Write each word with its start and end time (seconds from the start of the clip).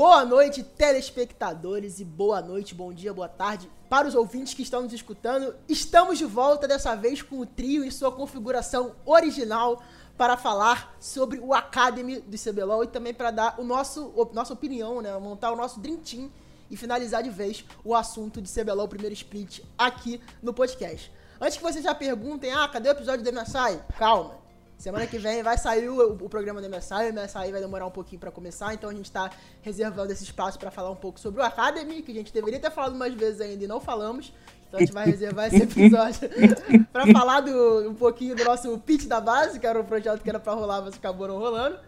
Boa 0.00 0.24
noite, 0.24 0.62
telespectadores, 0.62 2.00
e 2.00 2.06
boa 2.06 2.40
noite, 2.40 2.74
bom 2.74 2.90
dia, 2.90 3.12
boa 3.12 3.28
tarde 3.28 3.70
para 3.86 4.08
os 4.08 4.14
ouvintes 4.14 4.54
que 4.54 4.62
estão 4.62 4.80
nos 4.80 4.94
escutando. 4.94 5.54
Estamos 5.68 6.16
de 6.16 6.24
volta, 6.24 6.66
dessa 6.66 6.94
vez 6.94 7.20
com 7.20 7.38
o 7.38 7.44
trio 7.44 7.84
em 7.84 7.90
sua 7.90 8.10
configuração 8.10 8.96
original, 9.04 9.82
para 10.16 10.38
falar 10.38 10.96
sobre 10.98 11.38
o 11.38 11.52
Academy 11.52 12.18
do 12.18 12.38
CBLOL 12.38 12.84
e 12.84 12.86
também 12.86 13.12
para 13.12 13.30
dar 13.30 13.60
o 13.60 13.62
nosso, 13.62 14.10
nossa 14.32 14.54
opinião, 14.54 15.02
né? 15.02 15.14
Montar 15.18 15.52
o 15.52 15.56
nosso 15.56 15.78
Dream 15.78 15.98
Team 15.98 16.32
e 16.70 16.78
finalizar 16.78 17.22
de 17.22 17.28
vez 17.28 17.62
o 17.84 17.94
assunto 17.94 18.40
de 18.40 18.50
CBLOL 18.50 18.88
primeiro 18.88 19.12
split 19.12 19.60
aqui 19.76 20.18
no 20.42 20.54
podcast. 20.54 21.12
Antes 21.38 21.58
que 21.58 21.62
vocês 21.62 21.84
já 21.84 21.94
perguntem, 21.94 22.54
ah, 22.54 22.66
cadê 22.68 22.88
o 22.88 22.92
episódio 22.92 23.22
do 23.22 23.30
MSI? 23.30 23.78
Calma. 23.98 24.40
Semana 24.80 25.06
que 25.06 25.18
vem 25.18 25.42
vai 25.42 25.58
sair 25.58 25.90
o, 25.90 26.14
o 26.14 26.26
programa 26.26 26.62
do 26.62 26.66
MSI, 26.66 27.10
o 27.10 27.12
MSI 27.12 27.52
vai 27.52 27.60
demorar 27.60 27.86
um 27.86 27.90
pouquinho 27.90 28.18
para 28.18 28.30
começar, 28.30 28.72
então 28.72 28.88
a 28.88 28.94
gente 28.94 29.12
tá 29.12 29.30
reservando 29.60 30.10
esse 30.10 30.24
espaço 30.24 30.58
para 30.58 30.70
falar 30.70 30.90
um 30.90 30.96
pouco 30.96 31.20
sobre 31.20 31.42
o 31.42 31.44
Academy, 31.44 32.00
que 32.00 32.10
a 32.12 32.14
gente 32.14 32.32
deveria 32.32 32.58
ter 32.58 32.70
falado 32.70 32.94
mais 32.94 33.12
vezes 33.12 33.42
ainda 33.42 33.62
e 33.62 33.66
não 33.66 33.78
falamos. 33.78 34.32
Então 34.66 34.78
a 34.78 34.80
gente 34.80 34.94
vai 34.94 35.04
reservar 35.04 35.48
esse 35.48 35.64
episódio 35.64 36.30
para 36.90 37.06
falar 37.08 37.40
do, 37.40 37.90
um 37.90 37.94
pouquinho 37.94 38.34
do 38.34 38.42
nosso 38.42 38.78
pitch 38.78 39.04
da 39.04 39.20
base, 39.20 39.60
que 39.60 39.66
era 39.66 39.78
um 39.78 39.84
projeto 39.84 40.22
que 40.22 40.30
era 40.30 40.40
para 40.40 40.54
rolar, 40.54 40.80
mas 40.80 40.94
acabou 40.94 41.28
não 41.28 41.36
rolando. 41.36 41.78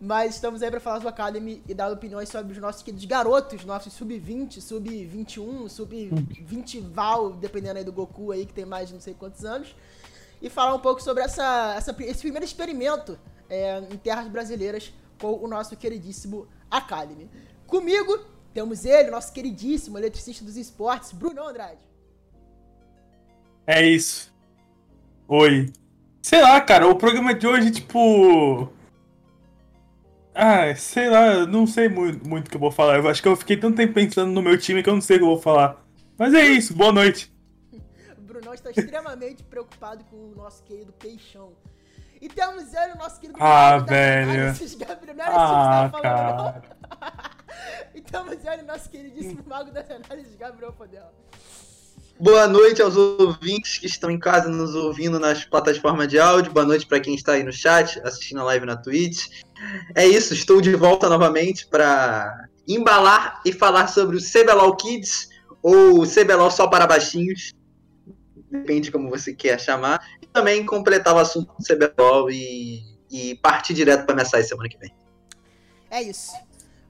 Mas 0.00 0.36
estamos 0.36 0.62
aí 0.62 0.70
para 0.70 0.78
falar 0.78 1.00
do 1.00 1.08
Academy 1.08 1.60
e 1.68 1.74
dar 1.74 1.90
opiniões 1.90 2.28
sobre 2.28 2.52
os 2.52 2.58
nossos 2.58 2.82
queridos 2.82 3.06
garotos, 3.06 3.64
nossos 3.64 3.92
sub-20, 3.92 4.60
sub-21, 4.60 5.68
sub-20 5.68 6.80
Val, 6.92 7.32
dependendo 7.32 7.78
aí 7.78 7.84
do 7.84 7.92
Goku 7.92 8.30
aí, 8.30 8.46
que 8.46 8.54
tem 8.54 8.64
mais 8.64 8.86
de 8.86 8.94
não 8.94 9.00
sei 9.00 9.14
quantos 9.14 9.44
anos 9.44 9.74
e 10.40 10.48
falar 10.48 10.74
um 10.74 10.78
pouco 10.78 11.02
sobre 11.02 11.22
essa, 11.22 11.74
essa 11.76 11.94
esse 12.00 12.20
primeiro 12.20 12.44
experimento 12.44 13.18
é, 13.48 13.78
em 13.90 13.96
terras 13.96 14.28
brasileiras 14.28 14.92
com 15.20 15.34
o 15.34 15.46
nosso 15.46 15.76
queridíssimo 15.76 16.48
Academy. 16.70 17.28
Comigo 17.66 18.18
temos 18.52 18.84
ele, 18.84 19.10
nosso 19.10 19.32
queridíssimo 19.32 19.98
eletricista 19.98 20.44
dos 20.44 20.56
esportes, 20.56 21.12
Bruno 21.12 21.42
Andrade. 21.46 21.80
É 23.66 23.86
isso. 23.86 24.32
Oi. 25.28 25.72
Sei 26.22 26.40
lá, 26.40 26.60
cara, 26.60 26.88
o 26.88 26.96
programa 26.96 27.32
de 27.34 27.46
hoje, 27.46 27.70
tipo. 27.70 28.68
Ah, 30.34 30.74
sei 30.74 31.08
lá, 31.08 31.46
não 31.46 31.66
sei 31.66 31.88
muito, 31.88 32.28
muito 32.28 32.48
o 32.48 32.50
que 32.50 32.56
eu 32.56 32.60
vou 32.60 32.70
falar. 32.70 32.98
Eu 32.98 33.08
acho 33.08 33.22
que 33.22 33.28
eu 33.28 33.36
fiquei 33.36 33.56
tanto 33.56 33.76
tempo 33.76 33.92
pensando 33.92 34.32
no 34.32 34.42
meu 34.42 34.58
time 34.58 34.82
que 34.82 34.88
eu 34.88 34.94
não 34.94 35.00
sei 35.00 35.16
o 35.16 35.18
que 35.20 35.24
eu 35.24 35.28
vou 35.28 35.40
falar. 35.40 35.84
Mas 36.18 36.34
é 36.34 36.44
isso, 36.46 36.74
boa 36.74 36.92
noite. 36.92 37.29
Brunão 38.50 38.54
está 38.54 38.70
extremamente 38.70 39.42
preocupado 39.44 40.04
com 40.04 40.16
o 40.16 40.34
nosso 40.36 40.62
querido 40.64 40.92
Peixão. 40.92 41.52
E 42.20 42.28
temos 42.28 42.74
ele, 42.74 42.92
o 42.92 42.98
nosso 42.98 43.18
querido 43.20 43.38
Ah, 43.40 43.78
velho. 43.78 44.26
Gabriel. 44.26 44.26
Não 44.26 44.42
era 44.42 44.48
ah, 44.48 44.52
isso 44.52 44.76
que 44.76 44.76
você 44.76 44.84
tava 44.84 45.90
falando, 45.90 46.36
não. 46.36 46.62
e 47.94 48.00
temos 48.02 48.44
ele, 48.44 48.62
o 48.62 48.66
nosso 48.66 48.90
queridíssimo 48.90 49.42
mago 49.46 49.70
das 49.70 49.90
análises, 49.90 50.34
Gabriel 50.34 50.72
Fodel. 50.72 51.10
Boa 52.18 52.46
noite 52.46 52.82
aos 52.82 52.96
ouvintes 52.96 53.78
que 53.78 53.86
estão 53.86 54.10
em 54.10 54.18
casa 54.18 54.50
nos 54.50 54.74
ouvindo 54.74 55.18
nas 55.18 55.44
plataformas 55.44 56.08
de 56.08 56.18
áudio. 56.18 56.52
Boa 56.52 56.66
noite 56.66 56.86
para 56.86 57.00
quem 57.00 57.14
está 57.14 57.32
aí 57.32 57.42
no 57.42 57.52
chat, 57.52 57.98
assistindo 58.00 58.40
a 58.40 58.44
live 58.44 58.66
na 58.66 58.76
Twitch. 58.76 59.42
É 59.94 60.06
isso, 60.06 60.34
estou 60.34 60.60
de 60.60 60.74
volta 60.74 61.08
novamente 61.08 61.66
para 61.66 62.48
embalar 62.68 63.40
e 63.46 63.52
falar 63.52 63.86
sobre 63.86 64.18
o 64.18 64.20
CBLOL 64.20 64.76
Kids 64.76 65.30
ou 65.62 66.06
CBLOL 66.06 66.50
só 66.50 66.66
para 66.66 66.86
baixinhos 66.86 67.54
depende 68.50 68.90
como 68.90 69.08
você 69.08 69.32
quer 69.32 69.58
chamar, 69.60 70.04
e 70.20 70.26
também 70.26 70.64
completar 70.66 71.14
o 71.14 71.18
assunto 71.18 71.54
do 71.56 71.64
CBLOL 71.64 72.30
e, 72.30 72.82
e 73.10 73.34
partir 73.36 73.74
direto 73.74 74.04
para 74.04 74.14
a 74.14 74.24
MSI 74.24 74.44
semana 74.44 74.68
que 74.68 74.78
vem. 74.78 74.92
É 75.90 76.02
isso. 76.02 76.32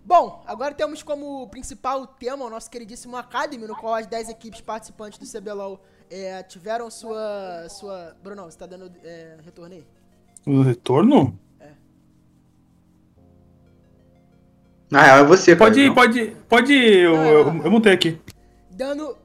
Bom, 0.04 0.42
agora 0.46 0.74
temos 0.74 1.02
como 1.02 1.46
principal 1.48 2.06
tema 2.06 2.44
o 2.44 2.50
nosso 2.50 2.70
queridíssimo 2.70 3.16
Academy, 3.16 3.66
no 3.66 3.76
qual 3.76 3.94
as 3.94 4.06
10 4.06 4.30
equipes 4.30 4.60
participantes 4.60 5.18
do 5.18 5.40
CBLOL 5.40 5.80
é, 6.10 6.42
tiveram 6.42 6.90
sua. 6.90 7.66
sua. 7.68 8.16
Bruno, 8.22 8.44
você 8.44 8.58
tá 8.58 8.66
dando 8.66 8.90
é, 9.04 9.36
retorno 9.44 9.74
aí? 9.74 9.86
O 10.46 10.62
retorno? 10.62 11.38
É. 11.60 11.70
Ah, 14.92 15.18
é 15.18 15.24
você, 15.24 15.54
Pode 15.54 15.80
ir, 15.80 15.94
pode 15.94 16.18
ir, 16.18 16.36
pode 16.48 16.72
ir, 16.72 17.04
eu, 17.04 17.14
eu, 17.14 17.62
eu 17.64 17.70
montei 17.70 17.92
aqui. 17.92 18.18
Dando 18.70 19.16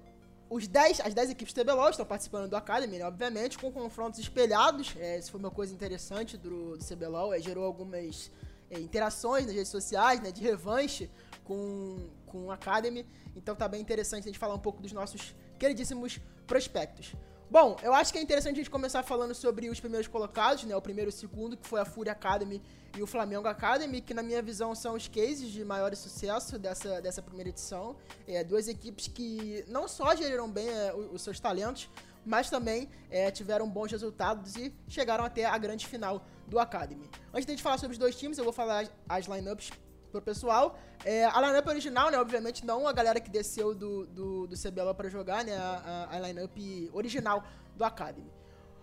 os 0.50 0.68
10, 0.68 1.02
as 1.02 1.14
10 1.14 1.32
equipes 1.32 1.54
TBLOL 1.54 1.90
estão 1.90 2.06
participando 2.06 2.50
do 2.50 2.56
Academy, 2.56 3.00
né? 3.00 3.06
obviamente, 3.06 3.58
com 3.58 3.72
confrontos 3.72 4.20
espelhados. 4.20 4.96
É, 4.98 5.18
isso 5.18 5.32
foi 5.32 5.40
uma 5.40 5.52
coisa 5.52 5.74
interessante 5.74 6.38
do, 6.38 6.78
do 6.78 6.86
CBLOL, 6.86 7.34
é, 7.34 7.40
gerou 7.40 7.66
algumas 7.66 8.32
é, 8.70 8.80
interações 8.80 9.46
nas 9.46 9.56
redes 9.56 9.70
sociais, 9.70 10.22
né, 10.22 10.32
de 10.32 10.42
revanche 10.42 11.10
com, 11.44 12.10
com 12.28 12.46
o 12.46 12.52
Academy. 12.52 13.06
Então 13.36 13.56
tá 13.56 13.68
bem 13.68 13.82
interessante 13.82 14.24
a 14.24 14.28
gente 14.28 14.40
falar 14.40 14.56
um 14.56 14.60
pouco 14.60 14.82
dos 14.82 14.92
nossos 14.92 15.36
queridíssimos 15.58 16.20
prospectos. 16.46 17.16
Bom, 17.50 17.78
eu 17.84 17.94
acho 17.94 18.12
que 18.12 18.18
é 18.18 18.22
interessante 18.22 18.56
a 18.56 18.58
gente 18.58 18.72
começar 18.72 19.04
falando 19.04 19.36
sobre 19.36 19.70
os 19.70 19.80
primeiros 19.80 20.08
colocados, 20.08 20.64
né? 20.64 20.76
O 20.76 20.82
primeiro 20.82 21.10
e 21.10 21.14
o 21.14 21.16
segundo, 21.16 21.56
que 21.56 21.68
foi 21.68 21.80
a 21.80 21.86
Fúria 21.86 22.12
Academy 22.12 22.62
e 22.98 23.04
o 23.04 23.08
Flamengo 23.08 23.48
Academy, 23.48 24.02
que 24.02 24.14
na 24.16 24.24
minha 24.24 24.42
visão 24.42 24.74
são 24.74 24.96
os 24.96 25.08
cases 25.08 25.52
de 25.52 25.64
maior 25.64 25.96
sucesso 25.96 26.58
dessa, 26.58 27.00
dessa 27.02 27.22
primeira 27.22 27.50
edição. 27.50 27.96
É, 28.28 28.44
duas 28.44 28.68
equipes 28.68 29.08
que 29.08 29.64
não 29.68 29.88
só 29.88 30.16
geriram 30.16 30.50
bem 30.50 30.68
é, 30.68 30.94
os, 30.94 31.22
seus 31.22 31.40
talentos, 31.40 31.88
mas 32.26 32.50
também 32.50 32.90
é, 33.12 33.30
tiveram 33.30 33.70
bons 33.70 33.92
resultados 33.92 34.56
e 34.56 34.74
chegaram 34.88 35.24
até 35.24 35.46
a 35.46 35.58
grande 35.58 35.86
final 35.86 36.26
do 36.48 36.58
Academy. 36.58 37.08
Antes 37.32 37.46
de 37.46 37.52
gente 37.52 37.64
falar 37.64 37.78
sobre 37.78 37.94
os 37.94 38.00
dois 38.00 38.16
times, 38.16 38.40
eu 38.40 38.44
vou 38.44 38.54
falar 38.54 38.90
as 39.08 39.26
lineups 39.28 39.72
pro 40.16 40.22
pessoal. 40.22 40.78
É, 41.04 41.26
a 41.26 41.42
lineup 41.42 41.68
original, 41.68 42.10
né? 42.10 42.18
Obviamente, 42.18 42.66
não 42.66 42.88
a 42.88 42.94
galera 42.94 43.20
que 43.20 43.30
desceu 43.30 43.76
do, 43.76 44.06
do, 44.08 44.48
do 44.48 44.56
CBLOL 44.56 44.96
para 44.96 45.10
jogar, 45.10 45.44
né? 45.44 45.56
A, 45.58 46.08
a, 46.12 46.16
a 46.16 46.20
lineup 46.20 46.58
original 46.94 47.44
do 47.76 47.84
Academy. 47.84 48.32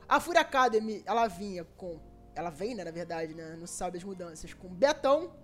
A 0.09 0.21
Fúria 0.21 0.43
Academy, 0.43 1.03
ela 1.07 1.27
vinha 1.29 1.65
com. 1.77 2.01
Ela 2.35 2.51
vem, 2.51 2.75
né, 2.75 2.85
na 2.85 2.91
verdade, 2.91 3.35
né? 3.35 3.57
Não 3.59 3.67
sabe 3.67 3.99
as 3.99 4.05
mudanças. 4.05 4.53
Com 4.55 4.69
Betão, 4.69 5.35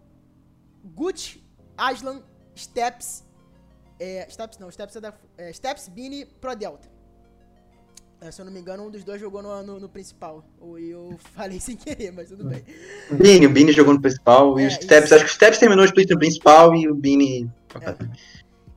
Gucci, 0.85 1.43
Aslan, 1.77 2.23
Steps. 2.55 3.25
É, 4.01 4.27
Steps 4.31 4.59
não, 4.59 4.71
Steps 4.71 4.97
é 4.97 5.01
da. 5.01 5.15
É, 5.37 5.53
Steps, 5.53 5.89
Bini, 5.89 6.25
Pro 6.25 6.55
Delta. 6.55 6.98
É, 8.21 8.33
se 8.33 8.41
eu 8.41 8.45
não 8.45 8.53
me 8.53 8.59
engano, 8.59 8.85
um 8.85 8.91
dos 8.91 9.05
dois 9.05 9.21
jogou 9.21 9.41
no, 9.43 9.63
no, 9.63 9.81
no 9.81 9.89
principal. 9.89 10.45
Ou 10.61 10.79
eu 10.79 11.17
falei 11.35 11.61
sem 11.61 11.77
querer, 11.77 12.11
mas 12.11 12.29
tudo 12.29 12.45
bem. 12.45 12.65
O 13.11 13.15
Bini, 13.15 13.47
o 13.47 13.51
Bini 13.51 13.73
jogou 13.73 13.95
no 13.95 14.01
principal. 14.01 14.59
É, 14.59 14.63
e 14.63 14.67
o 14.67 14.71
Steps, 14.71 15.13
acho 15.13 15.25
que 15.25 15.31
o 15.31 15.35
Steps 15.35 15.59
terminou 15.59 15.85
o 15.85 15.87
split 15.87 16.11
no 16.11 16.19
principal 16.19 16.75
e 16.75 16.89
o 16.89 16.95
Bini. 16.95 17.51
É. 17.81 17.97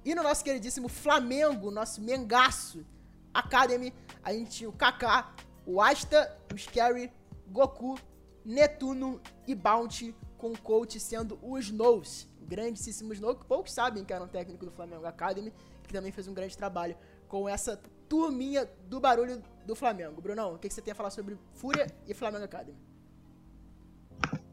E 0.06 0.14
no 0.14 0.22
nosso 0.22 0.44
queridíssimo 0.44 0.88
Flamengo, 0.88 1.72
nosso 1.72 2.02
Mengaço 2.02 2.86
Academy, 3.34 3.94
a 4.24 4.34
gente 4.34 4.52
tinha 4.52 4.70
o 4.70 4.74
Kaká, 4.74 5.34
o 5.66 5.82
Asta, 5.82 6.38
o 6.54 6.58
Scary, 6.58 7.12
Goku, 7.48 7.98
Netuno 8.46 9.22
e 9.48 9.56
Bounty, 9.56 10.16
com 10.38 10.52
o 10.52 10.58
coach 10.58 11.00
sendo 11.00 11.40
o 11.42 11.58
Snows. 11.58 12.28
O 12.42 12.46
grandíssimo 12.46 13.14
Snow, 13.14 13.36
que 13.36 13.46
poucos 13.46 13.74
sabem 13.74 14.04
que 14.04 14.14
era 14.14 14.24
um 14.24 14.28
técnico 14.28 14.66
do 14.66 14.72
Flamengo 14.72 15.06
Academy, 15.06 15.54
que 15.84 15.94
também 15.94 16.12
fez 16.12 16.28
um 16.28 16.34
grande 16.34 16.58
trabalho 16.58 16.96
com 17.28 17.48
essa 17.48 17.80
turminha 18.12 18.68
do 18.90 19.00
barulho 19.00 19.42
do 19.66 19.74
Flamengo. 19.74 20.22
Brunão, 20.22 20.56
o 20.56 20.58
que, 20.58 20.70
você 20.70 20.82
tem 20.82 20.92
a 20.92 20.96
falar 20.96 21.12
sobre 21.12 21.38
Fúria 21.54 21.88
e 22.06 22.14
Flamengo 22.14 22.44
Academy? 22.44 22.76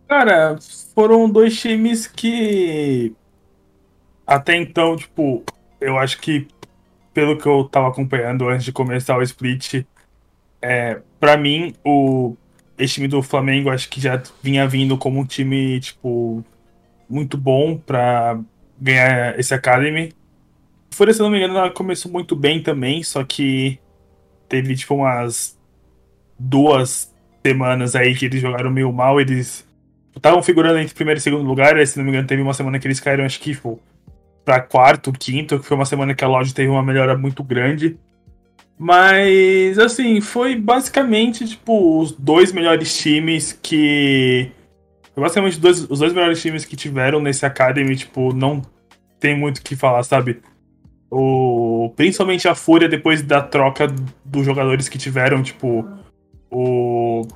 Cara, 0.07 0.57
foram 0.95 1.29
dois 1.29 1.61
times 1.61 2.07
que 2.07 3.13
até 4.25 4.55
então, 4.55 4.97
tipo, 4.97 5.43
eu 5.81 5.99
acho 5.99 6.21
que 6.21 6.47
pelo 7.13 7.37
que 7.37 7.49
eu 7.49 7.69
tava 7.69 7.89
acompanhando 7.89 8.49
antes 8.49 8.65
de 8.65 8.71
começar 8.71 9.19
o 9.19 9.23
split, 9.23 9.85
é, 10.63 11.03
para 11.19 11.37
mim 11.37 11.75
o 11.85 12.37
esse 12.79 12.95
time 12.95 13.09
do 13.09 13.21
Flamengo 13.25 13.71
acho 13.71 13.89
que 13.89 14.01
já 14.01 14.23
vinha 14.41 14.69
vindo 14.69 14.97
como 14.97 15.19
um 15.19 15.27
time 15.27 15.81
tipo 15.81 16.45
muito 17.11 17.37
bom 17.37 17.77
para 17.77 18.39
ganhar 18.81 19.37
esse 19.37 19.53
academy. 19.53 20.13
Fúria, 20.91 21.13
se 21.13 21.21
não 21.21 21.31
me 21.31 21.39
engano, 21.39 21.59
ela 21.59 21.71
começou 21.71 22.11
muito 22.11 22.35
bem 22.35 22.63
também, 22.63 23.03
só 23.03 23.23
que 23.25 23.79
teve 24.49 24.75
tipo 24.75 24.95
umas 24.95 25.59
duas 26.39 27.15
semanas 27.45 27.95
aí 27.95 28.15
que 28.15 28.27
eles 28.27 28.41
jogaram 28.41 28.71
meio 28.71 28.93
mal, 28.93 29.21
eles 29.21 29.67
estavam 30.17 30.43
figurando 30.43 30.79
entre 30.79 30.95
primeiro 30.95 31.19
e 31.19 31.21
segundo 31.21 31.45
lugar, 31.45 31.77
aí, 31.77 31.87
se 31.87 31.97
não 31.97 32.05
me 32.05 32.11
engano, 32.11 32.27
teve 32.27 32.43
uma 32.43 32.55
semana 32.55 32.79
que 32.79 32.87
eles 32.87 33.01
caíram, 33.01 33.25
acho 33.25 33.39
que 33.39 33.53
tipo, 33.53 33.81
pra 34.45 34.61
quarto, 34.61 35.13
quinto, 35.13 35.59
que 35.59 35.67
foi 35.67 35.77
uma 35.77 35.85
semana 35.85 36.15
que 36.15 36.25
a 36.25 36.29
loja 36.29 36.55
teve 36.55 36.71
uma 36.71 36.83
melhora 36.83 37.17
muito 37.17 37.45
grande. 37.45 37.99
Mas, 38.79 39.79
assim, 39.79 40.21
foi 40.21 40.55
basicamente, 40.55 41.47
tipo, 41.47 42.01
os 42.01 42.13
dois 42.13 42.53
melhores 42.53 42.97
times 42.97 43.59
que. 43.61 44.51
Foi 45.13 45.23
basicamente 45.23 45.59
dois, 45.59 45.91
os 45.91 45.99
dois 45.99 46.13
melhores 46.13 46.41
times 46.41 46.65
que 46.65 46.77
tiveram 46.77 47.21
nesse 47.21 47.45
Academy, 47.45 47.97
tipo, 47.97 48.33
não 48.33 48.63
tem 49.19 49.37
muito 49.37 49.59
o 49.59 49.63
que 49.63 49.75
falar, 49.75 50.03
sabe? 50.05 50.41
O, 51.11 51.93
principalmente 51.97 52.47
a 52.47 52.55
Fúria 52.55 52.89
depois 52.89 53.23
da 53.23 53.41
troca 53.41 53.87
dos 54.25 54.45
jogadores 54.45 54.89
que 54.89 54.99
tiveram, 54.99 55.43
tipo, 55.43 55.89
o. 56.51 57.27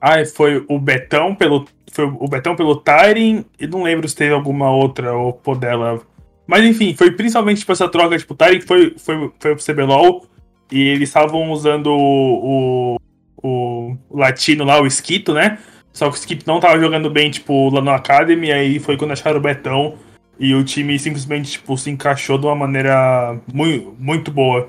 Ah, 0.00 0.24
foi 0.24 0.64
o 0.68 0.78
Betão 0.78 1.34
pelo. 1.34 1.66
Foi 1.90 2.04
o 2.04 2.28
Betão 2.28 2.56
pelo 2.56 2.76
Tyrin 2.76 3.44
e 3.58 3.66
não 3.66 3.82
lembro 3.82 4.08
se 4.08 4.16
teve 4.16 4.32
alguma 4.32 4.70
outra 4.70 5.14
ou 5.14 5.32
Podela. 5.32 6.00
Mas 6.46 6.64
enfim, 6.64 6.94
foi 6.94 7.10
principalmente 7.10 7.58
tipo, 7.58 7.72
essa 7.72 7.88
troca, 7.88 8.16
tipo, 8.18 8.34
o 8.34 8.36
Tyrin 8.36 8.60
foi, 8.60 8.94
foi, 8.96 9.30
foi 9.38 9.56
pro 9.56 9.64
CBLOL 9.64 10.26
e 10.70 10.80
eles 10.80 11.08
estavam 11.08 11.50
usando 11.50 11.88
o, 11.88 12.96
o, 13.42 13.96
o, 14.10 14.16
latino 14.16 14.64
lá, 14.64 14.80
o 14.80 14.86
Esquito, 14.86 15.34
né? 15.34 15.58
Só 15.92 16.08
que 16.08 16.16
o 16.16 16.18
Esquito 16.18 16.46
não 16.46 16.60
tava 16.60 16.80
jogando 16.80 17.10
bem, 17.10 17.30
tipo, 17.30 17.68
lá 17.68 17.82
no 17.82 17.90
Academy, 17.90 18.50
aí 18.50 18.78
foi 18.78 18.96
quando 18.96 19.12
acharam 19.12 19.38
o 19.38 19.42
Betão 19.42 19.94
e 20.42 20.56
o 20.56 20.64
time 20.64 20.98
simplesmente, 20.98 21.52
tipo, 21.52 21.78
se 21.78 21.88
encaixou 21.88 22.36
de 22.36 22.44
uma 22.44 22.56
maneira 22.56 23.38
muito, 23.54 23.94
muito 23.96 24.32
boa. 24.32 24.68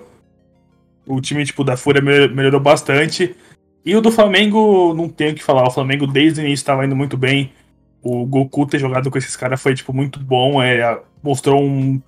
O 1.04 1.20
time, 1.20 1.44
tipo, 1.44 1.64
da 1.64 1.76
Fúria 1.76 2.00
melhorou 2.00 2.60
bastante. 2.60 3.36
E 3.84 3.96
o 3.96 4.00
do 4.00 4.12
Flamengo, 4.12 4.94
não 4.94 5.10
tenho 5.10 5.32
o 5.32 5.36
que 5.36 5.44
falar. 5.44 5.68
O 5.68 5.72
Flamengo 5.72 6.06
desde 6.06 6.42
o 6.42 6.44
início 6.44 6.62
estava 6.62 6.86
indo 6.86 6.96
muito 6.96 7.18
bem. 7.18 7.52
O 8.04 8.24
Goku 8.24 8.68
ter 8.68 8.78
jogado 8.78 9.10
com 9.10 9.18
esses 9.18 9.36
caras 9.36 9.60
foi, 9.60 9.74
tipo, 9.74 9.92
muito 9.92 10.20
bom. 10.20 10.62
É, 10.62 11.02
mostrou 11.24 11.60
um. 11.60 12.00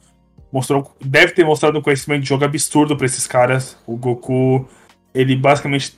Mostrou. 0.52 0.96
Deve 1.04 1.32
ter 1.34 1.44
mostrado 1.44 1.80
um 1.80 1.82
conhecimento 1.82 2.22
de 2.22 2.30
jogo 2.30 2.46
absurdo 2.46 2.96
para 2.96 3.08
esses 3.08 3.26
caras. 3.26 3.76
O 3.88 3.98
Goku, 3.98 4.70
ele 5.12 5.36
basicamente 5.36 5.98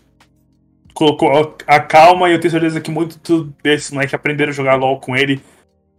colocou 0.93 1.57
a 1.67 1.79
calma 1.81 2.29
e 2.29 2.31
eu 2.31 2.39
tenho 2.39 2.51
certeza 2.51 2.79
que 2.79 2.89
muitos 2.89 3.19
desses 3.61 3.91
moleques 3.91 4.13
aprenderam 4.13 4.51
a 4.51 4.55
jogar 4.55 4.75
LOL 4.75 5.01
com 5.01 5.17
ele. 5.17 5.41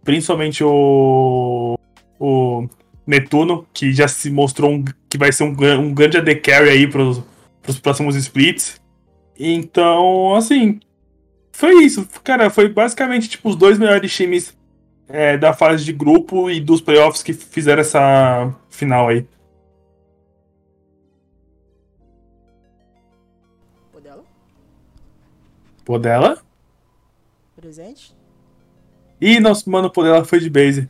Principalmente 0.03 0.63
o. 0.63 1.77
O 2.19 2.67
Netuno, 3.07 3.65
que 3.73 3.91
já 3.93 4.07
se 4.07 4.29
mostrou 4.29 4.71
um, 4.71 4.85
que 5.09 5.17
vai 5.17 5.31
ser 5.31 5.43
um, 5.43 5.55
um 5.79 5.93
grande 5.93 6.17
AD 6.17 6.35
Carry 6.35 6.69
aí 6.69 6.87
pros, 6.87 7.23
pros 7.61 7.79
próximos 7.79 8.15
splits. 8.15 8.79
Então, 9.37 10.35
assim, 10.35 10.79
foi 11.51 11.83
isso. 11.83 12.07
Cara, 12.23 12.49
foi 12.49 12.69
basicamente 12.69 13.29
tipo 13.29 13.49
os 13.49 13.55
dois 13.55 13.79
melhores 13.79 14.13
times 14.13 14.55
é, 15.07 15.37
da 15.37 15.53
fase 15.53 15.83
de 15.83 15.91
grupo 15.91 16.49
e 16.49 16.61
dos 16.61 16.81
playoffs 16.81 17.23
que 17.23 17.33
fizeram 17.33 17.81
essa 17.81 18.53
final 18.69 19.07
aí. 19.07 19.25
Podela? 23.91 24.23
Podela? 25.83 26.41
Presente? 27.55 28.18
Ih, 29.21 29.39
nosso 29.39 29.69
mano 29.69 29.89
Podela 29.89 30.23
foi 30.23 30.39
de 30.39 30.49
base. 30.49 30.89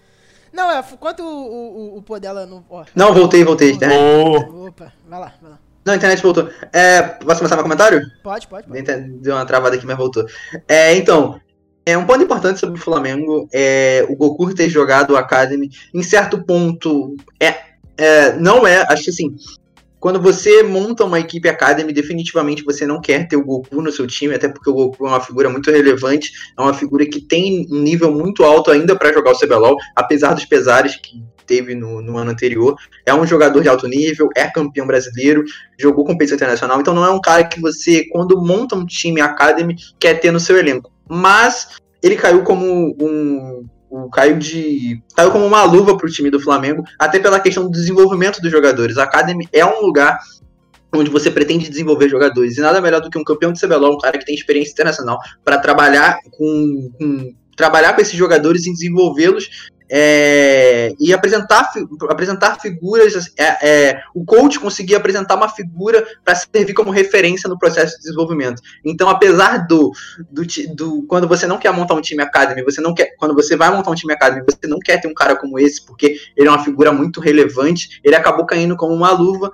Não, 0.51 0.71
é, 0.71 0.83
quanto 0.99 1.23
o, 1.23 1.95
o, 1.95 1.97
o 1.97 2.01
Podela 2.01 2.45
não. 2.45 2.63
Ó. 2.69 2.83
Não, 2.95 3.13
voltei, 3.13 3.43
voltei. 3.43 3.77
Né? 3.77 3.87
Oh. 3.97 4.67
Opa, 4.67 4.91
vai 5.07 5.19
lá, 5.19 5.33
vai 5.41 5.51
lá. 5.51 5.59
Não, 5.85 5.93
a 5.93 5.97
internet 5.97 6.21
voltou. 6.21 6.49
É, 6.73 7.01
posso 7.01 7.37
começar 7.37 7.55
meu 7.55 7.63
comentário? 7.63 8.01
Pode, 8.21 8.47
pode. 8.47 8.67
pode. 8.67 9.01
Deu 9.21 9.35
uma 9.35 9.45
travada 9.45 9.75
aqui, 9.75 9.85
mas 9.85 9.97
voltou. 9.97 10.25
É, 10.67 10.93
então, 10.95 11.39
é 11.85 11.97
um 11.97 12.05
ponto 12.05 12.23
importante 12.23 12.59
sobre 12.59 12.79
o 12.79 12.83
Flamengo 12.83 13.47
é 13.51 14.05
o 14.09 14.15
Goku 14.15 14.53
ter 14.53 14.69
jogado 14.69 15.11
o 15.11 15.17
Academy. 15.17 15.69
Em 15.93 16.03
certo 16.03 16.43
ponto, 16.43 17.15
é, 17.39 17.55
é, 17.97 18.33
não 18.33 18.67
é, 18.67 18.85
acho 18.89 19.05
que 19.05 19.09
assim, 19.09 19.35
quando 20.00 20.22
você 20.22 20.63
monta 20.63 21.04
uma 21.04 21.19
equipe 21.19 21.50
Academy, 21.50 21.92
definitivamente 21.92 22.63
você 22.63 22.86
não 22.86 23.01
quer 23.01 23.28
ter 23.28 23.36
o 23.36 23.44
Goku 23.44 23.81
no 23.81 23.92
seu 23.92 24.07
time, 24.07 24.34
até 24.34 24.48
porque 24.48 24.69
o 24.69 24.74
Goku 24.74 25.06
é 25.06 25.10
uma 25.10 25.22
figura 25.22 25.50
muito 25.50 25.69
relevante, 25.69 26.31
é 26.57 26.62
uma 26.62 26.74
figura 26.74 27.06
que 27.06 27.19
tem 27.19 27.68
um 27.69 27.80
nível 27.80 28.12
muito 28.12 28.44
alto 28.44 28.72
ainda 28.72 28.96
para 28.96 29.13
jogar 29.13 29.31
o 29.31 29.38
CBLOL, 29.38 29.75
apesar 29.96 30.34
dos 30.34 30.46
pesares 30.46 30.96
que 30.96 31.22
teve 31.46 31.74
no, 31.74 32.00
no, 32.01 32.18
ano 32.18 32.31
anterior. 32.31 32.75
É 33.06 33.13
um 33.13 33.25
jogador 33.25 33.62
de 33.62 33.68
alto 33.68 33.88
nível, 33.88 34.30
é 34.36 34.48
campeão 34.48 34.86
brasileiro, 34.86 35.44
jogou 35.80 36.06
competição 36.06 36.36
internacional, 36.36 36.80
então 36.80 36.94
não 36.94 37.04
é 37.04 37.10
um 37.10 37.19
cara 37.19 37.44
que 37.44 37.60
você, 37.60 38.06
quando 38.12 38.40
monta 38.40 38.75
um 38.75 38.86
time 38.86 39.19
Academy, 39.19 39.75
quer 40.00 40.19
ter 40.19 40.31
no 40.31 40.40
seu 40.40 40.57
elenco. 40.57 40.92
Mas 41.10 41.69
ele 42.01 42.16
caiu 42.16 42.44
como 42.44 42.96
um. 43.01 43.66
Um 43.91 44.09
caiu 44.09 44.38
de. 44.38 45.01
caiu 45.15 45.31
como 45.31 45.45
uma 45.45 45.63
luva 45.63 45.97
para 45.97 46.07
o 46.07 46.12
time 46.12 46.30
do 46.30 46.39
Flamengo, 46.39 46.83
até 46.97 47.19
pela 47.19 47.39
questão 47.39 47.63
do 47.63 47.71
desenvolvimento 47.71 48.41
dos 48.41 48.51
jogadores. 48.51 48.97
A 48.97 49.03
Academy 49.03 49.47
é 49.51 49.65
um 49.65 49.81
lugar 49.81 50.19
onde 50.94 51.09
você 51.09 51.30
pretende 51.30 51.69
desenvolver 51.69 52.09
jogadores. 52.09 52.57
E 52.57 52.62
nada 52.62 52.81
melhor 52.81 53.01
do 53.01 53.09
que 53.09 53.18
um 53.18 53.24
campeão 53.24 53.51
de 53.51 53.59
CBLOL, 53.59 53.95
um 53.95 54.00
cara 54.00 54.18
que 54.18 54.25
tem 54.25 54.36
experiência 54.36 54.71
internacional, 54.71 55.19
para 55.44 55.57
trabalhar 55.57 56.19
com, 56.31 56.91
com, 56.97 57.33
trabalhar 57.56 57.94
com 57.94 58.01
esses 58.01 58.15
jogadores 58.15 58.65
e 58.65 58.71
desenvolvê-los 58.71 59.69
é, 59.89 60.94
e 61.00 61.12
apresentar, 61.13 61.71
apresentar 62.09 62.59
figuras. 62.59 63.33
É, 63.38 63.68
é, 63.89 64.01
o 64.13 64.24
coach 64.24 64.59
conseguir 64.59 64.95
apresentar 64.95 65.36
uma 65.36 65.50
figura 65.50 66.06
para 66.24 66.36
servir 66.36 66.74
como 66.74 66.91
referência 66.91 67.50
no 67.50 67.57
processo 67.57 67.95
de 67.95 68.03
desenvolvimento. 68.03 68.62
Então, 68.86 69.09
apesar 69.09 69.65
do, 69.68 69.91
do, 70.30 70.44
do, 70.75 71.03
Quando 71.07 71.27
você 71.27 71.47
não 71.47 71.57
quer 71.57 71.71
montar 71.71 71.95
um 71.95 72.01
time 72.01 72.21
academy, 72.21 72.63
você 72.63 72.81
não 72.81 72.94
quer. 72.94 73.15
Quando 73.18 73.33
você 73.33 73.56
vai 73.56 73.71
montar 73.71 73.91
um 73.91 73.95
time 73.95 74.13
academy, 74.13 74.44
você 74.45 74.68
não 74.68 74.80
quer 74.80 75.01
ter 75.01 75.07
um 75.07 75.13
cara 75.13 75.36
como 75.36 75.57
esse, 75.57 75.86
porque 75.86 76.18
ele 76.36 76.47
é 76.47 76.51
uma 76.51 76.63
figura 76.63 76.91
muito 76.91 77.19
relevante. 77.19 78.00
Ele 78.03 78.15
acabou 78.15 78.45
caindo 78.45 78.75
como 78.75 78.94
uma 78.94 79.12
luva 79.12 79.51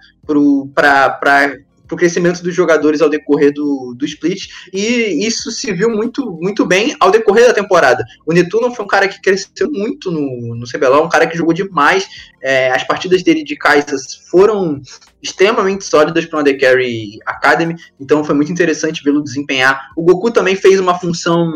para 0.73 1.57
para 1.87 1.95
o 1.95 1.97
crescimento 1.97 2.41
dos 2.41 2.53
jogadores 2.53 3.01
ao 3.01 3.09
decorrer 3.09 3.53
do, 3.53 3.93
do 3.97 4.05
split, 4.05 4.47
e 4.73 5.25
isso 5.25 5.51
se 5.51 5.71
viu 5.73 5.89
muito, 5.89 6.31
muito 6.41 6.65
bem 6.65 6.95
ao 6.99 7.11
decorrer 7.11 7.47
da 7.47 7.53
temporada. 7.53 8.03
O 8.25 8.33
Netuno 8.33 8.73
foi 8.73 8.85
um 8.85 8.87
cara 8.87 9.07
que 9.07 9.21
cresceu 9.21 9.69
muito 9.71 10.11
no, 10.11 10.55
no 10.55 10.65
CBLOL, 10.65 11.05
um 11.05 11.09
cara 11.09 11.27
que 11.27 11.37
jogou 11.37 11.53
demais, 11.53 12.07
é, 12.41 12.71
as 12.71 12.85
partidas 12.85 13.23
dele 13.23 13.43
de 13.43 13.55
Kaisas 13.55 14.27
foram 14.29 14.81
extremamente 15.21 15.83
sólidas 15.83 16.25
para 16.25 16.39
o 16.39 16.43
The 16.43 16.53
Carry 16.53 17.17
Academy, 17.25 17.75
então 17.99 18.23
foi 18.23 18.35
muito 18.35 18.51
interessante 18.51 19.03
vê-lo 19.03 19.23
desempenhar. 19.23 19.89
O 19.95 20.03
Goku 20.03 20.31
também 20.31 20.55
fez 20.55 20.79
uma 20.79 20.97
função, 20.99 21.51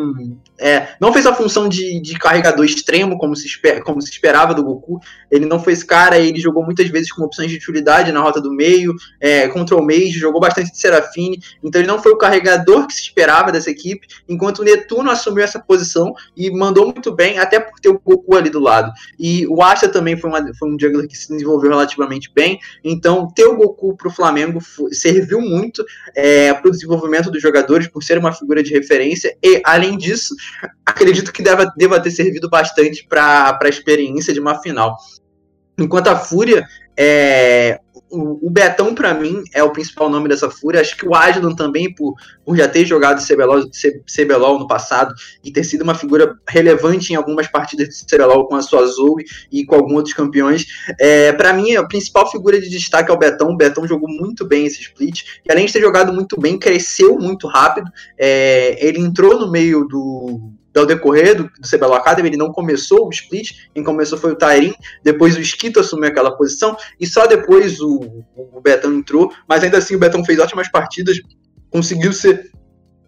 é, 0.60 0.90
não 1.00 1.14
fez 1.14 1.26
a 1.26 1.34
função 1.34 1.68
de, 1.70 2.00
de 2.02 2.18
carregador 2.18 2.66
extremo 2.66 3.18
como 3.18 3.36
se, 3.36 3.48
esper, 3.48 3.84
como 3.84 4.02
se 4.02 4.12
esperava 4.12 4.54
do 4.54 4.64
Goku, 4.64 5.00
ele 5.32 5.46
não 5.46 5.60
foi 5.62 5.74
esse 5.74 5.86
cara, 5.86 6.18
ele 6.18 6.40
jogou 6.40 6.64
muitas 6.64 6.88
vezes 6.90 7.12
com 7.12 7.24
opções 7.24 7.50
de 7.50 7.58
utilidade 7.58 8.12
na 8.12 8.20
rota 8.20 8.42
do 8.42 8.52
meio, 8.52 8.94
é, 9.20 9.48
control 9.48 9.86
mage, 9.86 10.12
jogou 10.12 10.42
bastante 10.42 10.72
de 10.72 10.78
Serafine, 10.78 11.40
então 11.64 11.82
ele 11.82 11.88
não 11.88 12.02
foi 12.02 12.12
o 12.12 12.18
carregador 12.18 12.88
que 12.88 12.94
se 12.94 13.02
esperava 13.02 13.52
dessa 13.52 13.70
equipe, 13.70 14.08
enquanto 14.28 14.60
o 14.60 14.64
Netuno 14.64 15.10
assumiu 15.10 15.44
essa 15.44 15.60
posição 15.60 16.14
e 16.36 16.52
mandou 16.52 16.86
muito 16.86 17.14
bem, 17.14 17.40
até 17.40 17.60
por 17.60 17.80
ter 17.80 17.90
o 17.90 18.00
Goku 18.00 18.36
ali 18.36 18.50
do 18.50 18.60
lado. 18.60 18.92
E 19.18 19.48
o 19.48 19.62
Asha 19.62 19.88
também 19.88 20.18
foi, 20.18 20.30
uma, 20.30 20.54
foi 20.56 20.70
um 20.70 20.78
jungler 20.80 21.08
que 21.08 21.18
se 21.18 21.30
desenvolveu 21.30 21.70
relativamente 21.70 22.32
bem, 22.34 22.60
então 22.84 23.28
ter 23.34 23.46
o 23.46 23.56
Goku 23.56 23.96
para 23.96 24.08
o 24.08 24.12
Flamengo 24.12 24.60
serviu 24.92 25.42
muito 25.42 25.86
é, 26.16 26.54
para 26.54 26.68
o 26.68 26.72
desenvolvimento 26.72 27.31
dos 27.31 27.42
jogadores, 27.42 27.88
por 27.88 28.04
ser 28.04 28.18
uma 28.18 28.33
figura 28.33 28.62
de 28.62 28.74
referência, 28.74 29.36
e 29.42 29.62
além 29.64 29.98
disso, 29.98 30.36
acredito 30.86 31.32
que 31.32 31.44
deva, 31.44 31.72
deva 31.78 32.02
ter 32.02 32.12
servido 32.12 32.50
bastante 32.50 33.06
para 33.08 33.58
a 33.62 33.70
experiência 33.70 34.34
de 34.34 34.40
uma 34.40 34.62
final. 34.62 34.98
Enquanto 35.78 36.08
a 36.08 36.16
Fúria, 36.18 36.66
é, 36.98 37.80
o, 38.11 38.49
Betão, 38.49 38.95
para 38.95 39.13
mim, 39.13 39.44
é 39.54 39.63
o 39.63 39.71
principal 39.71 40.09
nome 40.09 40.28
dessa 40.28 40.49
fúria. 40.49 40.81
Acho 40.81 40.97
que 40.97 41.07
o 41.07 41.16
Aslan 41.16 41.54
também, 41.54 41.94
por, 41.94 42.16
por 42.44 42.56
já 42.57 42.68
ter 42.68 42.85
jogado 42.85 43.25
CBLOL, 43.25 43.69
CBLOL 44.06 44.59
no 44.59 44.68
passado 44.68 45.13
e 45.44 45.51
ter 45.51 45.63
sido 45.63 45.83
uma 45.83 45.94
figura 45.94 46.35
relevante 46.47 47.13
em 47.13 47.16
algumas 47.16 47.47
partidas 47.47 47.87
de 47.87 48.06
CBLOL 48.06 48.47
com 48.47 48.56
a 48.56 48.61
sua 48.61 48.85
Zoe 48.85 49.25
e 49.51 49.66
com 49.66 49.75
alguns 49.75 49.95
outros 49.95 50.16
campeões. 50.16 50.66
É, 50.99 51.31
para 51.33 51.54
mim, 51.54 51.75
a 51.75 51.85
principal 51.85 52.30
figura 52.30 52.59
de 52.59 52.69
destaque 52.69 53.11
é 53.11 53.13
o 53.13 53.18
Betão. 53.18 53.51
O 53.51 53.57
Betão 53.57 53.87
jogou 53.87 54.09
muito 54.09 54.47
bem 54.47 54.66
esse 54.66 54.81
split. 54.81 55.23
E 55.45 55.51
além 55.51 55.66
de 55.66 55.73
ter 55.73 55.81
jogado 55.81 56.11
muito 56.11 56.39
bem, 56.39 56.57
cresceu 56.57 57.18
muito 57.18 57.47
rápido. 57.47 57.89
É, 58.18 58.78
ele 58.85 58.99
entrou 58.99 59.39
no 59.39 59.51
meio 59.51 59.85
do, 59.85 60.54
ao 60.80 60.86
decorrer 60.86 61.36
do, 61.36 61.44
do 61.44 61.94
Academy, 61.94 62.30
ele 62.30 62.38
não 62.38 62.52
começou 62.52 63.07
o 63.07 63.09
split, 63.09 63.52
quem 63.74 63.83
começou 63.83 64.18
foi 64.18 64.31
o 64.31 64.36
Tairin, 64.36 64.74
depois 65.04 65.36
o 65.36 65.42
Skito 65.42 65.80
assumiu 65.80 66.09
aquela 66.09 66.31
posição, 66.31 66.76
e 67.00 67.06
só 67.06 67.28
depois 67.28 67.80
o, 67.80 68.24
o 68.36 68.62
Betão 68.62 68.94
entrou, 68.94 69.31
mas 69.48 69.64
ainda 69.64 69.78
assim 69.78 69.95
o 69.95 70.00
Betão 70.00 70.24
fez 70.24 70.40
ótimas 70.40 70.69
partidas, 70.69 71.19
conseguiu 71.69 72.14
ser 72.14 72.52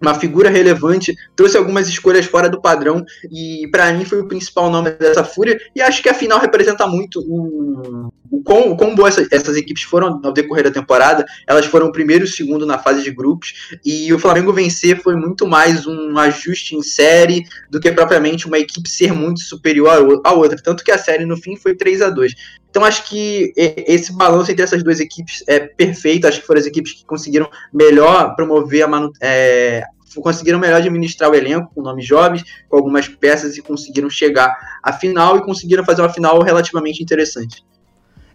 uma 0.01 0.15
figura 0.15 0.49
relevante, 0.49 1.15
trouxe 1.35 1.55
algumas 1.55 1.87
escolhas 1.87 2.25
fora 2.25 2.49
do 2.49 2.59
padrão 2.59 3.03
e 3.31 3.67
para 3.71 3.93
mim 3.93 4.03
foi 4.03 4.19
o 4.19 4.27
principal 4.27 4.69
nome 4.69 4.91
dessa 4.91 5.23
fúria. 5.23 5.59
E 5.75 5.81
acho 5.81 6.01
que 6.01 6.09
a 6.09 6.13
final 6.13 6.39
representa 6.39 6.87
muito 6.87 7.19
o, 7.19 8.09
o 8.31 8.41
quão, 8.43 8.75
quão 8.75 8.95
boas 8.95 9.17
essas, 9.17 9.31
essas, 9.31 9.57
equipes 9.57 9.83
foram 9.83 10.19
ao 10.23 10.33
decorrer 10.33 10.63
da 10.63 10.71
temporada. 10.71 11.25
Elas 11.47 11.65
foram 11.65 11.87
o 11.87 11.91
primeiro 11.91 12.25
e 12.25 12.27
o 12.27 12.31
segundo 12.31 12.65
na 12.65 12.79
fase 12.79 13.03
de 13.03 13.11
grupos. 13.11 13.77
E 13.85 14.11
o 14.11 14.17
Flamengo 14.17 14.51
vencer 14.51 15.01
foi 15.01 15.15
muito 15.15 15.45
mais 15.45 15.85
um 15.85 16.17
ajuste 16.17 16.75
em 16.75 16.81
série 16.81 17.43
do 17.69 17.79
que 17.79 17.91
propriamente 17.91 18.47
uma 18.47 18.57
equipe 18.57 18.89
ser 18.89 19.13
muito 19.13 19.41
superior 19.41 20.21
à 20.23 20.33
outra, 20.33 20.57
tanto 20.61 20.83
que 20.83 20.91
a 20.91 20.97
série 20.97 21.25
no 21.25 21.37
fim 21.37 21.55
foi 21.55 21.75
3 21.75 22.01
a 22.01 22.09
2 22.09 22.33
então 22.71 22.85
acho 22.85 23.07
que 23.09 23.53
esse 23.55 24.13
balanço 24.13 24.49
entre 24.49 24.63
essas 24.63 24.81
duas 24.81 25.01
equipes 25.01 25.43
é 25.45 25.59
perfeito. 25.59 26.25
Acho 26.25 26.39
que 26.39 26.47
foram 26.47 26.61
as 26.61 26.65
equipes 26.65 26.93
que 26.93 27.05
conseguiram 27.05 27.49
melhor 27.71 28.33
promover 28.33 28.83
a 28.83 28.87
manu 28.87 29.11
é, 29.21 29.83
conseguiram 30.21 30.57
melhor 30.57 30.77
administrar 30.77 31.29
o 31.29 31.35
elenco 31.35 31.71
com 31.75 31.81
nomes 31.81 32.05
jovens, 32.05 32.43
com 32.69 32.77
algumas 32.77 33.07
peças 33.07 33.57
e 33.57 33.61
conseguiram 33.61 34.09
chegar 34.09 34.57
à 34.81 34.91
final 34.93 35.37
e 35.37 35.43
conseguiram 35.43 35.83
fazer 35.83 36.01
uma 36.01 36.09
final 36.09 36.41
relativamente 36.41 37.03
interessante. 37.03 37.63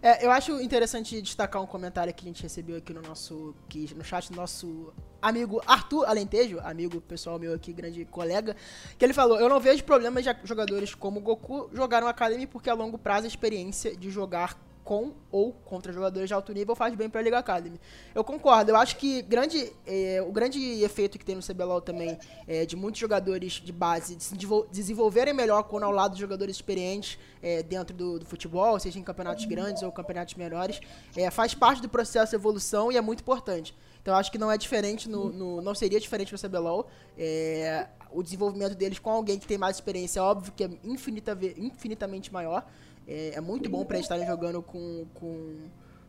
É, 0.07 0.25
eu 0.25 0.31
acho 0.31 0.61
interessante 0.61 1.21
destacar 1.21 1.61
um 1.61 1.67
comentário 1.67 2.15
que 2.15 2.25
a 2.25 2.29
gente 2.29 2.41
recebeu 2.41 2.77
aqui 2.77 2.95
no 2.95 3.03
nosso. 3.03 3.57
No 3.97 4.05
chat 4.05 4.31
do 4.31 4.37
nosso 4.37 4.93
amigo 5.21 5.61
Arthur 5.67 6.05
Alentejo, 6.09 6.61
amigo 6.61 7.01
pessoal 7.01 7.41
meu 7.41 7.53
aqui, 7.53 7.73
grande 7.73 8.05
colega, 8.05 8.55
que 8.97 9.05
ele 9.05 9.13
falou: 9.13 9.41
Eu 9.41 9.49
não 9.49 9.59
vejo 9.59 9.83
problemas 9.83 10.23
de 10.23 10.31
jogadores 10.45 10.95
como 10.95 11.21
Goku 11.21 11.69
jogar 11.75 12.03
no 12.03 12.07
Academy 12.07 12.47
porque 12.47 12.71
a 12.71 12.75
longo 12.75 12.97
prazo 12.97 13.25
a 13.25 13.27
experiência 13.27 13.97
de 13.97 14.09
jogar 14.09 14.57
com 14.87 15.12
ou 15.33 15.52
contra 15.52 15.93
jogadores 15.93 16.28
de 16.28 16.33
alto 16.33 16.52
nível 16.52 16.76
faz 16.76 16.95
bem 16.95 17.11
para 17.11 17.21
a 17.21 17.25
Liga 17.25 17.37
Academy. 17.37 17.78
Eu 18.14 18.23
concordo, 18.23 18.71
eu 18.71 18.76
acho 18.76 18.97
que 18.97 19.21
grande, 19.21 19.73
é, 19.85 20.23
o 20.23 20.31
grande 20.31 20.61
efeito 20.81 21.19
que 21.19 21.25
tem 21.25 21.35
no 21.35 21.43
CBLOL 21.43 21.81
também 21.81 22.16
é 22.47 22.64
de 22.64 22.76
muitos 22.76 23.00
jogadores 23.00 23.55
de 23.55 23.73
base 23.73 24.16
se 24.21 24.37
desenvolverem 24.71 25.35
melhor 25.35 25.64
quando 25.64 25.83
ao 25.83 25.90
lado 25.90 26.14
de 26.14 26.21
jogadores 26.21 26.55
experientes 26.55 27.19
é, 27.43 27.64
dentro 27.64 27.97
do, 27.97 28.21
do, 28.21 28.26
futebol, 28.26 28.78
seja 28.78 28.97
em 28.97 29.02
campeonatos 29.02 29.45
grandes 29.45 29.83
ou 29.83 29.90
campeonatos 29.90 30.35
menores, 30.35 30.78
é, 31.16 31.28
faz 31.33 31.52
parte 31.52 31.83
do 31.83 31.88
processo 31.88 32.31
de 32.31 32.37
evolução 32.37 32.93
e 32.93 32.97
é 32.97 33.00
muito 33.00 33.23
importante. 33.23 33.75
Então 34.00 34.14
acho 34.14 34.31
que 34.31 34.38
não 34.38 34.52
é 34.52 34.57
diferente, 34.57 35.09
no, 35.09 35.33
no 35.33 35.61
não 35.61 35.75
seria 35.75 35.99
diferente 35.99 36.33
no 36.33 36.38
CBLOL. 36.38 36.88
É, 37.19 37.88
o 38.12 38.23
desenvolvimento 38.23 38.76
deles 38.76 39.00
com 39.00 39.11
alguém 39.11 39.37
que 39.37 39.49
tem 39.49 39.59
mais 39.59 39.78
experiência, 39.78 40.21
é 40.21 40.23
óbvio 40.23 40.52
que 40.55 40.62
é 40.62 40.71
infinita, 40.85 41.37
infinitamente 41.57 42.33
maior. 42.33 42.64
É, 43.07 43.35
é 43.35 43.41
muito 43.41 43.69
bom 43.69 43.85
para 43.85 43.97
eles 43.97 44.07
estarem 44.07 44.27
jogando 44.27 44.63
com, 44.63 45.07
com, 45.15 45.57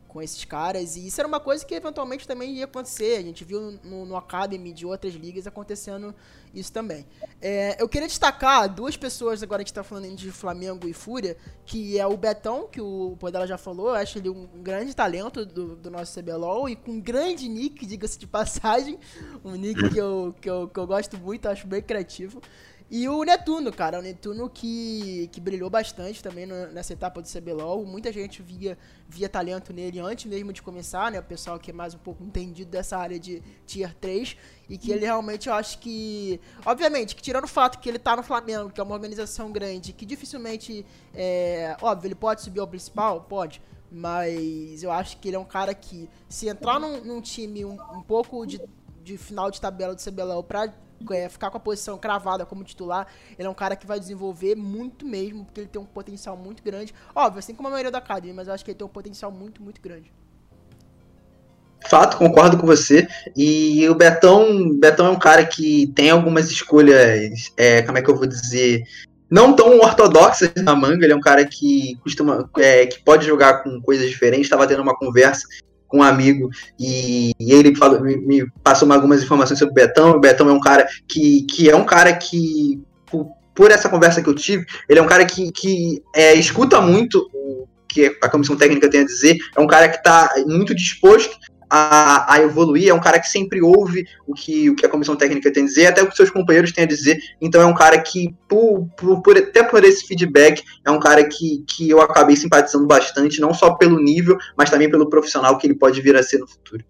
com 0.07 0.21
esses 0.21 0.43
caras. 0.45 0.95
E 0.95 1.07
isso 1.07 1.21
era 1.21 1.27
uma 1.27 1.39
coisa 1.39 1.65
que 1.65 1.75
eventualmente 1.75 2.27
também 2.27 2.55
ia 2.55 2.65
acontecer. 2.65 3.17
A 3.17 3.21
gente 3.21 3.45
viu 3.45 3.79
no, 3.83 4.05
no 4.05 4.15
Academy 4.15 4.73
de 4.73 4.85
outras 4.85 5.13
ligas 5.13 5.45
acontecendo 5.45 6.15
isso 6.53 6.71
também. 6.71 7.05
É, 7.39 7.79
eu 7.79 7.87
queria 7.87 8.07
destacar 8.07 8.67
duas 8.73 8.97
pessoas, 8.97 9.43
agora 9.43 9.61
a 9.61 9.63
gente 9.63 9.73
tá 9.73 9.83
falando 9.83 10.15
de 10.15 10.31
Flamengo 10.31 10.87
e 10.87 10.93
Fúria, 10.93 11.37
que 11.65 11.99
é 11.99 12.07
o 12.07 12.17
Betão, 12.17 12.67
que 12.67 12.81
o 12.81 13.15
Podela 13.19 13.45
já 13.45 13.57
falou. 13.57 13.89
Eu 13.89 13.95
acho 13.95 14.17
ele 14.17 14.29
um 14.29 14.47
grande 14.63 14.95
talento 14.95 15.45
do, 15.45 15.75
do 15.75 15.91
nosso 15.91 16.19
CBLOL 16.19 16.67
e 16.67 16.75
com 16.75 16.93
um 16.93 17.01
grande 17.01 17.47
nick, 17.47 17.85
diga-se 17.85 18.17
de 18.17 18.25
passagem. 18.25 18.97
Um 19.45 19.51
nick 19.51 19.89
que 19.89 19.97
eu, 19.99 20.35
que, 20.41 20.49
eu, 20.49 20.67
que 20.67 20.79
eu 20.79 20.87
gosto 20.87 21.17
muito, 21.17 21.47
acho 21.47 21.67
bem 21.67 21.81
criativo. 21.81 22.41
E 22.89 23.09
o 23.09 23.21
Netuno, 23.23 23.69
cara, 23.71 23.99
o 23.99 24.01
Netuno 24.01 24.49
que, 24.49 25.29
que 25.33 25.41
brilhou 25.41 25.69
bastante 25.69 26.23
também 26.23 26.45
nessa 26.45 26.93
etapa 26.93 27.21
do 27.21 27.27
CBLOL. 27.27 27.85
Muita 27.85 28.13
gente 28.13 28.41
via, 28.41 28.77
via 29.09 29.27
talento 29.27 29.73
nele 29.73 29.99
antes 29.99 30.25
mesmo 30.25 30.53
de 30.53 30.61
começar, 30.61 31.11
né? 31.11 31.19
O 31.19 31.23
pessoal 31.23 31.59
que 31.59 31.71
é 31.71 31.73
mais 31.73 31.93
um 31.93 31.97
pouco 31.97 32.23
entendido 32.23 32.71
dessa 32.71 32.97
área 32.97 33.19
de 33.19 33.43
Tier 33.65 33.93
3. 33.99 34.37
E 34.69 34.77
que 34.77 34.91
ele 34.91 35.05
realmente, 35.05 35.49
eu 35.49 35.53
acho 35.53 35.79
que. 35.79 36.39
Obviamente, 36.65 37.13
que 37.13 37.21
tirando 37.21 37.43
o 37.43 37.47
fato 37.47 37.77
que 37.79 37.89
ele 37.89 37.99
tá 37.99 38.15
no 38.15 38.23
Flamengo, 38.23 38.69
que 38.69 38.79
é 38.79 38.83
uma 38.83 38.95
organização 38.95 39.51
grande, 39.51 39.91
que 39.91 40.05
dificilmente. 40.05 40.85
É, 41.13 41.75
óbvio, 41.81 42.07
ele 42.07 42.15
pode 42.15 42.41
subir 42.41 42.61
ao 42.61 42.67
principal? 42.67 43.21
Pode. 43.21 43.61
Mas 43.91 44.81
eu 44.81 44.91
acho 44.91 45.17
que 45.17 45.27
ele 45.27 45.35
é 45.35 45.39
um 45.39 45.45
cara 45.45 45.73
que, 45.73 46.09
se 46.29 46.47
entrar 46.47 46.79
num, 46.79 47.03
num 47.03 47.21
time 47.21 47.65
um, 47.65 47.77
um 47.93 48.01
pouco 48.01 48.45
de, 48.45 48.61
de 49.03 49.17
final 49.17 49.51
de 49.51 49.59
tabela 49.59 49.93
do 49.93 50.01
CBLOL 50.01 50.43
pra 50.43 50.73
é, 51.11 51.29
ficar 51.29 51.49
com 51.49 51.57
a 51.57 51.59
posição 51.59 51.97
cravada 51.97 52.45
como 52.45 52.63
titular, 52.63 53.07
ele 53.37 53.47
é 53.47 53.49
um 53.51 53.53
cara 53.53 53.75
que 53.75 53.85
vai 53.85 53.99
desenvolver 53.99 54.55
muito 54.55 55.05
mesmo, 55.05 55.45
porque 55.45 55.61
ele 55.61 55.67
tem 55.67 55.81
um 55.81 55.85
potencial 55.85 56.35
muito 56.37 56.63
grande. 56.63 56.93
Óbvio, 57.15 57.39
assim 57.39 57.53
como 57.53 57.67
a 57.67 57.71
maioria 57.71 57.91
da 57.91 57.99
academia, 57.99 58.33
mas 58.33 58.47
eu 58.47 58.53
acho 58.53 58.63
que 58.63 58.71
ele 58.71 58.77
tem 58.77 58.85
um 58.85 58.89
potencial 58.89 59.31
muito, 59.31 59.61
muito 59.61 59.81
grande. 59.81 60.11
Fato, 61.87 62.17
concordo 62.17 62.57
com 62.57 62.65
você. 62.65 63.07
E 63.35 63.87
o 63.87 63.95
Betão, 63.95 64.73
Betão 64.77 65.07
é 65.07 65.11
um 65.11 65.19
cara 65.19 65.45
que 65.45 65.87
tem 65.95 66.09
algumas 66.09 66.49
escolhas, 66.49 67.51
é, 67.55 67.81
como 67.83 67.97
é 67.97 68.01
que 68.01 68.09
eu 68.09 68.15
vou 68.15 68.27
dizer, 68.27 68.83
não 69.29 69.55
tão 69.55 69.79
ortodoxas 69.79 70.51
na 70.57 70.75
manga. 70.75 71.05
Ele 71.05 71.13
é 71.13 71.15
um 71.15 71.21
cara 71.21 71.45
que 71.45 71.97
costuma, 72.03 72.49
é, 72.57 72.85
que 72.87 73.01
pode 73.03 73.25
jogar 73.25 73.63
com 73.63 73.81
coisas 73.81 74.09
diferentes. 74.09 74.47
Estava 74.47 74.67
tendo 74.67 74.81
uma 74.81 74.97
conversa 74.97 75.47
com 75.87 75.99
um 75.99 76.03
amigo 76.03 76.49
e, 76.79 77.31
e 77.39 77.51
ele 77.51 77.75
falou, 77.75 78.01
me, 78.01 78.17
me, 78.17 78.51
passou 78.63 78.91
algumas 78.91 79.23
informações 79.23 79.59
sobre 79.59 79.71
o 79.71 79.75
Betão. 79.75 80.11
O 80.11 80.19
Betão 80.19 80.49
é 80.49 80.53
um 80.53 80.59
cara 80.59 80.87
que, 81.07 81.43
que 81.43 81.69
é 81.69 81.75
um 81.75 81.85
cara 81.85 82.13
que, 82.13 82.81
por, 83.05 83.27
por 83.55 83.71
essa 83.71 83.89
conversa 83.89 84.21
que 84.21 84.29
eu 84.29 84.35
tive, 84.35 84.65
ele 84.87 84.99
é 84.99 85.01
um 85.01 85.07
cara 85.07 85.25
que, 85.25 85.51
que 85.51 86.01
é, 86.15 86.33
escuta 86.33 86.81
muito 86.81 87.29
o 87.33 87.67
que 87.87 88.17
a 88.21 88.29
comissão 88.29 88.55
técnica 88.55 88.89
tem 88.89 89.01
a 89.01 89.05
dizer, 89.05 89.37
é 89.55 89.59
um 89.59 89.67
cara 89.67 89.89
que 89.89 89.97
está 89.97 90.29
muito 90.45 90.75
disposto 90.75 91.35
a, 91.69 92.33
a, 92.33 92.41
evoluir, 92.41 92.89
é 92.89 92.93
um 92.93 92.99
cara 92.99 93.19
que 93.19 93.27
sempre 93.27 93.61
ouve 93.61 94.07
o 94.25 94.33
que, 94.33 94.69
o 94.69 94.75
que 94.75 94.85
a 94.85 94.89
comissão 94.89 95.15
técnica 95.15 95.51
tem 95.51 95.63
a 95.63 95.65
dizer, 95.65 95.87
até 95.87 96.01
o 96.01 96.07
que 96.07 96.15
seus 96.15 96.29
companheiros 96.29 96.71
têm 96.71 96.85
a 96.85 96.87
dizer. 96.87 97.19
Então 97.41 97.61
é 97.61 97.65
um 97.65 97.73
cara 97.73 97.99
que, 97.99 98.33
por, 98.47 98.87
por, 98.97 99.21
por, 99.21 99.37
até 99.37 99.63
por 99.63 99.83
esse 99.83 100.05
feedback, 100.07 100.63
é 100.85 100.91
um 100.91 100.99
cara 100.99 101.27
que, 101.27 101.63
que 101.67 101.89
eu 101.89 102.01
acabei 102.01 102.35
simpatizando 102.35 102.87
bastante, 102.87 103.41
não 103.41 103.53
só 103.53 103.75
pelo 103.75 103.99
nível, 103.99 104.37
mas 104.55 104.69
também 104.69 104.89
pelo 104.89 105.09
profissional 105.09 105.57
que 105.57 105.67
ele 105.67 105.75
pode 105.75 106.01
vir 106.01 106.15
a 106.15 106.23
ser 106.23 106.39
no 106.39 106.47
futuro. 106.47 106.83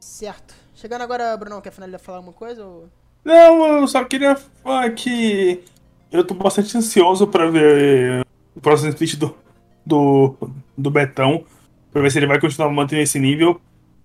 Certo. 0.00 0.54
Chegando 0.74 1.02
agora, 1.02 1.36
Bruno, 1.36 1.60
quer 1.60 1.70
finalizar 1.70 2.00
falar 2.00 2.18
alguma 2.18 2.32
coisa? 2.32 2.64
Ou... 2.64 2.88
Não, 3.24 3.80
eu 3.80 3.86
só 3.86 4.04
queria 4.04 4.36
falar 4.36 4.90
que 4.90 5.62
eu 6.10 6.24
tô 6.24 6.34
bastante 6.34 6.76
ansioso 6.76 7.26
para 7.26 7.50
ver 7.50 8.26
o 8.54 8.60
próximo 8.60 8.90
split 8.90 9.16
do, 9.16 9.34
do, 9.84 10.34
do 10.76 10.90
Betão 10.90 11.44
para 11.92 12.02
ver 12.02 12.10
se 12.10 12.18
ele 12.18 12.26
vai 12.26 12.40
continuar 12.40 12.70
mantendo 12.70 13.02
esse 13.02 13.18
nível 13.18 13.60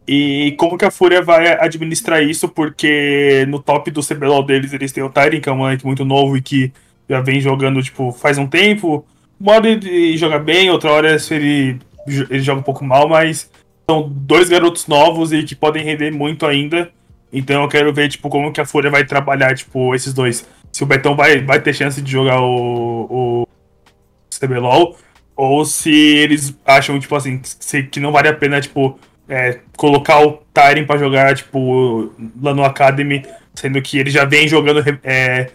e 0.07 0.55
como 0.57 0.77
que 0.77 0.85
a 0.85 0.91
Fúria 0.91 1.21
vai 1.21 1.51
administrar 1.59 2.23
isso, 2.23 2.47
porque 2.47 3.45
no 3.49 3.59
top 3.59 3.91
do 3.91 4.01
CBLOL 4.01 4.41
deles 4.43 4.71
eles 4.71 4.93
têm 4.93 5.03
o 5.03 5.09
Tyrion, 5.09 5.41
que 5.41 5.49
é 5.49 5.51
um 5.51 5.57
moleque 5.57 5.85
muito 5.85 6.05
novo 6.05 6.37
e 6.37 6.41
que 6.41 6.71
já 7.09 7.19
vem 7.19 7.41
jogando, 7.41 7.83
tipo, 7.83 8.13
faz 8.13 8.37
um 8.37 8.47
tempo. 8.47 9.05
Uma 9.39 9.53
hora 9.53 9.67
ele 9.67 10.15
joga 10.17 10.39
bem, 10.39 10.69
outra 10.69 10.91
hora 10.91 11.17
ele, 11.29 11.77
ele 12.07 12.39
joga 12.39 12.61
um 12.61 12.63
pouco 12.63 12.85
mal, 12.85 13.09
mas 13.09 13.51
são 13.89 14.07
dois 14.09 14.47
garotos 14.47 14.87
novos 14.87 15.33
e 15.33 15.43
que 15.43 15.55
podem 15.55 15.83
render 15.83 16.11
muito 16.11 16.45
ainda. 16.45 16.89
Então 17.31 17.63
eu 17.63 17.67
quero 17.67 17.93
ver, 17.93 18.07
tipo, 18.07 18.29
como 18.29 18.53
que 18.53 18.61
a 18.61 18.65
Fúria 18.65 18.89
vai 18.89 19.03
trabalhar, 19.03 19.53
tipo, 19.55 19.93
esses 19.93 20.13
dois. 20.13 20.47
Se 20.71 20.83
o 20.83 20.85
Betão 20.85 21.17
vai, 21.17 21.43
vai 21.43 21.61
ter 21.61 21.73
chance 21.73 22.01
de 22.01 22.09
jogar 22.09 22.41
o, 22.41 23.43
o 23.43 23.47
CBLOL, 24.39 24.95
ou 25.37 25.63
se 25.63 25.91
eles 25.91 26.57
acham, 26.65 26.99
tipo 26.99 27.15
assim, 27.15 27.39
que 27.91 27.99
não 27.99 28.11
vale 28.11 28.27
a 28.27 28.33
pena, 28.33 28.59
tipo, 28.59 28.99
é, 29.29 29.59
colocar 29.77 30.25
o 30.25 30.41
Tyrion 30.53 30.85
pra 30.85 30.97
jogar, 30.97 31.35
tipo, 31.35 32.11
lá 32.41 32.55
no 32.55 32.63
Academy, 32.63 33.23
sendo 33.53 33.81
que 33.81 33.99
ele 33.99 34.09
já 34.09 34.25
vem 34.25 34.47
jogando. 34.47 34.83
É, 35.03 35.51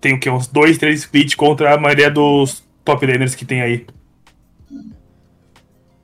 tem 0.00 0.14
o 0.14 0.20
que? 0.20 0.28
Uns 0.28 0.46
dois, 0.46 0.76
três 0.76 1.00
splits 1.00 1.34
contra 1.34 1.74
a 1.74 1.78
maioria 1.78 2.10
dos 2.10 2.62
top 2.84 3.06
laners 3.06 3.34
que 3.34 3.44
tem 3.44 3.62
aí. 3.62 3.86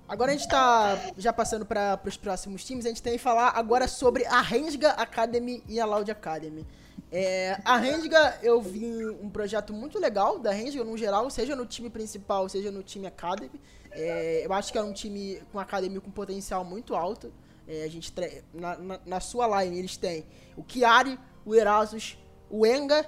Agora 0.09 0.31
a 0.31 0.37
gente 0.37 0.49
tá 0.49 0.99
já 1.19 1.33
passando 1.33 1.67
para 1.67 2.01
os 2.05 2.17
próximos 2.17 2.65
times, 2.65 2.87
a 2.87 2.89
gente 2.89 3.03
tem 3.03 3.15
que 3.15 3.19
falar 3.19 3.51
agora 3.57 3.89
sobre 3.89 4.25
a 4.27 4.41
Rensga 4.41 4.91
Academy 4.91 5.65
e 5.69 5.81
a 5.81 5.85
Loud 5.85 6.11
Academy. 6.11 6.65
É, 7.11 7.59
a 7.65 7.77
Rendiga, 7.77 8.39
eu 8.43 8.61
vi 8.61 9.07
um 9.23 9.31
projeto 9.31 9.73
muito 9.73 9.99
legal 9.99 10.39
da 10.39 10.51
Rendiga 10.51 10.85
no 10.85 10.97
geral, 10.97 11.31
seja 11.31 11.55
no 11.55 11.65
time 11.65 11.89
principal, 11.89 12.49
seja 12.49 12.71
no 12.71 12.83
time 12.83 13.07
Academy. 13.07 13.61
É, 13.91 14.45
eu 14.45 14.53
acho 14.53 14.73
que 14.73 14.79
é 14.79 14.83
um 14.83 14.93
time 14.93 15.41
com 15.53 15.59
academia 15.59 16.01
com 16.01 16.11
potencial 16.11 16.65
muito 16.65 16.95
alto. 16.95 17.33
É, 17.67 17.85
a 17.85 17.89
gente 17.89 18.13
na, 18.53 18.77
na, 18.77 19.01
na, 19.05 19.21
sua 19.21 19.63
line 19.63 19.79
eles 19.79 19.97
têm 19.97 20.25
o 20.57 20.65
Chiari, 20.67 21.19
o 21.45 21.55
Erasus, 21.55 22.17
o 22.49 22.65
Enga, 22.65 23.05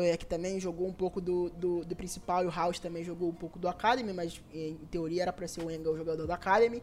é, 0.00 0.16
que 0.16 0.26
também 0.26 0.60
jogou 0.60 0.86
um 0.86 0.92
pouco 0.92 1.20
do, 1.20 1.50
do, 1.50 1.84
do, 1.84 1.96
principal, 1.96 2.44
e 2.44 2.46
o 2.46 2.50
House 2.50 2.78
também 2.78 3.02
jogou 3.04 3.28
um 3.28 3.34
pouco 3.34 3.58
do 3.58 3.68
Academy, 3.68 4.12
mas 4.12 4.40
em 4.52 4.76
teoria 4.90 5.22
era 5.22 5.32
para 5.32 5.48
ser 5.48 5.64
o 5.64 5.70
Enga 5.70 5.90
o 5.90 5.96
jogador 5.96 6.26
do 6.26 6.32
Academy. 6.32 6.78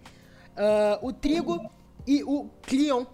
Uh, 0.55 1.07
o 1.07 1.13
Trigo 1.13 1.69
e 2.05 2.23
o 2.23 2.49
Cleon, 2.61 3.05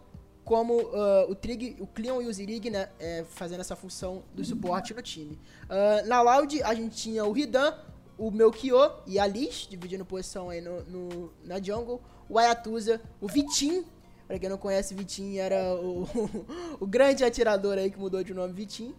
como 0.43 0.73
uh, 0.81 1.29
o 1.29 1.35
Trig, 1.35 1.77
o 1.79 1.87
Cleon 1.87 2.21
e 2.21 2.27
o 2.27 2.33
Zirig, 2.33 2.69
né, 2.69 2.89
é, 2.99 3.23
fazendo 3.29 3.61
essa 3.61 3.75
função 3.75 4.23
do 4.33 4.43
suporte 4.43 4.93
no 4.93 5.01
time. 5.01 5.39
Uh, 5.65 6.07
na 6.07 6.21
Loud, 6.21 6.63
a 6.63 6.73
gente 6.73 6.95
tinha 6.95 7.23
o 7.23 7.37
Hidan, 7.37 7.73
o 8.17 8.31
Melchior 8.31 9.03
e 9.05 9.19
a 9.19 9.27
Liz, 9.27 9.67
dividindo 9.69 10.03
posição 10.03 10.49
aí 10.49 10.59
no, 10.59 10.83
no 10.85 11.33
na 11.45 11.61
jungle, 11.61 12.01
o 12.27 12.37
Ayatuza, 12.37 12.99
o 13.21 13.27
Vitim, 13.27 13.85
pra 14.27 14.37
quem 14.39 14.49
não 14.49 14.57
conhece, 14.57 14.93
Vitim 14.93 15.37
era 15.37 15.75
o, 15.75 16.07
o 16.81 16.87
grande 16.87 17.23
atirador 17.23 17.77
aí 17.77 17.89
que 17.89 17.99
mudou 17.99 18.23
de 18.23 18.33
nome 18.33 18.53
Vitim, 18.53 18.95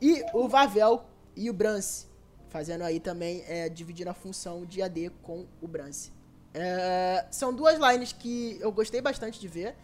e 0.00 0.24
o 0.32 0.48
Vavel 0.48 1.04
e 1.34 1.48
o 1.50 1.52
Brance, 1.52 2.06
fazendo 2.48 2.82
aí 2.82 3.00
também, 3.00 3.44
é, 3.46 3.68
dividindo 3.68 4.10
a 4.10 4.14
função 4.14 4.64
de 4.64 4.82
AD 4.82 5.10
com 5.22 5.46
o 5.60 5.68
Brance. 5.68 6.12
É, 6.54 7.26
são 7.30 7.52
duas 7.52 7.78
lines 7.78 8.12
que 8.12 8.58
eu 8.60 8.72
gostei 8.72 9.00
bastante 9.00 9.38
de 9.38 9.46
ver. 9.46 9.76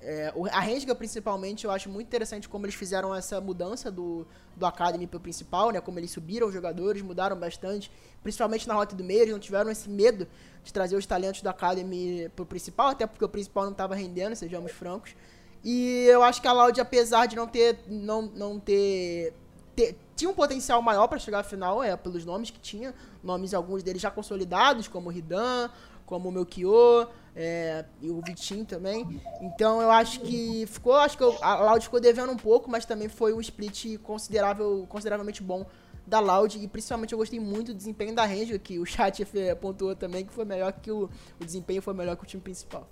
É, 0.00 0.32
a 0.52 0.60
Rensga, 0.60 0.94
principalmente, 0.94 1.64
eu 1.64 1.70
acho 1.70 1.88
muito 1.88 2.06
interessante 2.06 2.48
como 2.48 2.66
eles 2.66 2.74
fizeram 2.74 3.14
essa 3.14 3.40
mudança 3.40 3.90
do, 3.90 4.26
do 4.54 4.64
Academy 4.64 5.06
pro 5.06 5.18
principal, 5.18 5.70
né? 5.70 5.80
Como 5.80 5.98
eles 5.98 6.10
subiram 6.10 6.46
os 6.46 6.52
jogadores, 6.52 7.02
mudaram 7.02 7.36
bastante. 7.36 7.90
Principalmente 8.22 8.68
na 8.68 8.74
rota 8.74 8.94
do 8.94 9.02
meio, 9.02 9.22
eles 9.22 9.32
não 9.32 9.40
tiveram 9.40 9.70
esse 9.70 9.88
medo 9.88 10.28
de 10.62 10.72
trazer 10.72 10.96
os 10.96 11.06
talentos 11.06 11.42
do 11.42 11.48
Academy 11.48 12.28
pro 12.36 12.46
principal, 12.46 12.88
até 12.88 13.06
porque 13.06 13.24
o 13.24 13.28
principal 13.28 13.64
não 13.64 13.72
estava 13.72 13.94
rendendo, 13.94 14.36
sejamos 14.36 14.70
francos. 14.70 15.16
E 15.64 16.04
eu 16.08 16.22
acho 16.22 16.40
que 16.40 16.46
a 16.46 16.52
Loud, 16.52 16.80
apesar 16.80 17.26
de 17.26 17.34
não 17.34 17.46
ter, 17.46 17.80
não, 17.88 18.22
não 18.22 18.60
ter 18.60 19.32
te- 19.78 19.96
tinha 20.16 20.28
um 20.30 20.34
potencial 20.34 20.82
maior 20.82 21.06
pra 21.06 21.18
chegar 21.18 21.38
à 21.40 21.42
final, 21.44 21.82
é, 21.82 21.96
pelos 21.96 22.24
nomes 22.24 22.50
que 22.50 22.58
tinha. 22.58 22.92
Nomes, 23.22 23.54
alguns 23.54 23.82
deles 23.82 24.02
já 24.02 24.10
consolidados, 24.10 24.88
como 24.88 25.08
o 25.08 25.12
Ridan, 25.12 25.70
como 26.04 26.28
o 26.28 26.32
Melchior, 26.32 27.08
é, 27.36 27.84
e 28.00 28.10
o 28.10 28.20
Vitinho 28.20 28.64
também. 28.64 29.06
Então 29.40 29.80
eu 29.80 29.90
acho 29.90 30.20
que 30.20 30.66
ficou, 30.66 30.96
acho 30.96 31.16
que 31.16 31.22
eu- 31.22 31.36
a 31.40 31.60
Loud 31.62 31.84
ficou 31.84 32.00
devendo 32.00 32.32
um 32.32 32.36
pouco, 32.36 32.68
mas 32.68 32.84
também 32.84 33.08
foi 33.08 33.32
um 33.32 33.40
split 33.40 33.98
considerável, 34.02 34.84
consideravelmente 34.88 35.42
bom 35.42 35.64
da 36.06 36.18
Loud 36.20 36.58
e 36.58 36.66
principalmente 36.66 37.12
eu 37.12 37.18
gostei 37.18 37.38
muito 37.38 37.72
do 37.72 37.76
desempenho 37.76 38.14
da 38.14 38.24
Ranger, 38.24 38.58
que 38.58 38.78
o 38.78 38.86
chat 38.86 39.24
pontuou 39.60 39.94
também 39.94 40.24
que 40.24 40.32
foi 40.32 40.44
melhor 40.44 40.72
que 40.72 40.90
o, 40.90 41.08
o 41.40 41.44
desempenho 41.44 41.82
foi 41.82 41.94
melhor 41.94 42.16
que 42.16 42.24
o 42.24 42.26
time 42.26 42.42
principal. 42.42 42.88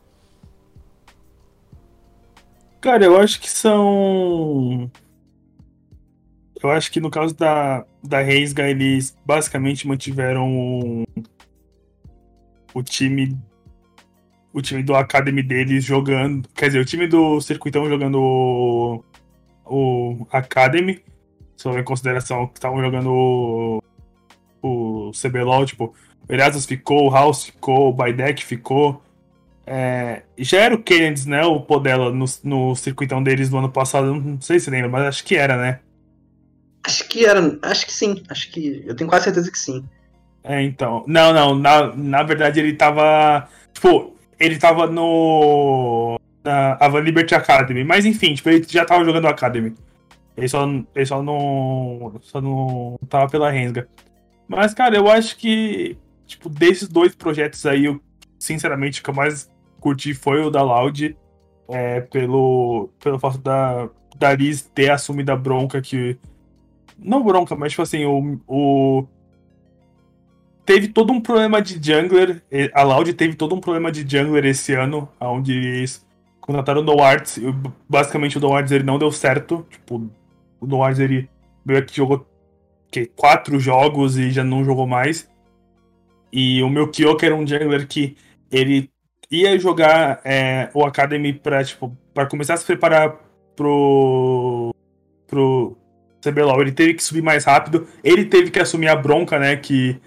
Cara, 2.81 3.05
eu 3.05 3.19
acho 3.19 3.41
que 3.41 3.51
são. 3.51 4.89
Eu 6.63 6.71
acho 6.71 6.91
que 6.91 7.01
no 7.01 7.11
caso 7.11 7.35
da, 7.35 7.85
da 8.03 8.21
Reisga, 8.21 8.69
eles 8.69 9.17
basicamente 9.25 9.87
mantiveram 9.87 11.05
o, 12.75 12.83
time. 12.83 13.39
O 14.53 14.63
time 14.63 14.83
do 14.83 14.95
Academy 14.95 15.43
deles 15.43 15.85
jogando. 15.85 16.49
Quer 16.55 16.67
dizer, 16.69 16.81
o 16.81 16.85
time 16.85 17.07
do 17.07 17.41
Circuitão 17.41 17.89
jogando 17.89 18.19
o, 18.21 19.05
o 19.65 20.27
Academy. 20.33 21.03
Levar 21.65 21.81
em 21.81 21.85
consideração 21.85 22.47
que 22.47 22.59
estavam 22.59 22.81
jogando 22.81 23.11
o, 23.11 23.83
o 24.63 25.11
CBLOL, 25.11 25.67
tipo, 25.67 25.95
o 26.29 26.33
Erasmus 26.33 26.67
ficou, 26.67 27.09
o 27.09 27.11
House 27.11 27.45
ficou, 27.45 27.89
o 27.89 27.93
Baidek 27.93 28.45
ficou. 28.45 29.03
É, 29.67 30.23
já 30.39 30.61
era 30.61 30.75
o 30.75 30.83
Kennedy, 30.83 31.29
né? 31.29 31.45
O 31.45 31.61
Podela 31.61 32.13
no, 32.13 32.25
no 32.45 32.77
circuitão 32.77 33.23
deles 33.23 33.49
do 33.49 33.59
ano 33.59 33.71
passado. 33.71 34.15
Não 34.15 34.41
sei 34.41 34.61
se 34.61 34.71
lembra, 34.71 34.89
mas 34.89 35.07
acho 35.07 35.25
que 35.25 35.35
era, 35.35 35.57
né? 35.57 35.81
Acho 36.87 37.09
que 37.09 37.27
era. 37.27 37.59
Acho 37.63 37.85
que 37.85 37.93
sim. 37.93 38.23
Acho 38.29 38.51
que. 38.53 38.85
Eu 38.87 38.95
tenho 38.95 39.11
quase 39.11 39.25
certeza 39.25 39.51
que 39.51 39.59
sim. 39.59 39.85
É, 40.45 40.63
então. 40.63 41.05
Não, 41.09 41.33
não. 41.33 41.55
Na, 41.57 41.95
na 41.95 42.23
verdade, 42.23 42.61
ele 42.61 42.75
tava. 42.75 43.49
Tipo, 43.75 44.15
ele 44.39 44.57
tava 44.57 44.87
no. 44.87 46.17
Na 46.45 46.79
Avan 46.81 47.01
Liberty 47.01 47.35
Academy. 47.35 47.83
Mas 47.83 48.07
enfim, 48.07 48.35
tipo, 48.35 48.49
ele 48.49 48.65
já 48.69 48.85
tava 48.85 49.05
jogando 49.05 49.27
Academy. 49.27 49.75
Ele 50.37 50.49
só, 50.49 50.65
ele 50.95 51.07
só 51.07 51.21
não. 51.23 52.21
Só 52.23 52.41
não 52.41 52.97
tava 53.09 53.29
pela 53.29 53.51
Rensga. 53.51 53.89
Mas, 54.47 54.73
cara, 54.73 54.97
eu 54.97 55.11
acho 55.11 55.37
que. 55.37 55.99
Tipo, 56.25 56.49
desses 56.49 56.89
dois 56.89 57.17
projetos 57.17 57.67
aí, 57.67 57.87
eu, 57.87 58.01
sinceramente, 58.39 59.01
o 59.01 59.05
que 59.05 59.11
eu 59.11 59.15
mais 59.15 59.51
curti 59.81 60.15
foi 60.15 60.41
o 60.41 60.51
da 60.51 60.63
Loud. 60.63 61.17
É, 61.69 62.01
pelo, 62.01 62.91
pelo 63.03 63.19
fato 63.19 63.39
da, 63.39 63.89
da 64.17 64.33
Liz 64.37 64.63
ter 64.63 64.91
assumido 64.91 65.33
a 65.33 65.37
bronca 65.37 65.83
que. 65.83 66.17
Não 66.99 67.23
bronca, 67.23 67.55
mas 67.55 67.73
tipo 67.73 67.83
assim, 67.83 68.05
o, 68.05 68.41
o 68.47 69.07
teve 70.65 70.89
todo 70.89 71.13
um 71.13 71.21
problema 71.21 71.63
de 71.63 71.75
jungler. 71.75 72.43
A 72.75 72.83
Loud 72.83 73.13
teve 73.15 73.35
todo 73.35 73.55
um 73.55 73.61
problema 73.61 73.93
de 73.93 74.07
jungler 74.09 74.45
esse 74.47 74.75
ano, 74.75 75.09
onde 75.21 75.53
eles 75.53 76.05
contrataram 76.41 76.81
o 76.81 76.85
Noarts. 76.85 77.37
e 77.39 77.55
Basicamente 77.89 78.39
o 78.39 78.41
Noarts 78.41 78.73
ele 78.73 78.85
não 78.85 78.99
deu 78.99 79.13
certo. 79.13 79.65
Tipo, 79.71 80.11
o 80.61 80.67
Noarts 80.67 80.99
ele 80.99 81.31
meio 81.65 81.85
que 81.85 81.97
jogou 81.97 82.27
que, 82.91 83.07
quatro 83.07 83.59
jogos 83.61 84.17
e 84.19 84.31
já 84.31 84.43
não 84.43 84.65
jogou 84.65 84.87
mais. 84.87 85.29
E 86.33 86.63
o 86.63 86.69
meu 86.69 86.89
Kyo, 86.91 87.17
que 87.17 87.25
era 87.27 87.35
um 87.35 87.47
jungler 87.47 87.87
que 87.87 88.17
ele 88.51 88.91
ia 89.31 89.59
jogar 89.59 90.21
eh, 90.25 90.71
o 90.75 90.85
Academy 90.85 91.33
pra, 91.33 91.65
tipo, 91.65 91.97
pra 92.13 92.27
começar 92.27 92.55
a 92.55 92.57
se 92.57 92.67
preparar 92.67 93.17
pro. 93.55 94.75
pro 95.27 95.77
CBLOL. 96.31 96.61
Ele 96.61 96.73
teve 96.73 96.95
que 96.95 97.03
subir 97.03 97.23
mais 97.23 97.45
rápido. 97.45 97.87
Ele 98.03 98.25
teve 98.25 98.51
que 98.51 98.59
assumir 98.59 98.89
a 98.89 98.97
bronca, 98.97 99.39
né? 99.39 99.57
Que 99.57 100.01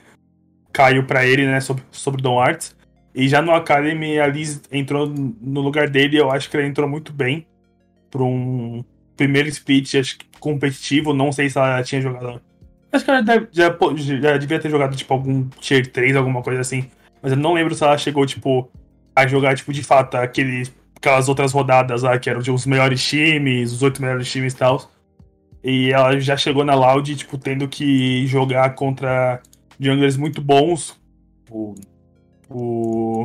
caiu 0.72 1.04
pra 1.04 1.26
ele, 1.26 1.46
né, 1.46 1.60
sobre, 1.60 1.84
sobre 1.92 2.22
Don 2.22 2.40
Arts. 2.40 2.76
E 3.14 3.28
já 3.28 3.42
no 3.42 3.52
Academy, 3.52 4.20
a 4.20 4.28
Liz 4.28 4.62
entrou 4.72 5.08
no 5.08 5.62
lugar 5.62 5.90
dele, 5.90 6.18
eu 6.18 6.32
acho 6.32 6.50
que 6.50 6.56
ela 6.56 6.66
entrou 6.66 6.88
muito 6.88 7.12
bem 7.12 7.46
para 8.10 8.24
um 8.24 8.84
primeiro 9.18 9.50
split 9.50 9.96
acho 9.96 10.18
que 10.18 10.26
competitivo, 10.40 11.14
não 11.14 11.32
sei 11.32 11.50
se 11.50 11.58
ela 11.58 11.84
tinha 11.84 12.02
jogado. 12.02 12.42
Acho 12.92 13.04
que 13.04 13.12
ela 13.12 13.24
já, 13.52 13.76
já 14.22 14.38
devia 14.38 14.60
ter 14.60 14.70
jogado 14.70 14.96
tipo 14.96 15.14
algum 15.14 15.48
tier 15.60 15.86
3, 15.92 16.16
alguma 16.16 16.42
coisa 16.42 16.62
assim. 16.62 16.90
Mas 17.22 17.34
eu 17.34 17.38
não 17.38 17.54
lembro 17.54 17.76
se 17.76 17.84
ela 17.84 17.98
chegou, 17.98 18.26
tipo, 18.26 18.72
a 19.16 19.28
jogar, 19.28 19.56
tipo, 19.56 19.74
de 19.74 19.84
fato, 19.84 20.16
aqueles, 20.16 20.74
aquelas 20.96 21.28
outras 21.28 21.52
rodadas 21.52 22.04
lá, 22.04 22.18
que 22.18 22.30
eram 22.30 22.42
tipo, 22.42 22.56
os 22.56 22.66
melhores 22.66 23.04
times, 23.04 23.74
os 23.74 23.84
oito 23.84 24.02
melhores 24.02 24.32
times 24.32 24.54
e 24.54 24.58
tal. 24.58 24.90
E 25.64 25.92
ela 25.92 26.20
já 26.20 26.38
chegou 26.38 26.64
na 26.64 26.74
Loud, 26.74 27.16
tipo, 27.16 27.38
tendo 27.38 27.68
que 27.68 28.26
jogar 28.28 28.76
contra 28.76 29.42
junglers 29.80 30.18
muito 30.18 30.42
bons. 30.42 31.00
O, 31.50 31.76
o, 32.50 33.24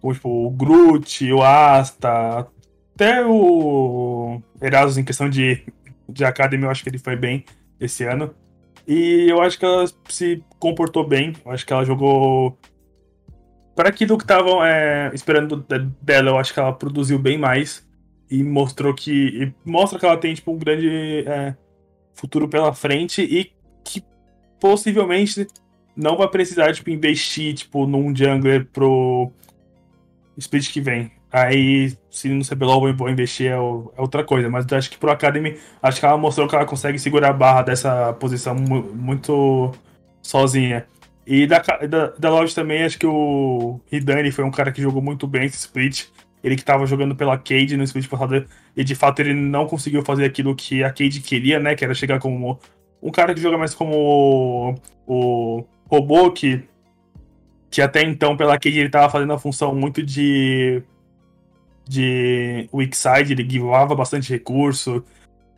o, 0.00 0.12
tipo, 0.12 0.28
o 0.28 0.50
Groot, 0.50 1.32
o 1.32 1.42
Asta, 1.42 2.46
até 2.94 3.24
o 3.26 4.40
Erasmus 4.62 4.98
em 4.98 5.04
questão 5.04 5.28
de, 5.28 5.62
de 6.08 6.24
Academy, 6.24 6.62
eu 6.62 6.70
acho 6.70 6.82
que 6.82 6.88
ele 6.88 6.98
foi 6.98 7.16
bem 7.16 7.44
esse 7.80 8.04
ano. 8.04 8.32
E 8.86 9.26
eu 9.28 9.40
acho 9.40 9.58
que 9.58 9.64
ela 9.64 9.84
se 10.08 10.44
comportou 10.58 11.06
bem. 11.06 11.32
Eu 11.44 11.52
acho 11.52 11.66
que 11.66 11.72
ela 11.72 11.84
jogou. 11.84 12.58
Para 13.74 13.88
aquilo 13.88 14.16
que 14.16 14.24
estavam 14.24 14.64
é, 14.64 15.10
esperando 15.12 15.56
de- 15.56 15.90
dela, 16.00 16.30
eu 16.30 16.38
acho 16.38 16.52
que 16.54 16.60
ela 16.60 16.72
produziu 16.72 17.18
bem 17.18 17.38
mais. 17.38 17.84
E 18.30 18.42
mostrou 18.42 18.94
que. 18.94 19.12
e 19.12 19.54
mostra 19.68 19.98
que 19.98 20.06
ela 20.06 20.16
tem 20.16 20.34
tipo, 20.34 20.52
um 20.52 20.58
grande 20.58 21.24
é, 21.26 21.56
futuro 22.14 22.48
pela 22.48 22.72
frente 22.72 23.22
e 23.22 23.52
que 23.84 24.02
possivelmente 24.60 25.46
não 25.96 26.16
vai 26.16 26.28
precisar 26.28 26.72
tipo, 26.72 26.90
investir 26.90 27.54
tipo, 27.54 27.86
num 27.86 28.14
jungler 28.14 28.66
pro 28.72 29.30
split 30.36 30.72
que 30.72 30.80
vem. 30.80 31.12
Aí, 31.30 31.92
se 32.10 32.28
no 32.28 32.44
CBLOL 32.44 32.94
vou 32.94 33.08
investir 33.10 33.48
é, 33.50 33.54
é 33.54 33.58
outra 34.00 34.22
coisa. 34.22 34.48
Mas 34.48 34.72
acho 34.72 34.88
que 34.90 34.96
pro 34.96 35.10
Academy, 35.10 35.58
acho 35.82 35.98
que 35.98 36.06
ela 36.06 36.16
mostrou 36.16 36.48
que 36.48 36.54
ela 36.54 36.64
consegue 36.64 36.98
segurar 36.98 37.30
a 37.30 37.32
barra 37.32 37.62
dessa 37.62 38.12
posição 38.14 38.54
mu- 38.54 38.92
muito 38.94 39.72
sozinha. 40.22 40.86
E 41.26 41.46
da, 41.46 41.58
da, 41.58 42.06
da 42.18 42.30
Loud 42.30 42.54
também, 42.54 42.84
acho 42.84 42.98
que 42.98 43.06
o 43.06 43.80
Hidani 43.90 44.30
foi 44.30 44.44
um 44.44 44.50
cara 44.50 44.70
que 44.70 44.80
jogou 44.82 45.02
muito 45.02 45.26
bem 45.26 45.44
esse 45.46 45.56
split. 45.56 46.06
Ele 46.44 46.56
que 46.56 46.64
tava 46.64 46.86
jogando 46.86 47.16
pela 47.16 47.38
Cade 47.38 47.74
no 47.74 47.84
split 47.84 48.06
passado. 48.06 48.46
E 48.76 48.84
de 48.84 48.94
fato 48.94 49.20
ele 49.20 49.32
não 49.32 49.66
conseguiu 49.66 50.04
fazer 50.04 50.26
aquilo 50.26 50.54
que 50.54 50.84
a 50.84 50.90
Cade 50.90 51.20
queria, 51.20 51.58
né? 51.58 51.74
Que 51.74 51.84
era 51.84 51.94
chegar 51.94 52.20
como 52.20 52.60
um 53.02 53.10
cara 53.10 53.34
que 53.34 53.40
joga 53.40 53.56
mais 53.56 53.74
como 53.74 54.76
o, 55.06 55.58
o 55.58 55.64
robô, 55.86 56.30
que, 56.30 56.62
que 57.70 57.80
até 57.80 58.02
então 58.02 58.36
pela 58.36 58.58
Cade 58.58 58.78
ele 58.78 58.90
tava 58.90 59.10
fazendo 59.10 59.32
a 59.32 59.38
função 59.38 59.74
muito 59.74 60.02
de 60.02 60.82
de 61.86 62.68
weak 62.72 62.96
side, 62.96 63.32
ele 63.32 63.48
givava 63.48 63.94
bastante 63.94 64.30
recurso. 64.30 65.04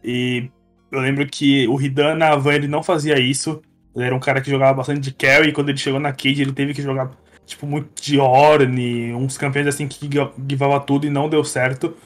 E 0.03 0.51
eu 0.91 1.01
lembro 1.01 1.27
que 1.27 1.67
o 1.69 1.81
Hidan 1.81 2.17
na 2.17 2.37
Van 2.37 2.55
ele 2.55 2.69
não 2.69 2.83
fazia 2.83 3.19
isso. 3.19 3.63
Ele 3.95 4.07
era 4.07 4.15
um 4.15 4.21
cara 4.21 4.41
que 4.41 4.51
jogava 4.51 4.75
bastante 4.75 5.01
de 5.01 5.13
carry, 5.13 5.49
e 5.49 5.53
quando 5.53 5.71
ele 5.71 5.79
chegou 5.79 6.01
na 6.01 6.13
Cade 6.13 6.43
ele 6.43 6.53
teve 6.53 6.75
que 6.75 6.83
jogar 6.83 7.11
tipo 7.47 7.67
muito 7.67 8.03
de 8.03 8.19
Orne, 8.19 9.15
uns 9.15 9.39
campeões 9.39 9.69
assim 9.69 9.89
que 9.89 10.11
givava 10.49 10.81
tudo 10.81 11.07
e 11.07 11.11
não 11.11 11.29
deu 11.29 11.45
certo. 11.45 11.97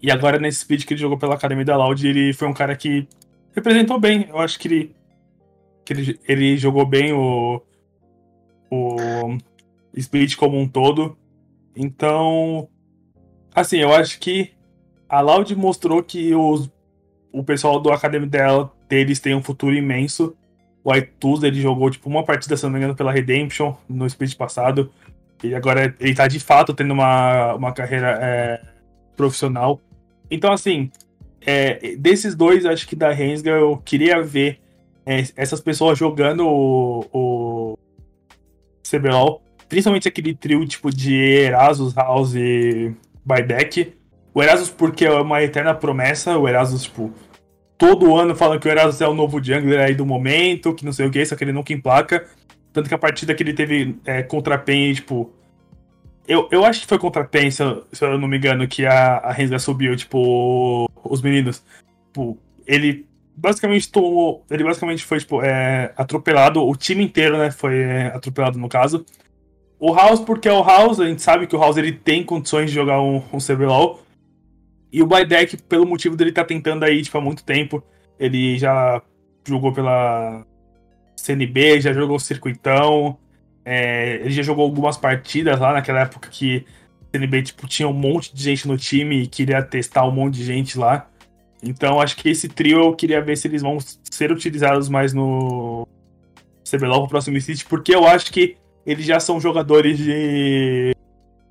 E 0.00 0.10
agora 0.10 0.38
nesse 0.38 0.60
speed 0.60 0.84
que 0.84 0.94
ele 0.94 1.00
jogou 1.00 1.18
pela 1.18 1.34
Academia 1.34 1.64
da 1.64 1.76
Loud, 1.76 2.06
ele 2.06 2.32
foi 2.32 2.46
um 2.46 2.54
cara 2.54 2.76
que 2.76 3.08
representou 3.54 3.98
bem. 3.98 4.26
Eu 4.28 4.38
acho 4.38 4.58
que 4.58 4.68
ele 4.68 4.96
que 5.84 5.92
ele, 5.92 6.20
ele 6.28 6.56
jogou 6.56 6.86
bem 6.86 7.12
o 7.12 7.60
o 8.70 9.36
split 9.94 10.36
como 10.36 10.58
um 10.58 10.68
todo. 10.68 11.16
Então, 11.76 12.68
Assim, 13.54 13.78
eu 13.78 13.92
acho 13.92 14.18
que 14.18 14.52
a 15.08 15.20
Loud 15.20 15.54
mostrou 15.54 16.02
que 16.02 16.34
os, 16.34 16.70
o 17.30 17.44
pessoal 17.44 17.78
do 17.78 17.92
Academy 17.92 18.26
dela, 18.26 18.72
deles 18.88 19.20
tem 19.20 19.34
um 19.34 19.42
futuro 19.42 19.74
imenso. 19.74 20.34
O 20.84 20.92
Aituz, 20.92 21.42
ele 21.42 21.60
jogou 21.60 21.90
tipo 21.90 22.08
uma 22.08 22.24
partida, 22.24 22.56
se 22.56 22.64
não 22.64 22.70
me 22.70 22.78
engano, 22.78 22.94
pela 22.94 23.12
Redemption 23.12 23.74
no 23.88 24.06
split 24.06 24.36
passado. 24.36 24.90
E 25.42 25.54
agora 25.54 25.94
ele 26.00 26.14
tá 26.14 26.26
de 26.26 26.40
fato 26.40 26.74
tendo 26.74 26.92
uma, 26.92 27.54
uma 27.54 27.72
carreira 27.72 28.18
é, 28.20 28.60
profissional. 29.16 29.80
Então, 30.30 30.52
assim, 30.52 30.90
é, 31.40 31.96
desses 31.96 32.34
dois, 32.34 32.64
acho 32.64 32.86
que 32.86 32.96
da 32.96 33.12
Rensga, 33.12 33.50
eu 33.50 33.76
queria 33.84 34.22
ver 34.22 34.60
é, 35.04 35.24
essas 35.36 35.60
pessoas 35.60 35.98
jogando 35.98 36.46
o, 36.46 37.06
o 37.12 37.78
CBLOL. 38.88 39.42
Principalmente 39.68 40.08
aquele 40.08 40.34
trio 40.34 40.66
tipo 40.66 40.90
de 40.90 41.14
Erasus, 41.14 41.94
House 41.94 42.34
e 42.34 42.94
Baidek. 43.24 43.94
O 44.34 44.42
Erasus, 44.42 44.70
porque 44.70 45.04
é 45.04 45.10
uma 45.12 45.42
eterna 45.42 45.74
promessa. 45.74 46.38
O 46.38 46.48
Erasus, 46.48 46.84
tipo, 46.84 47.12
todo 47.82 48.16
ano 48.16 48.36
falam 48.36 48.60
que 48.60 48.68
o 48.68 48.70
Erasus 48.70 49.00
é 49.00 49.08
o 49.08 49.12
novo 49.12 49.42
jungler 49.42 49.80
aí 49.80 49.92
do 49.92 50.06
momento, 50.06 50.72
que 50.72 50.84
não 50.84 50.92
sei 50.92 51.04
o 51.04 51.10
que, 51.10 51.26
só 51.26 51.34
que 51.34 51.42
ele 51.42 51.52
nunca 51.52 51.72
emplaca. 51.72 52.28
Tanto 52.72 52.88
que 52.88 52.94
a 52.94 52.98
partida 52.98 53.34
que 53.34 53.42
ele 53.42 53.52
teve 53.52 53.96
é, 54.04 54.22
contra 54.22 54.54
a 54.54 54.58
PEN, 54.58 54.94
tipo. 54.94 55.32
Eu, 56.28 56.48
eu 56.52 56.64
acho 56.64 56.82
que 56.82 56.86
foi 56.86 56.96
contra 56.96 57.22
a 57.22 57.24
PEN, 57.24 57.50
se 57.50 57.60
eu, 57.60 57.84
se 57.92 58.04
eu 58.04 58.16
não 58.16 58.28
me 58.28 58.36
engano, 58.36 58.68
que 58.68 58.86
a, 58.86 59.16
a 59.16 59.32
Rensga 59.32 59.58
subiu, 59.58 59.96
tipo, 59.96 60.88
os 61.02 61.20
meninos. 61.20 61.60
Tipo, 62.06 62.38
ele 62.68 63.04
basicamente 63.36 63.90
tomou. 63.90 64.44
Ele 64.48 64.62
basicamente 64.62 65.04
foi 65.04 65.18
tipo, 65.18 65.42
é, 65.42 65.92
atropelado, 65.96 66.64
o 66.64 66.76
time 66.76 67.02
inteiro, 67.02 67.36
né? 67.36 67.50
Foi 67.50 67.76
é, 67.76 68.06
atropelado 68.14 68.60
no 68.60 68.68
caso. 68.68 69.04
O 69.80 69.92
House, 69.92 70.20
porque 70.20 70.48
é 70.48 70.52
o 70.52 70.62
House, 70.62 71.00
a 71.00 71.08
gente 71.08 71.20
sabe 71.20 71.48
que 71.48 71.56
o 71.56 71.58
House 71.58 71.76
ele 71.76 71.90
tem 71.90 72.22
condições 72.22 72.70
de 72.70 72.76
jogar 72.76 73.02
um, 73.02 73.20
um 73.32 73.38
CBLOL. 73.38 74.00
E 74.92 75.02
o 75.02 75.06
Baidek, 75.06 75.56
pelo 75.62 75.86
motivo 75.86 76.16
dele 76.16 76.30
estar 76.30 76.42
tá 76.42 76.48
tentando 76.48 76.84
aí, 76.84 77.02
tipo, 77.02 77.16
há 77.16 77.20
muito 77.20 77.42
tempo, 77.44 77.82
ele 78.18 78.58
já 78.58 79.00
jogou 79.46 79.72
pela 79.72 80.44
CNB, 81.16 81.80
já 81.80 81.92
jogou 81.92 82.16
o 82.16 82.20
Circuitão, 82.20 83.18
é, 83.64 84.16
ele 84.16 84.30
já 84.30 84.42
jogou 84.42 84.64
algumas 84.64 84.96
partidas 84.96 85.58
lá 85.58 85.72
naquela 85.72 86.00
época 86.00 86.28
que 86.28 86.66
o 87.00 87.16
CNB, 87.16 87.42
tipo, 87.42 87.66
tinha 87.66 87.88
um 87.88 87.92
monte 87.92 88.34
de 88.34 88.42
gente 88.42 88.68
no 88.68 88.76
time 88.76 89.22
e 89.22 89.26
queria 89.26 89.62
testar 89.62 90.06
um 90.06 90.10
monte 90.10 90.34
de 90.34 90.44
gente 90.44 90.78
lá. 90.78 91.08
Então, 91.62 92.00
acho 92.00 92.16
que 92.16 92.28
esse 92.28 92.48
trio 92.48 92.80
eu 92.80 92.94
queria 92.94 93.22
ver 93.22 93.36
se 93.36 93.46
eles 93.46 93.62
vão 93.62 93.78
ser 94.10 94.32
utilizados 94.32 94.88
mais 94.88 95.14
no 95.14 95.86
CBLOL 96.68 97.02
pro 97.02 97.10
próximo 97.10 97.40
City, 97.40 97.64
porque 97.64 97.94
eu 97.94 98.06
acho 98.06 98.32
que 98.32 98.56
eles 98.84 99.06
já 99.06 99.20
são 99.20 99.40
jogadores 99.40 99.96
de. 99.96 100.94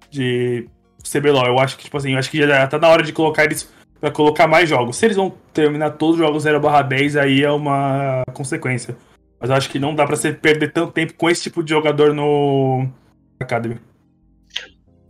de 0.09 0.67
CBLOL. 1.03 1.45
Eu 1.45 1.59
acho 1.59 1.77
que, 1.77 1.83
tipo 1.83 1.97
assim, 1.97 2.13
eu 2.13 2.19
acho 2.19 2.29
que 2.29 2.37
já 2.45 2.67
tá 2.67 2.77
na 2.77 2.87
hora 2.87 3.03
de 3.03 3.13
colocar 3.13 3.45
eles 3.45 3.71
pra 3.99 4.11
colocar 4.11 4.47
mais 4.47 4.67
jogos. 4.67 4.97
Se 4.97 5.05
eles 5.05 5.17
vão 5.17 5.33
terminar 5.53 5.91
todos 5.91 6.15
os 6.15 6.25
jogos 6.25 6.43
0/10, 6.43 7.15
aí 7.19 7.43
é 7.43 7.51
uma 7.51 8.23
consequência. 8.33 8.97
Mas 9.39 9.49
eu 9.49 9.55
acho 9.55 9.69
que 9.69 9.79
não 9.79 9.95
dá 9.95 10.05
pra 10.05 10.15
você 10.15 10.31
perder 10.33 10.71
tanto 10.71 10.91
tempo 10.91 11.13
com 11.13 11.29
esse 11.29 11.43
tipo 11.43 11.63
de 11.63 11.69
jogador 11.69 12.13
no 12.13 12.87
Academy. 13.39 13.79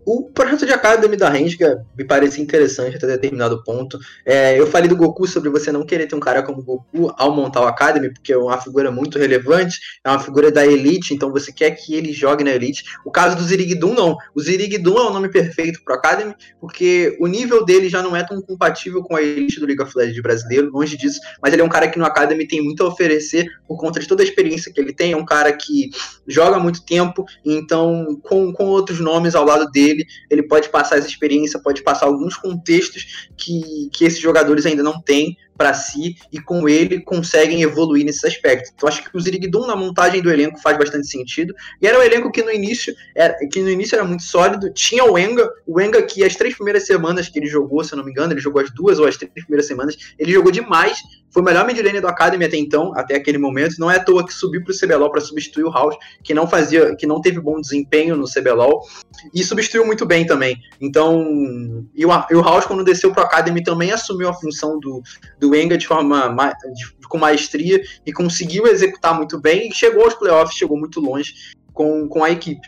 O 0.06 0.24
projeto 0.24 0.66
de 0.66 0.74
Academy 0.74 1.16
da 1.16 1.30
Renga 1.30 1.86
me 1.96 2.04
parecia 2.04 2.44
interessante 2.44 2.98
até 2.98 3.06
determinado 3.06 3.64
ponto. 3.64 4.00
É, 4.26 4.60
eu 4.60 4.66
falei 4.66 4.90
do 4.90 4.96
Goku 4.96 5.28
sobre 5.28 5.50
você 5.50 5.72
não 5.72 5.86
querer 5.86 6.08
ter 6.08 6.16
um 6.16 6.20
cara 6.20 6.42
como 6.42 6.64
Goku 6.64 7.14
ao 7.18 7.36
montar 7.36 7.62
o 7.62 7.68
Academy, 7.68 8.12
porque 8.12 8.34
é 8.34 8.38
uma 8.38 8.60
figura 8.60 8.90
muito 8.90 9.20
relevante, 9.20 9.80
é 10.04 10.10
uma 10.10 10.20
figura 10.20 10.52
da 10.52 10.66
Elite, 10.66 11.14
então 11.14 11.32
você 11.32 11.52
quer 11.52 11.72
que 11.72 11.94
ele 11.94 12.12
jogue 12.12 12.44
na 12.44 12.52
Elite. 12.52 12.84
O 13.06 13.12
caso 13.12 13.38
do 13.38 13.44
Zirigdum, 13.44 13.94
não. 13.94 14.18
O 14.34 14.42
Zirigdum 14.42 14.98
é 14.98 15.04
o 15.04 15.14
nome 15.14 15.30
perfeito 15.30 15.84
para 15.84 15.96
Academy, 15.96 16.34
porque 16.60 17.16
o 17.20 17.28
nível 17.28 17.64
dele 17.64 17.88
já 17.88 18.02
não 18.02 18.16
é 18.16 18.24
tão 18.24 18.42
compatível 18.42 19.04
com 19.04 19.16
a 19.16 19.22
Elite 19.22 19.60
do 19.60 19.68
League 19.68 19.82
of 19.82 19.96
Legends 19.96 20.22
brasileiro, 20.22 20.72
longe 20.72 20.98
disso, 20.98 21.20
mas 21.42 21.54
ele 21.54 21.62
é 21.62 21.66
um 21.66 21.70
cara 21.70 21.88
que 21.88 22.00
no 22.00 22.06
Academy 22.06 22.48
tem 22.48 22.62
muito 22.62 22.84
a 22.84 22.88
oferecer 22.88 23.48
por 23.68 23.78
conta 23.78 24.00
de 24.00 24.08
toda 24.08 24.24
a 24.24 24.26
experiência 24.26 24.74
que 24.74 24.82
ele 24.82 24.94
tem. 24.94 25.12
É 25.12 25.18
um 25.18 25.26
cara 25.26 25.54
que 25.54 25.90
joga 26.28 26.58
muito 26.58 26.84
tempo, 26.84 27.24
então 27.46 28.20
com, 28.24 28.52
com 28.52 28.66
outros 28.66 29.00
nomes 29.00 29.36
ao 29.36 29.46
lado 29.46 29.70
dele 29.70 29.91
dele, 29.96 30.08
ele 30.30 30.44
pode 30.44 30.70
passar 30.70 30.98
essa 30.98 31.08
experiência, 31.08 31.60
pode 31.60 31.84
passar 31.84 32.06
alguns 32.06 32.36
contextos 32.36 33.30
que, 33.38 33.90
que 33.94 34.06
esses 34.06 34.20
jogadores 34.20 34.66
ainda 34.66 34.84
não 34.84 35.02
têm 35.02 35.38
para 35.58 35.74
si 35.74 36.16
e 36.32 36.40
com 36.40 36.68
ele 36.68 37.02
conseguem 37.02 37.62
evoluir 37.62 38.06
nesse 38.06 38.26
aspecto. 38.26 38.72
Então 38.76 38.90
acho 38.90 39.04
que 39.04 39.16
o 39.16 39.20
Zirigdum 39.20 39.68
na 39.68 39.76
montagem 39.76 40.22
do 40.22 40.32
elenco 40.32 40.60
faz 40.60 40.78
bastante 40.78 41.08
sentido. 41.08 41.54
E 41.82 41.88
era 41.88 42.00
um 42.00 42.02
elenco 42.02 42.32
que 42.32 42.42
no 42.42 42.52
início 42.52 42.94
era, 43.16 43.36
que 43.48 43.60
no 43.62 43.70
início 43.70 43.96
era 43.96 44.04
muito 44.04 44.24
sólido. 44.24 44.72
Tinha 44.74 45.06
o 45.06 45.18
Enga, 45.18 45.48
o 45.68 45.80
Enga 45.80 46.02
que 46.02 46.24
as 46.24 46.36
três 46.36 46.56
primeiras 46.56 46.86
semanas 46.86 47.30
que 47.30 47.40
ele 47.40 47.48
jogou, 47.48 47.84
se 47.84 47.94
eu 47.94 47.98
não 47.98 48.06
me 48.06 48.12
engano, 48.12 48.34
ele 48.34 48.42
jogou 48.42 48.62
as 48.62 48.72
duas 48.72 49.00
ou 49.00 49.08
as 49.08 49.18
três 49.18 49.32
primeiras 49.32 49.68
semanas, 49.68 49.96
ele 50.18 50.32
jogou 50.32 50.52
demais. 50.52 50.98
Foi 51.32 51.42
o 51.42 51.46
melhor 51.46 51.66
midlane 51.66 52.02
do 52.02 52.08
Academy 52.08 52.44
até 52.44 52.58
então, 52.58 52.92
até 52.94 53.16
aquele 53.16 53.38
momento. 53.38 53.76
Não 53.80 53.90
é 53.90 53.96
à 53.96 54.04
toa 54.04 54.26
que 54.26 54.34
subiu 54.34 54.62
para 54.64 54.74
o 54.74 54.78
CBLOL 54.78 55.10
para 55.10 55.22
substituir 55.22 55.64
o 55.64 55.72
House, 55.72 55.96
que 56.24 56.34
não 56.34 56.46
fazia, 56.46 56.94
que 56.96 57.08
não 57.08 57.22
teve 57.22 57.40
bom 57.40 57.62
desempenho 57.62 58.18
no 58.18 58.26
CBLOL 58.26 58.86
e 59.34 59.44
substituiu 59.44 59.86
muito 59.86 60.06
bem 60.06 60.26
também. 60.26 60.58
Então, 60.80 61.88
e 61.96 62.06
o, 62.06 62.10
e 62.30 62.36
o 62.36 62.42
House 62.42 62.66
quando 62.66 62.84
desceu 62.84 63.14
para 63.14 63.24
o 63.24 63.26
Academy 63.26 63.64
também 63.64 63.92
assumiu 63.92 64.28
a 64.28 64.34
função 64.34 64.78
do, 64.80 65.02
do 65.42 65.50
Wenger 65.50 65.78
de 65.78 65.88
forma 65.88 66.36
de, 66.74 67.08
com 67.10 67.18
maestria 67.18 67.82
e 68.06 68.14
conseguiu 68.14 68.68
executar 68.68 69.18
muito 69.18 69.42
bem 69.42 69.68
e 69.68 69.74
chegou 69.74 70.04
aos 70.04 70.14
playoffs, 70.14 70.56
chegou 70.56 70.78
muito 70.78 71.02
longe 71.02 71.34
com, 71.74 72.08
com 72.08 72.24
a 72.24 72.30
equipe. 72.30 72.62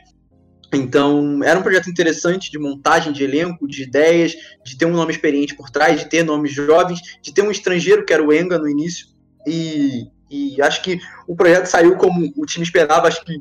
Então, 0.73 1.39
era 1.43 1.59
um 1.59 1.62
projeto 1.62 1.88
interessante 1.88 2.49
de 2.49 2.57
montagem 2.57 3.13
de 3.13 3.23
elenco, 3.23 3.67
de 3.67 3.83
ideias, 3.83 4.33
de 4.65 4.75
ter 4.75 4.88
um 4.88 4.93
nome 4.93 5.12
experiente 5.12 5.55
por 5.55 5.69
trás, 5.69 5.99
de 5.99 6.09
ter 6.09 6.23
nomes 6.23 6.51
jovens, 6.51 6.99
de 7.21 7.31
ter 7.31 7.43
um 7.43 7.51
estrangeiro, 7.51 8.03
que 8.03 8.12
era 8.12 8.23
o 8.23 8.33
Enga 8.33 8.57
no 8.57 8.67
início. 8.67 9.05
E, 9.45 10.07
e 10.31 10.59
acho 10.63 10.81
que 10.81 10.99
o 11.27 11.36
projeto 11.36 11.67
saiu 11.67 11.95
como 11.95 12.33
o 12.36 12.45
time 12.47 12.65
esperava. 12.65 13.07
Acho 13.07 13.23
que 13.23 13.39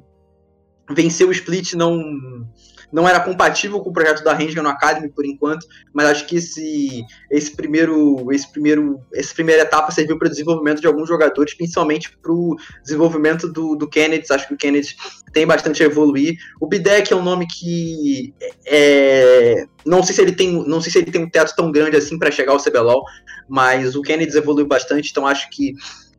venceu 0.90 1.28
o 1.28 1.32
split 1.32 1.72
não 1.72 2.46
não 2.92 3.08
era 3.08 3.18
compatível 3.20 3.80
com 3.80 3.90
o 3.90 3.92
projeto 3.92 4.22
da 4.22 4.34
Ranger 4.34 4.62
no 4.62 4.68
Academy 4.68 5.08
por 5.08 5.24
enquanto, 5.24 5.66
mas 5.92 6.06
acho 6.06 6.26
que 6.26 6.36
esse, 6.36 7.02
esse 7.30 7.56
primeiro, 7.56 8.30
esse 8.30 8.50
primeiro, 8.50 9.00
essa 9.14 9.34
primeira 9.34 9.62
etapa 9.62 9.90
serviu 9.90 10.18
para 10.18 10.26
o 10.26 10.30
desenvolvimento 10.30 10.80
de 10.80 10.86
alguns 10.86 11.08
jogadores, 11.08 11.54
principalmente 11.54 12.14
para 12.18 12.32
o 12.32 12.56
desenvolvimento 12.82 13.50
do, 13.50 13.74
do 13.74 13.88
Kennedy. 13.88 14.26
Acho 14.30 14.46
que 14.46 14.54
o 14.54 14.58
Kennedy 14.58 14.94
tem 15.32 15.46
bastante 15.46 15.82
a 15.82 15.86
evoluir. 15.86 16.36
O 16.60 16.66
Bidek 16.66 17.12
é 17.12 17.16
um 17.16 17.22
nome 17.22 17.46
que 17.46 18.34
é, 18.66 19.64
não 19.86 20.02
sei 20.02 20.14
se 20.14 20.20
ele 20.20 20.32
tem, 20.32 20.52
não 20.68 20.80
sei 20.80 20.92
se 20.92 20.98
ele 20.98 21.10
tem 21.10 21.22
um 21.22 21.30
teto 21.30 21.54
tão 21.56 21.72
grande 21.72 21.96
assim 21.96 22.18
para 22.18 22.30
chegar 22.30 22.52
ao 22.52 22.62
CBLOL, 22.62 23.04
mas 23.48 23.96
o 23.96 24.02
Kennedy 24.02 24.36
evoluiu 24.36 24.66
bastante, 24.66 25.10
então 25.10 25.26
acho 25.26 25.48
que 25.50 25.74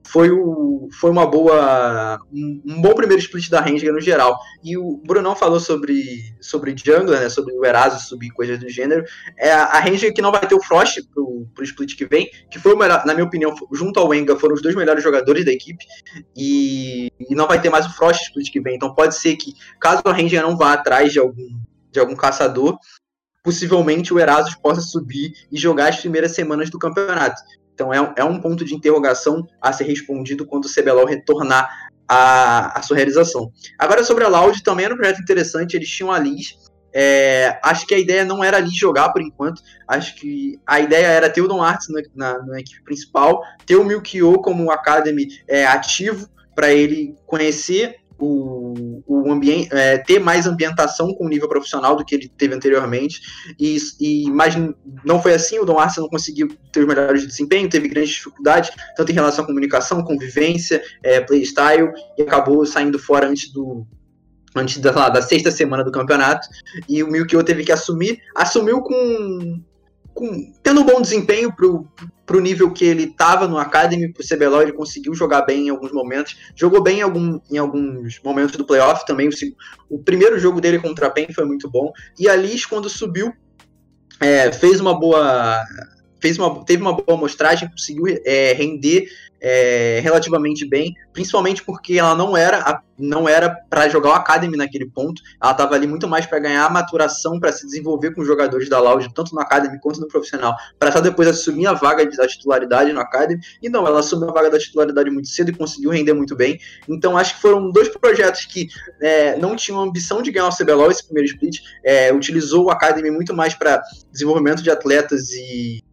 foi, 0.06 0.30
o, 0.30 0.89
foi 1.00 1.10
uma 1.10 1.26
boa. 1.26 2.20
Um, 2.32 2.82
bom 2.82 2.94
primeiro 2.94 3.22
split 3.22 3.50
da 3.50 3.62
Ranger 3.62 3.94
no 3.94 4.02
geral. 4.02 4.38
E 4.63 4.78
o 4.78 4.98
Brunão 4.98 5.36
falou 5.36 5.60
sobre, 5.60 6.04
sobre 6.42 6.76
Jungler, 6.78 7.22
né? 7.22 7.30
Sobre 7.30 7.54
o 7.54 7.66
Erasus 7.66 8.08
subir 8.08 8.30
coisas 8.32 8.60
do 8.60 8.70
gênero. 8.70 9.04
É 9.38 9.52
a, 9.52 9.66
a 9.66 9.82
que 9.82 10.22
não 10.22 10.32
vai 10.32 10.46
ter 10.46 10.56
o 10.56 10.63
Frost 10.63 11.02
pro, 11.13 11.48
pro 11.54 11.63
split 11.63 11.96
que 11.96 12.06
vem, 12.06 12.30
que 12.52 12.60
foi 12.60 12.74
o 12.74 12.78
melhor, 12.78 13.06
na 13.06 13.13
minha 13.13 13.26
opinião, 13.26 13.54
junto 13.72 14.00
ao 14.00 14.08
Wenga, 14.08 14.38
foram 14.38 14.56
os 14.56 14.62
dois 14.62 14.76
melhores 14.76 15.04
jogadores 15.04 15.46
da 15.46 15.52
equipe. 15.52 15.86
E, 16.36 17.12
e 17.30 17.36
não 17.36 17.48
vai 17.48 17.62
ter 17.62 17.70
mais 17.70 17.86
o 17.86 17.96
Frost 17.96 18.24
split 18.24 18.52
que 18.52 18.62
vem. 18.62 18.76
Então 18.76 18.94
pode 18.94 19.16
ser 19.16 19.36
que, 19.36 19.54
caso 19.80 20.02
a 20.06 20.12
Ranger 20.12 20.42
não 20.42 20.58
vá 20.58 20.74
atrás 20.74 21.12
de 21.13 21.20
algum, 21.20 21.48
de 21.92 22.00
algum 22.00 22.16
caçador, 22.16 22.78
possivelmente 23.44 24.13
o 24.13 24.20
Erasus 24.20 24.56
possa 24.56 24.82
subir 24.82 25.34
e 25.52 25.58
jogar 25.58 25.89
as 25.89 26.00
primeiras 26.00 26.34
semanas 26.34 26.70
do 26.70 26.80
campeonato. 26.80 27.42
Então 27.73 27.93
é, 27.93 28.13
é 28.17 28.23
um 28.23 28.39
ponto 28.39 28.63
de 28.63 28.75
interrogação 28.75 29.47
a 29.62 29.73
ser 29.73 29.86
respondido 29.86 30.45
quando 30.45 30.65
o 30.65 30.73
CBLOL 30.73 31.05
retornar 31.05 31.69
à, 32.07 32.77
à 32.77 32.81
sua 32.81 32.95
realização. 32.95 33.51
Agora 33.77 34.03
sobre 34.03 34.23
a 34.23 34.27
Loud, 34.27 34.63
também 34.63 34.86
era 34.86 34.93
um 34.93 34.97
projeto 34.97 35.21
interessante, 35.21 35.75
eles 35.75 35.89
tinham 35.89 36.12
a 36.12 36.19
Liz. 36.19 36.57
É, 36.95 37.59
acho 37.63 37.88
que 37.88 37.95
a 37.95 37.97
ideia 37.97 38.23
não 38.23 38.43
era 38.43 38.57
ali 38.57 38.69
jogar 38.69 39.12
por 39.12 39.21
enquanto. 39.21 39.62
Acho 39.88 40.15
que 40.15 40.59
a 40.65 40.79
ideia 40.79 41.07
era 41.07 41.29
ter 41.29 41.41
o 41.41 41.47
Don 41.47 41.62
Arts 41.62 41.88
na, 41.89 42.01
na, 42.15 42.45
na 42.45 42.59
equipe 42.59 42.83
principal, 42.83 43.41
ter 43.65 43.75
o 43.75 43.83
Milkyo 43.83 44.33
como 44.41 44.71
Academy 44.71 45.27
é, 45.47 45.65
ativo 45.65 46.29
para 46.55 46.71
ele 46.71 47.15
conhecer 47.25 47.95
o, 48.19 49.04
o 49.08 49.32
ambiente, 49.32 49.69
é, 49.73 49.97
ter 49.97 50.19
mais 50.19 50.45
ambientação 50.45 51.13
com 51.13 51.26
o 51.26 51.30
nível 51.30 51.47
profissional 51.47 51.95
do 51.95 52.06
que 52.06 52.15
ele 52.15 52.32
teve 52.38 52.54
anteriormente. 52.54 53.21
E, 53.60 53.78
e 53.99 54.32
mas 54.32 54.56
não 55.04 55.21
foi 55.21 55.34
assim, 55.34 55.60
o 55.60 55.65
Dom 55.65 55.80
Arce 55.80 55.99
não 55.99 56.10
conseguiu 56.10 56.47
ter 56.71 56.82
os 56.82 56.88
melhores 56.88 57.21
de 57.21 57.28
desempenho, 57.28 57.69
teve 57.69 57.88
grandes 57.88 58.12
dificuldades, 58.12 58.71
tanto 58.95 59.12
em 59.12 59.15
relação 59.15 59.43
à 59.43 59.47
comunicação, 59.47 60.04
convivência, 60.04 60.82
é, 61.04 61.21
playstyle, 61.21 61.91
e 62.17 62.21
acabou 62.21 62.65
saindo 62.65 62.99
fora 62.99 63.28
antes 63.28 63.52
do, 63.52 63.86
antes 64.56 64.78
da, 64.80 65.10
da, 65.10 65.21
sexta 65.21 65.52
semana 65.52 65.84
do 65.84 65.91
campeonato, 65.91 66.47
e 66.88 67.04
o 67.04 67.08
Milkyo 67.08 67.43
teve 67.43 67.63
que 67.63 67.71
assumir, 67.71 68.19
assumiu 68.36 68.82
com 68.82 69.62
com, 70.13 70.54
tendo 70.62 70.82
um 70.82 70.86
bom 70.86 71.02
desempenho 71.02 71.54
pro, 71.56 71.88
pro 72.26 72.39
nível 72.39 72.71
que 72.71 72.86
ele 72.86 73.04
estava 73.04 73.47
no 73.47 73.58
Academy, 73.58 74.12
pro 74.12 74.28
CBLOL, 74.28 74.62
ele 74.62 74.73
conseguiu 74.73 75.13
jogar 75.13 75.41
bem 75.41 75.67
em 75.67 75.69
alguns 75.69 75.91
momentos, 75.91 76.38
jogou 76.56 76.82
bem 76.82 76.99
em, 76.99 77.02
algum, 77.02 77.39
em 77.52 77.58
alguns 77.58 78.19
momentos 78.23 78.56
do 78.56 78.65
playoff 78.65 79.06
também, 79.06 79.28
o, 79.28 79.32
o 79.89 79.99
primeiro 79.99 80.39
jogo 80.39 80.62
dele 80.62 80.80
contra 80.80 81.08
a 81.08 81.10
PEN 81.10 81.34
foi 81.34 81.45
muito 81.45 81.69
bom, 81.69 81.91
e 82.17 82.30
a 82.30 82.36
Liz, 82.36 82.65
quando 82.65 82.89
subiu, 82.89 83.34
é, 84.19 84.52
fez 84.52 84.80
uma 84.80 84.97
boa 84.97 85.63
fez 86.21 86.39
uma, 86.39 86.63
teve 86.63 86.82
uma 86.82 86.93
boa 86.93 87.17
amostragem, 87.17 87.69
conseguiu 87.69 88.06
é, 88.26 88.54
render 88.54 89.10
é, 89.43 89.99
relativamente 90.01 90.65
bem, 90.65 90.95
principalmente 91.12 91.62
porque 91.62 91.99
ela 91.99 92.15
não 92.15 92.38
era 92.38 92.82
não 92.97 93.27
era 93.27 93.49
para 93.49 93.89
jogar 93.89 94.12
o 94.12 94.13
Academy 94.13 94.56
naquele 94.56 94.86
ponto, 94.86 95.21
ela 95.41 95.51
estava 95.51 95.73
ali 95.73 95.88
muito 95.88 96.08
mais 96.08 96.27
para 96.27 96.38
ganhar 96.38 96.71
maturação, 96.71 97.39
para 97.39 97.51
se 97.51 97.65
desenvolver 97.65 98.13
com 98.13 98.21
os 98.21 98.27
jogadores 98.27 98.69
da 98.69 98.79
Loud, 98.79 99.12
tanto 99.15 99.34
no 99.34 99.41
Academy 99.41 99.79
quanto 99.79 99.99
no 99.99 100.08
profissional, 100.08 100.56
para 100.77 100.91
só 100.91 101.01
depois 101.01 101.27
assumir 101.27 101.65
a 101.65 101.73
vaga 101.73 102.06
da 102.06 102.27
titularidade 102.27 102.93
no 102.93 102.99
Academy, 102.99 103.41
e 103.62 103.67
não, 103.67 103.86
ela 103.86 103.99
assumiu 103.99 104.29
a 104.29 104.32
vaga 104.32 104.51
da 104.51 104.60
titularidade 104.60 105.10
muito 105.10 105.27
cedo 105.27 105.49
e 105.49 105.56
conseguiu 105.56 105.89
render 105.89 106.13
muito 106.13 106.36
bem, 106.36 106.60
então 106.88 107.17
acho 107.17 107.36
que 107.36 107.41
foram 107.41 107.71
dois 107.71 107.89
projetos 107.89 108.45
que 108.45 108.67
é, 109.01 109.38
não 109.38 109.56
tinham 109.56 109.82
ambição 109.82 110.21
de 110.21 110.32
ganhar 110.32 110.47
o 110.47 110.56
CBLOL 110.56 110.91
esse 110.91 111.03
primeiro 111.03 111.27
split, 111.27 111.62
é, 111.84 112.13
utilizou 112.13 112.65
o 112.65 112.69
Academy 112.69 113.10
muito 113.10 113.34
mais 113.34 113.56
para 113.56 113.82
desenvolvimento 114.12 114.62
de 114.62 114.69
atletas 114.69 115.32
e 115.32 115.84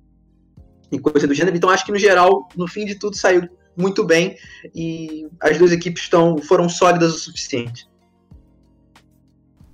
e 0.90 0.98
coisa 0.98 1.26
do 1.26 1.34
gênero. 1.34 1.56
Então 1.56 1.70
acho 1.70 1.84
que 1.84 1.92
no 1.92 1.98
geral, 1.98 2.48
no 2.56 2.66
fim 2.66 2.84
de 2.84 2.94
tudo, 2.94 3.16
saiu 3.16 3.48
muito 3.76 4.04
bem 4.04 4.36
e 4.74 5.28
as 5.40 5.56
duas 5.58 5.72
equipes 5.72 6.02
estão, 6.02 6.38
foram 6.38 6.68
sólidas 6.68 7.14
o 7.14 7.18
suficiente. 7.18 7.88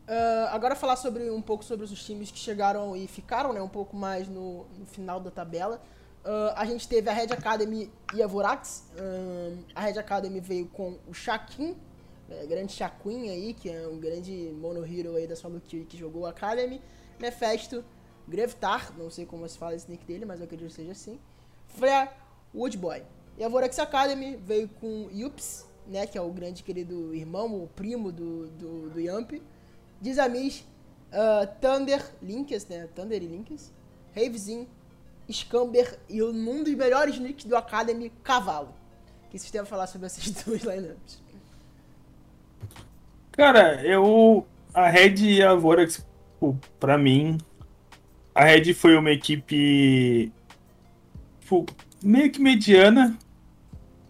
Uh, 0.06 0.46
agora 0.52 0.76
falar 0.76 0.94
sobre 0.94 1.28
um 1.30 1.42
pouco 1.42 1.64
sobre 1.64 1.84
os 1.84 2.04
times 2.04 2.30
que 2.30 2.38
chegaram 2.38 2.94
e 2.96 3.08
ficaram 3.08 3.52
né, 3.52 3.60
um 3.60 3.68
pouco 3.68 3.96
mais 3.96 4.28
no, 4.28 4.64
no 4.78 4.86
final 4.86 5.18
da 5.18 5.32
tabela. 5.32 5.82
uh, 6.24 6.52
a 6.54 6.64
gente 6.64 6.86
teve 6.86 7.10
a 7.10 7.12
Red 7.12 7.32
Academy 7.32 7.90
e 8.14 8.22
a 8.22 8.26
Vorax. 8.26 8.88
Uh, 8.92 9.58
a 9.74 9.80
Red 9.80 9.98
Academy 9.98 10.38
veio 10.38 10.66
com 10.66 10.98
o 11.08 11.12
Shaquin, 11.12 11.74
é, 12.30 12.46
grande 12.46 12.72
Shaquin 12.72 13.30
aí, 13.30 13.52
que 13.52 13.68
é 13.68 13.86
um 13.88 13.98
grande 13.98 14.52
mono 14.60 14.84
hero 14.86 15.16
aí 15.16 15.26
da 15.26 15.34
Solo 15.34 15.60
Kill 15.60 15.84
que 15.86 15.96
jogou 15.96 16.24
a 16.26 16.30
Academy. 16.30 16.80
Mephesto, 17.18 17.84
Grevtar, 18.28 18.92
não 18.98 19.10
sei 19.10 19.24
como 19.24 19.48
se 19.48 19.56
fala 19.56 19.74
esse 19.74 19.90
nick 19.90 20.04
dele, 20.04 20.24
mas 20.24 20.40
eu 20.40 20.44
acredito 20.44 20.68
que 20.68 20.74
seja 20.74 20.92
assim. 20.92 21.18
Flare, 21.68 22.10
Woodboy. 22.54 23.02
E 23.38 23.44
a 23.44 23.48
Vorax 23.48 23.78
Academy 23.78 24.36
veio 24.36 24.68
com 24.80 25.08
Yups, 25.12 25.66
né, 25.86 26.06
que 26.06 26.16
é 26.16 26.20
o 26.20 26.30
grande 26.30 26.62
querido 26.62 27.14
irmão, 27.14 27.62
o 27.62 27.68
primo 27.68 28.10
do, 28.10 28.48
do, 28.48 28.90
do 28.90 29.00
Yamp. 29.00 29.32
Dizamis, 30.00 30.64
uh, 31.12 31.46
Thunder, 31.60 32.02
Linkers, 32.22 32.66
né, 32.66 32.88
Thunder 32.94 33.22
e 33.22 33.26
Linkers. 33.26 33.72
Ravezin, 34.14 34.66
Scamber 35.30 35.98
e 36.08 36.22
um 36.22 36.64
dos 36.64 36.74
melhores 36.74 37.18
nicks 37.18 37.44
do 37.44 37.56
Academy, 37.56 38.10
Cavalo. 38.22 38.74
Que 39.30 39.38
vocês 39.38 39.50
têm 39.50 39.60
a 39.60 39.64
falar 39.64 39.86
sobre 39.86 40.06
essas 40.06 40.30
duas 40.42 40.62
lineups? 40.62 41.20
Cara, 43.32 43.84
eu. 43.84 44.46
A 44.72 44.88
Red 44.88 45.16
e 45.16 45.42
a 45.42 45.54
Vorax, 45.54 46.04
pra 46.78 46.96
mim. 46.96 47.38
A 48.36 48.44
Red 48.44 48.74
foi 48.74 48.94
uma 48.98 49.10
equipe. 49.10 50.30
Tipo, 51.40 51.64
meio 52.02 52.30
que 52.30 52.38
mediana. 52.38 53.16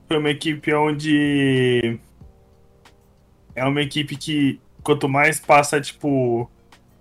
Foi 0.09 0.19
uma 0.19 0.31
equipe 0.31 0.75
onde. 0.75 2.01
É 3.55 3.65
uma 3.65 3.81
equipe 3.81 4.17
que, 4.17 4.61
quanto 4.83 5.09
mais 5.09 5.39
passa, 5.39 5.81
tipo. 5.81 6.51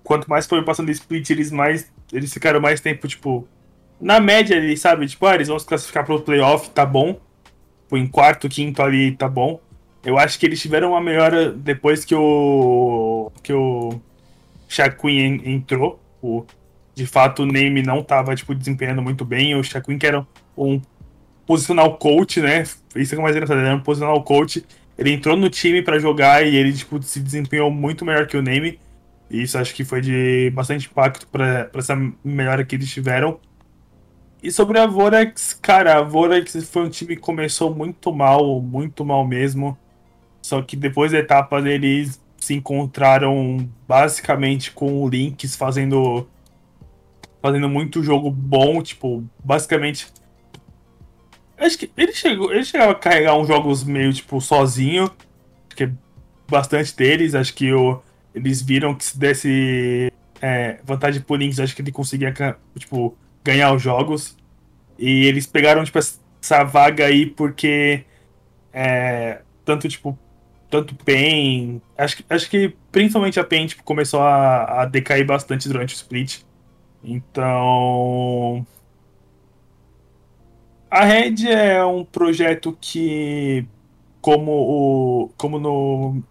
Quanto 0.04 0.30
mais 0.30 0.46
foi 0.46 0.64
passando 0.64 0.92
split, 0.92 1.28
eles 1.32 1.50
mais. 1.50 1.92
Eles 2.14 2.32
ficaram 2.32 2.62
mais 2.62 2.80
tempo, 2.80 3.08
tipo. 3.08 3.48
Na 4.00 4.20
média 4.20 4.56
ali, 4.56 4.78
sabe? 4.78 5.08
Tipo, 5.08 5.26
ah, 5.26 5.34
eles 5.34 5.48
vão 5.48 5.58
se 5.58 5.66
classificar 5.66 6.06
pro 6.06 6.22
playoff, 6.22 6.70
tá 6.70 6.86
bom. 6.86 7.20
Tipo, 7.86 7.98
em 7.98 8.06
quarto, 8.06 8.48
quinto 8.48 8.84
ali, 8.84 9.14
tá 9.14 9.28
bom. 9.28 9.60
Eu 10.04 10.20
acho 10.20 10.38
que 10.38 10.46
eles 10.46 10.62
tiveram 10.62 10.92
uma 10.92 11.02
melhora 11.02 11.52
depois 11.52 12.06
que 12.06 12.14
o. 12.14 13.32
que 13.42 13.52
o. 13.52 14.00
Shaquin 14.68 15.42
entrou. 15.44 16.00
O, 16.22 16.46
de 16.96 17.06
fato, 17.06 17.44
o 17.44 17.46
Name 17.46 17.84
não 17.84 18.02
tava, 18.02 18.34
tipo, 18.36 18.56
desempenhando 18.56 19.02
muito 19.02 19.26
bem. 19.26 19.54
O 19.54 19.64
Shaquin, 19.64 19.98
que 19.98 20.08
era 20.08 20.26
um 20.58 20.82
posicional 21.46 21.98
coach, 21.98 22.40
né? 22.40 22.64
Isso 22.96 23.14
é 23.14 23.18
o 23.18 23.22
mais 23.22 23.36
engraçado, 23.36 23.60
ele 23.60 23.68
era 23.68 23.76
um 23.76 23.82
posicional 23.82 24.24
coach. 24.24 24.66
Ele 24.98 25.12
entrou 25.12 25.36
no 25.36 25.50
time 25.50 25.82
para 25.82 26.00
jogar 26.00 26.48
e 26.48 26.56
ele, 26.56 26.72
tipo, 26.72 27.02
se 27.04 27.20
desempenhou 27.20 27.70
muito 27.70 28.06
melhor 28.06 28.26
que 28.28 28.38
o 28.38 28.42
Name. 28.42 28.80
Isso 29.30 29.58
acho 29.58 29.76
que 29.76 29.84
foi 29.84 30.00
de 30.00 30.50
bastante 30.56 30.88
impacto 30.88 31.28
para 31.28 31.70
essa 31.74 31.96
melhora 32.24 32.64
que 32.64 32.76
eles 32.76 32.90
tiveram. 32.90 33.40
E 34.42 34.50
sobre 34.50 34.80
a 34.80 34.88
Vorax, 34.88 35.54
cara, 35.62 35.98
a 35.98 36.02
Vorax 36.02 36.56
foi 36.70 36.84
um 36.84 36.90
time 36.90 37.16
que 37.16 37.22
começou 37.22 37.76
muito 37.76 38.14
mal, 38.14 38.62
muito 38.62 39.04
mal 39.04 39.28
mesmo. 39.28 39.78
Só 40.42 40.62
que 40.62 40.78
depois 40.78 41.12
da 41.12 41.18
etapa 41.18 41.60
eles 41.68 42.22
se 42.38 42.54
encontraram 42.54 43.68
basicamente 43.88 44.72
com 44.72 45.02
o 45.02 45.10
Lynx 45.10 45.56
fazendo 45.56 46.28
fazendo 47.46 47.70
muito 47.70 48.02
jogo 48.02 48.32
bom, 48.32 48.82
tipo, 48.82 49.24
basicamente 49.44 50.08
acho 51.60 51.78
que 51.78 51.92
ele 51.96 52.12
chegou, 52.12 52.52
ele 52.52 52.66
chegava 52.66 52.94
a 52.94 52.96
carregar 52.96 53.38
uns 53.38 53.48
jogos 53.48 53.84
meio 53.84 54.12
tipo 54.12 54.42
sozinho, 54.42 55.12
que 55.76 55.92
bastante 56.50 56.96
deles, 56.96 57.36
acho 57.36 57.54
que 57.54 57.72
o, 57.72 58.02
eles 58.34 58.64
viram 58.64 58.96
que 58.96 59.06
se 59.06 59.20
desse 59.20 60.12
é, 60.42 60.80
vantagem 60.84 61.22
pro 61.22 61.36
Lynx, 61.36 61.60
acho 61.60 61.76
que 61.76 61.84
ele 61.84 61.92
conseguia 61.92 62.34
tipo 62.80 63.16
ganhar 63.44 63.74
os 63.74 63.82
jogos. 63.82 64.36
E 64.98 65.26
eles 65.26 65.46
pegaram 65.46 65.84
tipo 65.84 66.00
essa 66.00 66.64
vaga 66.64 67.06
aí 67.06 67.28
porque 67.28 68.06
é, 68.74 69.42
tanto 69.64 69.88
tipo 69.88 70.18
tanto 70.68 70.96
PEN. 70.96 71.80
Acho, 71.96 72.24
acho 72.28 72.50
que 72.50 72.76
principalmente 72.92 73.40
a 73.40 73.44
PEN 73.44 73.68
tipo, 73.68 73.84
começou 73.84 74.22
a, 74.22 74.82
a 74.82 74.86
decair 74.86 75.24
bastante 75.28 75.68
durante 75.68 75.94
o 75.94 75.98
split. 75.98 76.42
Então. 77.06 78.66
A 80.90 81.04
Red 81.04 81.48
é 81.50 81.84
um 81.86 82.04
projeto 82.04 82.76
que, 82.80 83.68
como, 84.22 84.52
o, 84.52 85.30
como 85.38 85.60
no 85.60 86.24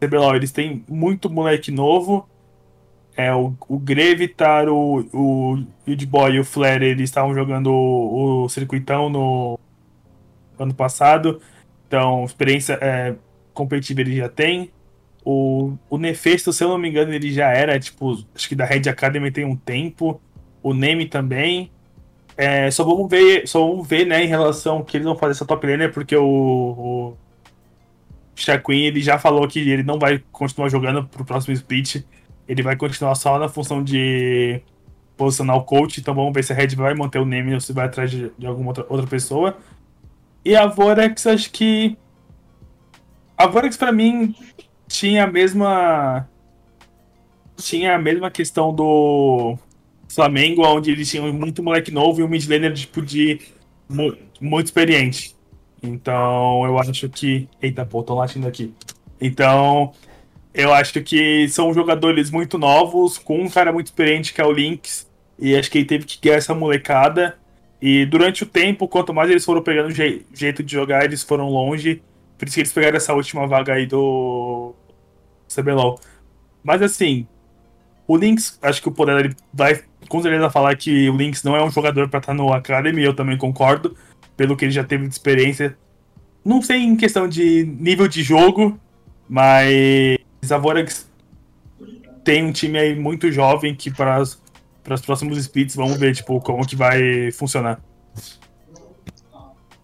CBLOL, 0.00 0.36
eles 0.36 0.52
têm 0.52 0.84
muito 0.88 1.30
moleque 1.30 1.70
novo. 1.70 2.28
É, 3.16 3.34
o, 3.34 3.54
o 3.68 3.78
Grevitar, 3.78 4.68
o, 4.68 5.00
o 5.12 5.64
Boy 6.08 6.34
e 6.34 6.40
o 6.40 6.44
Flare, 6.44 6.86
eles 6.86 7.10
estavam 7.10 7.34
jogando 7.34 7.68
o, 7.72 8.44
o 8.44 8.48
circuitão 8.48 9.08
no 9.08 9.58
ano 10.58 10.74
passado. 10.74 11.40
Então, 11.86 12.24
experiência 12.24 12.78
é, 12.80 13.14
competitiva 13.54 14.02
ele 14.02 14.16
já 14.16 14.28
tem. 14.28 14.70
O, 15.30 15.76
o 15.90 15.98
Nefesto, 15.98 16.54
se 16.54 16.64
eu 16.64 16.70
não 16.70 16.78
me 16.78 16.88
engano, 16.88 17.12
ele 17.12 17.30
já 17.30 17.50
era, 17.50 17.78
tipo, 17.78 18.24
acho 18.34 18.48
que 18.48 18.54
da 18.54 18.64
Red 18.64 18.88
Academy 18.88 19.30
tem 19.30 19.44
um 19.44 19.54
tempo. 19.54 20.18
O 20.62 20.72
Neme 20.72 21.04
também. 21.04 21.70
É, 22.34 22.70
só 22.70 22.82
vamos 22.82 23.10
ver, 23.10 23.46
só 23.46 23.60
vamos 23.60 23.86
ver, 23.86 24.06
né, 24.06 24.24
em 24.24 24.26
relação 24.26 24.82
que 24.82 24.96
eles 24.96 25.04
vão 25.04 25.14
fazer 25.18 25.32
essa 25.32 25.44
top 25.44 25.66
laner, 25.66 25.92
porque 25.92 26.16
o, 26.16 26.24
o 26.24 27.16
Shaquin, 28.34 28.84
ele 28.84 29.02
já 29.02 29.18
falou 29.18 29.46
que 29.46 29.58
ele 29.58 29.82
não 29.82 29.98
vai 29.98 30.24
continuar 30.32 30.70
jogando 30.70 31.06
pro 31.06 31.26
próximo 31.26 31.52
split. 31.52 32.02
Ele 32.48 32.62
vai 32.62 32.74
continuar 32.74 33.14
só 33.14 33.38
na 33.38 33.50
função 33.50 33.84
de 33.84 34.62
posicionar 35.14 35.56
o 35.56 35.64
coach. 35.64 36.00
Então 36.00 36.14
vamos 36.14 36.32
ver 36.32 36.42
se 36.42 36.54
a 36.54 36.56
Red 36.56 36.68
vai 36.68 36.94
manter 36.94 37.18
o 37.18 37.26
Neme 37.26 37.52
ou 37.52 37.60
se 37.60 37.74
vai 37.74 37.84
atrás 37.84 38.10
de, 38.10 38.32
de 38.38 38.46
alguma 38.46 38.68
outra, 38.68 38.86
outra 38.88 39.06
pessoa. 39.06 39.58
E 40.42 40.56
a 40.56 40.66
Vorax, 40.66 41.26
acho 41.26 41.50
que 41.50 41.98
a 43.36 43.46
Vorax 43.46 43.76
pra 43.76 43.92
mim 43.92 44.34
tinha 44.88 45.24
a 45.24 45.26
mesma. 45.26 46.28
Tinha 47.56 47.94
a 47.94 47.98
mesma 47.98 48.30
questão 48.30 48.74
do 48.74 49.56
Flamengo, 50.08 50.66
onde 50.66 50.90
eles 50.90 51.10
tinham 51.10 51.32
muito 51.32 51.62
moleque 51.62 51.90
novo 51.90 52.20
e 52.20 52.24
um 52.24 52.28
mid 52.28 52.48
laner 52.48 52.72
tipo, 52.72 53.02
de 53.02 53.40
muito 54.40 54.66
experiente. 54.66 55.36
Então 55.82 56.64
eu 56.64 56.78
acho 56.78 57.08
que. 57.08 57.48
Eita, 57.60 57.84
pô, 57.84 58.02
tô 58.02 58.14
latindo 58.14 58.48
aqui. 58.48 58.72
Então, 59.20 59.92
eu 60.54 60.72
acho 60.72 61.00
que 61.02 61.48
são 61.48 61.74
jogadores 61.74 62.30
muito 62.30 62.58
novos, 62.58 63.18
com 63.18 63.42
um 63.42 63.48
cara 63.48 63.72
muito 63.72 63.86
experiente 63.86 64.32
que 64.32 64.40
é 64.40 64.44
o 64.44 64.52
Lynx. 64.52 65.08
E 65.38 65.56
acho 65.56 65.70
que 65.70 65.78
ele 65.78 65.84
teve 65.84 66.04
que 66.04 66.18
ganhar 66.20 66.36
essa 66.36 66.54
molecada. 66.54 67.38
E 67.80 68.04
durante 68.06 68.42
o 68.42 68.46
tempo, 68.46 68.88
quanto 68.88 69.14
mais 69.14 69.30
eles 69.30 69.44
foram 69.44 69.62
pegando 69.62 69.90
je 69.90 70.22
jeito 70.34 70.62
de 70.62 70.72
jogar, 70.72 71.04
eles 71.04 71.22
foram 71.22 71.48
longe. 71.48 72.02
Por 72.38 72.46
isso 72.46 72.54
que 72.54 72.60
eles 72.60 72.72
pegaram 72.72 72.96
essa 72.96 73.12
última 73.12 73.46
vaga 73.46 73.74
aí 73.74 73.86
do 73.86 74.74
CBLOL. 75.52 75.98
Mas 76.62 76.80
assim, 76.80 77.26
o 78.06 78.16
Lynx, 78.16 78.58
acho 78.62 78.80
que 78.80 78.88
o 78.88 78.92
poder 78.92 79.24
ele 79.24 79.36
vai 79.52 79.82
com 80.08 80.22
certeza 80.22 80.48
falar 80.50 80.76
que 80.76 81.08
o 81.10 81.16
Lynx 81.16 81.42
não 81.42 81.56
é 81.56 81.62
um 81.62 81.70
jogador 81.70 82.08
para 82.08 82.20
estar 82.20 82.34
no 82.34 82.52
Academy, 82.52 83.02
eu 83.02 83.14
também 83.14 83.36
concordo, 83.36 83.96
pelo 84.36 84.56
que 84.56 84.64
ele 84.64 84.72
já 84.72 84.84
teve 84.84 85.06
de 85.06 85.12
experiência. 85.12 85.76
Não 86.44 86.62
sei 86.62 86.78
em 86.78 86.96
questão 86.96 87.28
de 87.28 87.64
nível 87.64 88.08
de 88.08 88.22
jogo, 88.22 88.78
mas 89.28 90.18
a 90.50 90.56
Vorax 90.56 91.10
tem 92.24 92.44
um 92.44 92.52
time 92.52 92.78
aí 92.78 92.98
muito 92.98 93.30
jovem 93.30 93.74
que 93.74 93.90
para 93.90 94.20
os 94.20 94.40
próximos 95.04 95.36
splits 95.38 95.74
vamos 95.74 95.98
ver 95.98 96.14
tipo 96.14 96.40
como 96.40 96.66
que 96.66 96.76
vai 96.76 97.30
funcionar. 97.32 97.80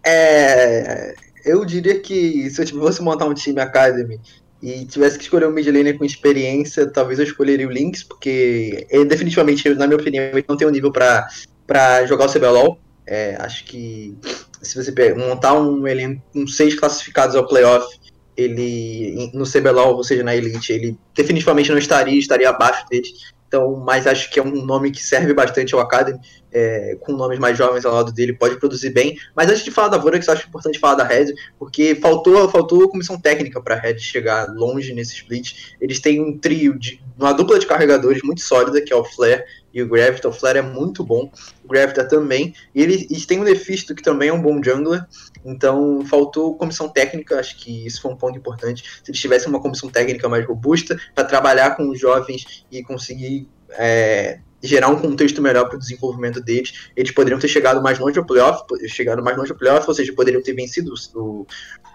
É, 0.03 1.15
eu 1.45 1.63
diria 1.63 1.99
que 1.99 2.49
se 2.49 2.61
eu 2.61 2.67
fosse 2.67 3.01
montar 3.01 3.25
um 3.25 3.33
time 3.33 3.61
Academy 3.61 4.19
e 4.61 4.85
tivesse 4.85 5.17
que 5.17 5.23
escolher 5.23 5.47
um 5.47 5.51
mid 5.51 5.67
laner 5.67 5.97
com 5.97 6.03
experiência, 6.03 6.87
talvez 6.87 7.19
eu 7.19 7.25
escolheria 7.25 7.67
o 7.67 7.71
Lynx, 7.71 8.03
porque 8.03 8.87
ele 8.89 9.05
definitivamente, 9.05 9.69
na 9.75 9.85
minha 9.85 9.99
opinião, 9.99 10.23
ele 10.23 10.45
não 10.47 10.57
tem 10.57 10.67
um 10.67 10.71
nível 10.71 10.91
para 10.91 12.05
jogar 12.07 12.25
o 12.25 12.33
CBLOL. 12.33 12.79
É, 13.07 13.35
acho 13.39 13.63
que 13.65 14.17
se 14.61 14.75
você 14.75 15.13
montar 15.13 15.53
um 15.53 15.87
elenco 15.87 16.21
com 16.33 16.47
seis 16.47 16.73
classificados 16.73 17.35
ao 17.35 17.47
playoff, 17.47 17.87
ele 18.35 19.29
no 19.33 19.45
CBLOL, 19.45 19.95
ou 19.95 20.03
seja, 20.03 20.23
na 20.23 20.35
Elite, 20.35 20.73
ele 20.73 20.97
definitivamente 21.15 21.69
não 21.69 21.77
estaria, 21.77 22.17
estaria 22.17 22.49
abaixo 22.49 22.85
deles. 22.89 23.33
Então, 23.47 23.75
mas 23.85 24.07
acho 24.07 24.29
que 24.31 24.39
é 24.39 24.43
um 24.43 24.65
nome 24.65 24.91
que 24.91 25.01
serve 25.01 25.33
bastante 25.33 25.73
ao 25.73 25.79
Academy, 25.79 26.19
é, 26.55 26.95
com 27.01 27.11
nomes 27.11 27.37
mais 27.37 27.57
jovens 27.57 27.85
ao 27.85 27.93
lado 27.93 28.13
dele, 28.13 28.31
pode 28.31 28.57
produzir 28.57 28.91
bem. 28.91 29.17
Mas 29.35 29.49
antes 29.49 29.65
de 29.65 29.71
falar 29.71 29.89
da 29.89 29.97
Vorax, 29.97 30.29
acho 30.29 30.47
importante 30.47 30.79
falar 30.79 30.95
da 30.95 31.03
Red, 31.03 31.33
porque 31.59 31.95
faltou, 31.95 32.49
faltou 32.49 32.87
comissão 32.87 33.19
técnica 33.19 33.61
para 33.61 33.75
a 33.75 33.77
Red 33.77 33.99
chegar 33.99 34.47
longe 34.53 34.93
nesse 34.93 35.15
split. 35.15 35.73
Eles 35.81 35.99
têm 35.99 36.21
um 36.21 36.37
trio, 36.37 36.79
de 36.79 37.03
uma 37.19 37.33
dupla 37.33 37.59
de 37.59 37.65
carregadores 37.65 38.21
muito 38.23 38.39
sólida, 38.39 38.81
que 38.81 38.93
é 38.93 38.95
o 38.95 39.03
Flare 39.03 39.43
e 39.73 39.81
o 39.81 39.89
Gravitar. 39.89 40.31
O 40.31 40.33
Flare 40.33 40.59
é 40.59 40.61
muito 40.61 41.03
bom, 41.03 41.29
o 41.61 41.67
Gravitar 41.67 42.07
também. 42.07 42.53
E 42.73 42.81
eles, 42.81 43.05
eles 43.09 43.25
têm 43.25 43.41
o 43.41 43.43
Nefisto, 43.43 43.93
que 43.93 44.01
também 44.01 44.29
é 44.29 44.33
um 44.33 44.41
bom 44.41 44.63
jungler. 44.63 45.05
Então, 45.43 46.05
faltou 46.05 46.55
comissão 46.55 46.87
técnica, 46.87 47.37
acho 47.37 47.57
que 47.57 47.85
isso 47.85 48.01
foi 48.01 48.13
um 48.13 48.15
ponto 48.15 48.37
importante. 48.37 48.81
Se 49.03 49.11
eles 49.11 49.19
tivessem 49.19 49.49
uma 49.49 49.61
comissão 49.61 49.89
técnica 49.89 50.29
mais 50.29 50.45
robusta 50.45 50.97
para 51.13 51.25
trabalhar 51.25 51.75
com 51.75 51.89
os 51.89 51.99
jovens 51.99 52.65
e 52.71 52.81
conseguir 52.81 53.49
é, 53.71 54.39
gerar 54.61 54.89
um 54.89 54.99
contexto 54.99 55.41
melhor 55.41 55.67
para 55.67 55.77
o 55.77 55.79
desenvolvimento 55.79 56.41
deles. 56.41 56.89
Eles 56.95 57.11
poderiam 57.11 57.39
ter 57.39 57.47
chegado 57.47 57.81
mais 57.81 57.99
longe 57.99 58.17
ao 58.17 58.25
playoff, 58.25 58.63
chegado 58.87 59.23
mais 59.23 59.37
longe 59.37 59.51
ao 59.51 59.57
playoff, 59.57 59.87
ou 59.87 59.93
seja, 59.93 60.13
poderiam 60.13 60.41
ter 60.41 60.53
vencido 60.53 60.93
o, 61.13 61.45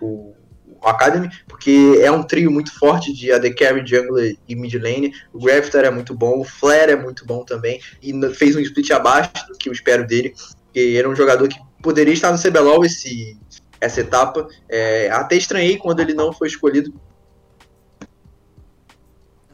o, 0.01 0.35
o 0.67 0.89
Academy, 0.89 1.29
porque 1.49 1.99
é 2.01 2.11
um 2.11 2.23
trio 2.23 2.51
muito 2.51 2.77
forte 2.79 3.13
de 3.13 3.33
AD 3.33 3.55
Carry, 3.55 3.87
Jungler 3.87 4.37
e 4.49 4.55
Mid 4.55 4.75
Lane. 4.75 5.13
O 5.33 5.39
Gravitar 5.39 5.85
é 5.85 5.91
muito 5.91 6.15
bom, 6.15 6.41
o 6.41 6.45
Flare 6.45 6.93
é 6.93 6.97
muito 6.97 7.27
bom 7.27 7.45
também, 7.45 7.81
e 8.03 8.13
fez 8.35 8.57
um 8.57 8.61
split 8.61 8.91
abaixo 8.91 9.31
do 9.49 9.59
que 9.59 9.69
eu 9.69 9.73
espero 9.73 10.07
dele, 10.07 10.35
porque 10.65 10.95
era 10.97 11.09
um 11.09 11.17
jogador 11.17 11.49
que 11.49 11.59
poderia 11.83 12.15
estar 12.15 12.31
no 12.31 12.39
CBLOL 12.39 12.85
esse, 12.85 13.39
essa 13.81 14.01
etapa. 14.01 14.49
É, 14.69 15.11
até 15.11 15.37
estranhei 15.37 15.77
quando 15.77 16.01
ele 16.01 16.15
não 16.15 16.33
foi 16.33 16.49
escolhido. 16.49 16.93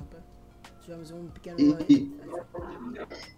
Opa, 0.00 0.18
tivemos 0.82 1.10
um 1.10 1.28
pequeno. 1.28 1.78
E, 1.88 2.15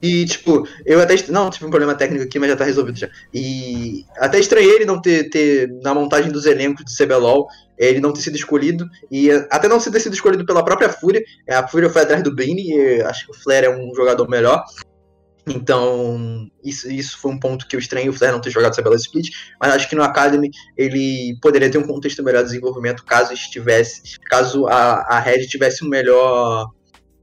e, 0.00 0.24
tipo, 0.26 0.66
eu 0.87 1.00
até. 1.00 1.14
Não, 1.28 1.50
tive 1.50 1.66
um 1.66 1.70
problema 1.70 1.94
técnico 1.94 2.24
aqui, 2.24 2.38
mas 2.38 2.50
já 2.50 2.56
tá 2.56 2.64
resolvido 2.64 2.98
já. 2.98 3.08
E 3.34 4.04
até 4.16 4.38
estranhei 4.38 4.76
ele 4.76 4.84
não 4.84 5.00
ter, 5.00 5.28
ter 5.28 5.68
na 5.82 5.92
montagem 5.92 6.30
dos 6.30 6.46
elencos 6.46 6.84
de 6.84 6.96
CBLOL, 6.96 7.48
ele 7.76 8.00
não 8.00 8.12
ter 8.12 8.20
sido 8.20 8.37
escolhido. 8.37 8.88
E 9.11 9.30
até 9.50 9.66
não 9.66 9.80
ter 9.80 10.00
sido 10.00 10.14
escolhido 10.14 10.46
pela 10.46 10.64
própria 10.64 10.88
Fúria. 10.88 11.22
É, 11.46 11.54
a 11.54 11.66
Fúria 11.66 11.90
foi 11.90 12.02
atrás 12.02 12.22
do 12.22 12.34
Bane, 12.34 13.02
acho 13.02 13.26
que 13.26 13.32
o 13.32 13.34
Flare 13.34 13.66
é 13.66 13.70
um 13.70 13.92
jogador 13.94 14.28
melhor. 14.28 14.64
Então, 15.48 16.48
isso, 16.62 16.90
isso 16.90 17.18
foi 17.18 17.32
um 17.32 17.40
ponto 17.40 17.66
que 17.66 17.74
eu 17.74 17.80
estranho 17.80 18.11
o 18.11 18.12
Flair 18.12 18.32
não 18.32 18.40
ter 18.40 18.50
jogado 18.50 18.72
essa 18.72 18.82
bela 18.82 18.96
split, 18.96 19.30
mas 19.58 19.72
acho 19.72 19.88
que 19.88 19.96
no 19.96 20.02
Academy 20.02 20.50
ele 20.76 21.38
poderia 21.40 21.70
ter 21.70 21.78
um 21.78 21.87
contexto 21.87 22.22
melhor 22.22 22.42
de 22.42 22.50
desenvolvimento 22.50 23.04
caso 23.04 23.32
estivesse, 23.32 24.18
caso 24.26 24.66
a, 24.66 25.06
a 25.08 25.18
Red 25.18 25.46
tivesse 25.46 25.84
um 25.84 25.88
melhor, 25.88 26.68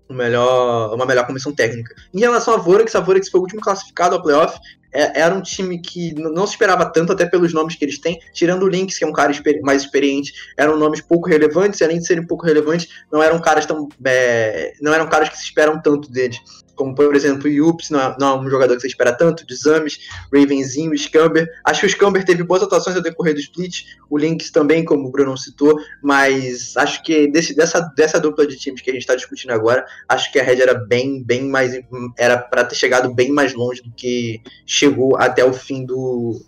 um 0.10 0.13
melhor, 0.13 0.94
uma 0.94 1.06
melhor 1.06 1.26
comissão 1.26 1.54
técnica. 1.54 1.96
Em 2.13 2.20
relação 2.20 2.54
a 2.54 2.58
Vorax, 2.58 2.96
a 2.96 3.00
Vorax 3.00 3.30
foi 3.30 3.39
o 3.39 3.44
último 3.44 3.62
classificado 3.62 4.15
ao 4.15 4.22
playoff, 4.22 4.60
é, 4.96 5.20
era 5.20 5.36
um 5.36 5.41
time 5.41 5.78
que 5.80 6.13
não 6.15 6.48
se 6.48 6.54
esperava 6.54 6.86
tanto, 6.86 7.12
até 7.12 7.26
pelos 7.26 7.54
nomes 7.54 7.76
que 7.76 7.84
eles 7.84 8.00
têm, 8.00 8.18
tirando 8.32 8.63
o 8.63 8.68
Lynx, 8.68 8.98
que 8.98 9.04
é 9.04 9.08
um 9.08 9.12
cara 9.12 9.34
mais 9.62 9.82
experiente, 9.82 10.34
eram 10.58 10.78
nomes 10.78 11.02
pouco 11.02 11.28
relevantes, 11.28 11.82
e 11.82 11.84
além 11.84 12.00
de 12.00 12.08
serem 12.08 12.26
pouco 12.26 12.46
relevantes, 12.46 12.88
não 13.12 13.22
eram 13.22 13.38
caras 13.39 13.65
tão. 13.65 13.89
É, 14.06 14.74
não 14.82 14.94
eram 14.94 15.08
caras 15.08 15.28
que 15.28 15.38
se 15.38 15.44
esperam 15.44 15.82
tanto 15.82 16.10
deles 16.10 16.39
como 16.75 16.93
por 16.93 17.15
exemplo 17.15 17.45
o 17.45 17.49
Yups, 17.49 17.89
não, 17.89 17.99
é, 17.99 18.15
não, 18.19 18.27
é 18.35 18.39
um 18.39 18.49
jogador 18.49 18.75
que 18.75 18.81
você 18.81 18.88
espera 18.88 19.13
tanto, 19.13 19.45
Desames, 19.45 19.99
Ravenzinho, 20.33 20.97
Scamber. 20.97 21.47
Acho 21.63 21.81
que 21.81 21.85
o 21.88 21.89
Scamber 21.89 22.25
teve 22.25 22.43
boas 22.43 22.61
atuações 22.61 22.95
ao 22.95 23.01
decorrer 23.01 23.33
do 23.33 23.39
split, 23.39 23.85
o 24.09 24.17
Lynx 24.17 24.51
também, 24.51 24.83
como 24.83 25.07
o 25.07 25.11
Bruno 25.11 25.38
citou, 25.38 25.79
mas 26.01 26.75
acho 26.77 27.03
que 27.03 27.27
desse, 27.27 27.55
dessa, 27.55 27.81
dessa 27.95 28.19
dupla 28.19 28.45
de 28.45 28.57
times 28.57 28.81
que 28.81 28.89
a 28.89 28.93
gente 28.93 29.01
está 29.01 29.15
discutindo 29.15 29.51
agora, 29.51 29.85
acho 30.07 30.31
que 30.31 30.39
a 30.39 30.43
Red 30.43 30.61
era 30.61 30.73
bem, 30.73 31.23
bem 31.23 31.43
mais. 31.47 31.73
era 32.17 32.38
para 32.38 32.65
ter 32.65 32.75
chegado 32.75 33.13
bem 33.13 33.31
mais 33.31 33.53
longe 33.53 33.81
do 33.81 33.91
que 33.91 34.41
chegou 34.65 35.17
até 35.17 35.43
o 35.43 35.53
fim 35.53 35.85
do, 35.85 36.41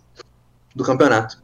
do 0.74 0.84
campeonato. 0.84 1.42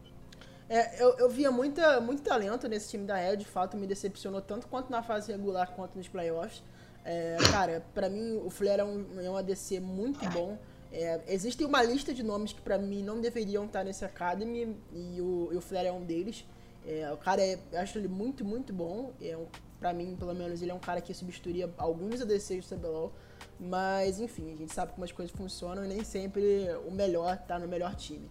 É, 0.68 1.02
eu, 1.02 1.14
eu 1.18 1.28
via 1.28 1.50
muita, 1.50 2.00
muito 2.00 2.22
talento 2.22 2.66
nesse 2.66 2.90
time 2.90 3.04
da 3.04 3.16
Red, 3.16 3.36
de 3.36 3.44
fato 3.44 3.76
me 3.76 3.86
decepcionou 3.86 4.40
tanto 4.40 4.66
quanto 4.66 4.90
na 4.90 5.02
fase 5.02 5.30
regular 5.30 5.70
quanto 5.72 5.96
nos 5.96 6.08
playoffs. 6.08 6.62
É, 7.04 7.36
cara, 7.50 7.84
pra 7.92 8.08
mim 8.08 8.40
o 8.44 8.48
Flare 8.48 8.80
é 8.80 8.84
um, 8.84 9.20
é 9.20 9.30
um 9.30 9.36
ADC 9.36 9.80
muito 9.80 10.28
bom. 10.30 10.58
É, 10.90 11.20
existe 11.26 11.64
uma 11.64 11.82
lista 11.82 12.14
de 12.14 12.22
nomes 12.22 12.52
que 12.52 12.60
pra 12.60 12.78
mim 12.78 13.02
não 13.02 13.20
deveriam 13.20 13.64
estar 13.64 13.84
nesse 13.84 14.04
Academy 14.04 14.76
e 14.92 15.20
o, 15.20 15.50
e 15.52 15.56
o 15.56 15.60
Flare 15.60 15.88
é 15.88 15.92
um 15.92 16.04
deles. 16.04 16.46
É, 16.86 17.10
o 17.12 17.16
cara 17.16 17.42
é, 17.42 17.58
eu 17.72 17.80
acho 17.80 17.98
ele 17.98 18.08
muito, 18.08 18.44
muito 18.44 18.72
bom. 18.72 19.12
É 19.20 19.36
um, 19.36 19.46
pra 19.78 19.92
mim, 19.92 20.16
pelo 20.16 20.34
menos, 20.34 20.62
ele 20.62 20.70
é 20.70 20.74
um 20.74 20.78
cara 20.78 21.00
que 21.00 21.12
substituiria 21.12 21.70
alguns 21.76 22.20
ADCs 22.20 22.68
do 22.68 22.76
CBLOL. 22.76 23.12
Mas, 23.58 24.18
enfim, 24.18 24.52
a 24.52 24.56
gente 24.56 24.72
sabe 24.72 24.92
como 24.92 25.04
as 25.04 25.12
coisas 25.12 25.34
funcionam 25.34 25.84
e 25.84 25.88
nem 25.88 26.04
sempre 26.04 26.68
o 26.86 26.90
melhor 26.90 27.36
tá 27.38 27.58
no 27.58 27.68
melhor 27.68 27.94
time. 27.94 28.30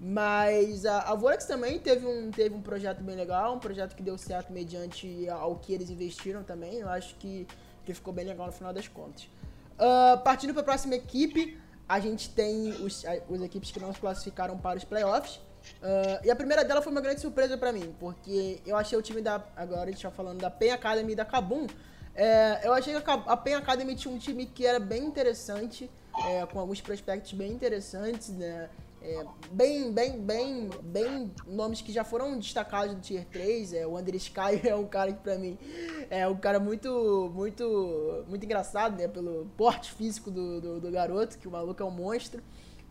Mas 0.00 0.84
a, 0.84 1.00
a 1.00 1.14
Vorax 1.14 1.44
também 1.44 1.78
teve 1.78 2.04
um, 2.04 2.30
teve 2.30 2.54
um 2.54 2.60
projeto 2.60 3.02
bem 3.02 3.14
legal, 3.14 3.54
um 3.54 3.58
projeto 3.60 3.94
que 3.94 4.02
deu 4.02 4.18
certo 4.18 4.52
mediante 4.52 5.28
ao 5.28 5.56
que 5.56 5.72
eles 5.72 5.90
investiram 5.90 6.42
também. 6.42 6.80
Eu 6.80 6.88
acho 6.88 7.14
que 7.16 7.46
que 7.84 7.94
ficou 7.94 8.12
bem 8.12 8.24
legal 8.24 8.46
no 8.46 8.52
final 8.52 8.72
das 8.72 8.88
contas. 8.88 9.28
Uh, 9.74 10.22
partindo 10.22 10.52
para 10.52 10.62
a 10.62 10.64
próxima 10.64 10.94
equipe, 10.94 11.58
a 11.88 11.98
gente 12.00 12.30
tem 12.30 12.70
os, 12.70 13.04
os 13.28 13.42
equipes 13.42 13.70
que 13.70 13.80
não 13.80 13.92
se 13.92 14.00
classificaram 14.00 14.56
para 14.56 14.78
os 14.78 14.84
playoffs. 14.84 15.36
Uh, 15.80 16.24
e 16.24 16.30
a 16.30 16.36
primeira 16.36 16.64
dela 16.64 16.82
foi 16.82 16.90
uma 16.90 17.00
grande 17.00 17.20
surpresa 17.20 17.56
para 17.56 17.72
mim, 17.72 17.94
porque 17.98 18.60
eu 18.66 18.76
achei 18.76 18.98
o 18.98 19.02
time 19.02 19.20
da. 19.20 19.44
Agora 19.56 19.82
a 19.82 19.86
gente 19.86 20.02
tá 20.02 20.10
falando 20.10 20.40
da 20.40 20.50
PEN 20.50 20.72
Academy 20.72 21.12
e 21.12 21.16
da 21.16 21.24
Kabum. 21.24 21.66
É, 22.14 22.60
eu 22.64 22.72
achei 22.74 22.98
que 23.00 23.10
a 23.10 23.36
PEN 23.36 23.54
Academy 23.54 23.94
tinha 23.94 24.12
um 24.12 24.18
time 24.18 24.44
que 24.44 24.66
era 24.66 24.78
bem 24.78 25.04
interessante, 25.04 25.90
é, 26.26 26.44
com 26.46 26.58
alguns 26.58 26.80
prospectos 26.80 27.32
bem 27.32 27.50
interessantes, 27.50 28.28
né? 28.30 28.68
É, 29.04 29.24
bem, 29.50 29.92
bem, 29.92 30.20
bem, 30.20 30.70
bem 30.80 31.34
nomes 31.46 31.82
que 31.82 31.92
já 31.92 32.04
foram 32.04 32.38
destacados 32.38 32.94
do 32.94 33.00
Tier 33.00 33.26
3. 33.26 33.72
É, 33.72 33.86
o 33.86 33.98
Under 33.98 34.14
Sky 34.14 34.60
é 34.68 34.76
um 34.76 34.86
cara 34.86 35.12
que 35.12 35.20
pra 35.20 35.36
mim 35.36 35.58
é 36.08 36.26
um 36.28 36.36
cara 36.36 36.60
muito, 36.60 37.30
muito, 37.34 38.24
muito 38.28 38.44
engraçado, 38.44 38.96
né? 38.96 39.08
Pelo 39.08 39.46
porte 39.56 39.92
físico 39.92 40.30
do, 40.30 40.60
do, 40.60 40.80
do 40.80 40.90
garoto, 40.90 41.36
que 41.36 41.48
o 41.48 41.50
maluco 41.50 41.82
é 41.82 41.86
um 41.86 41.90
monstro. 41.90 42.42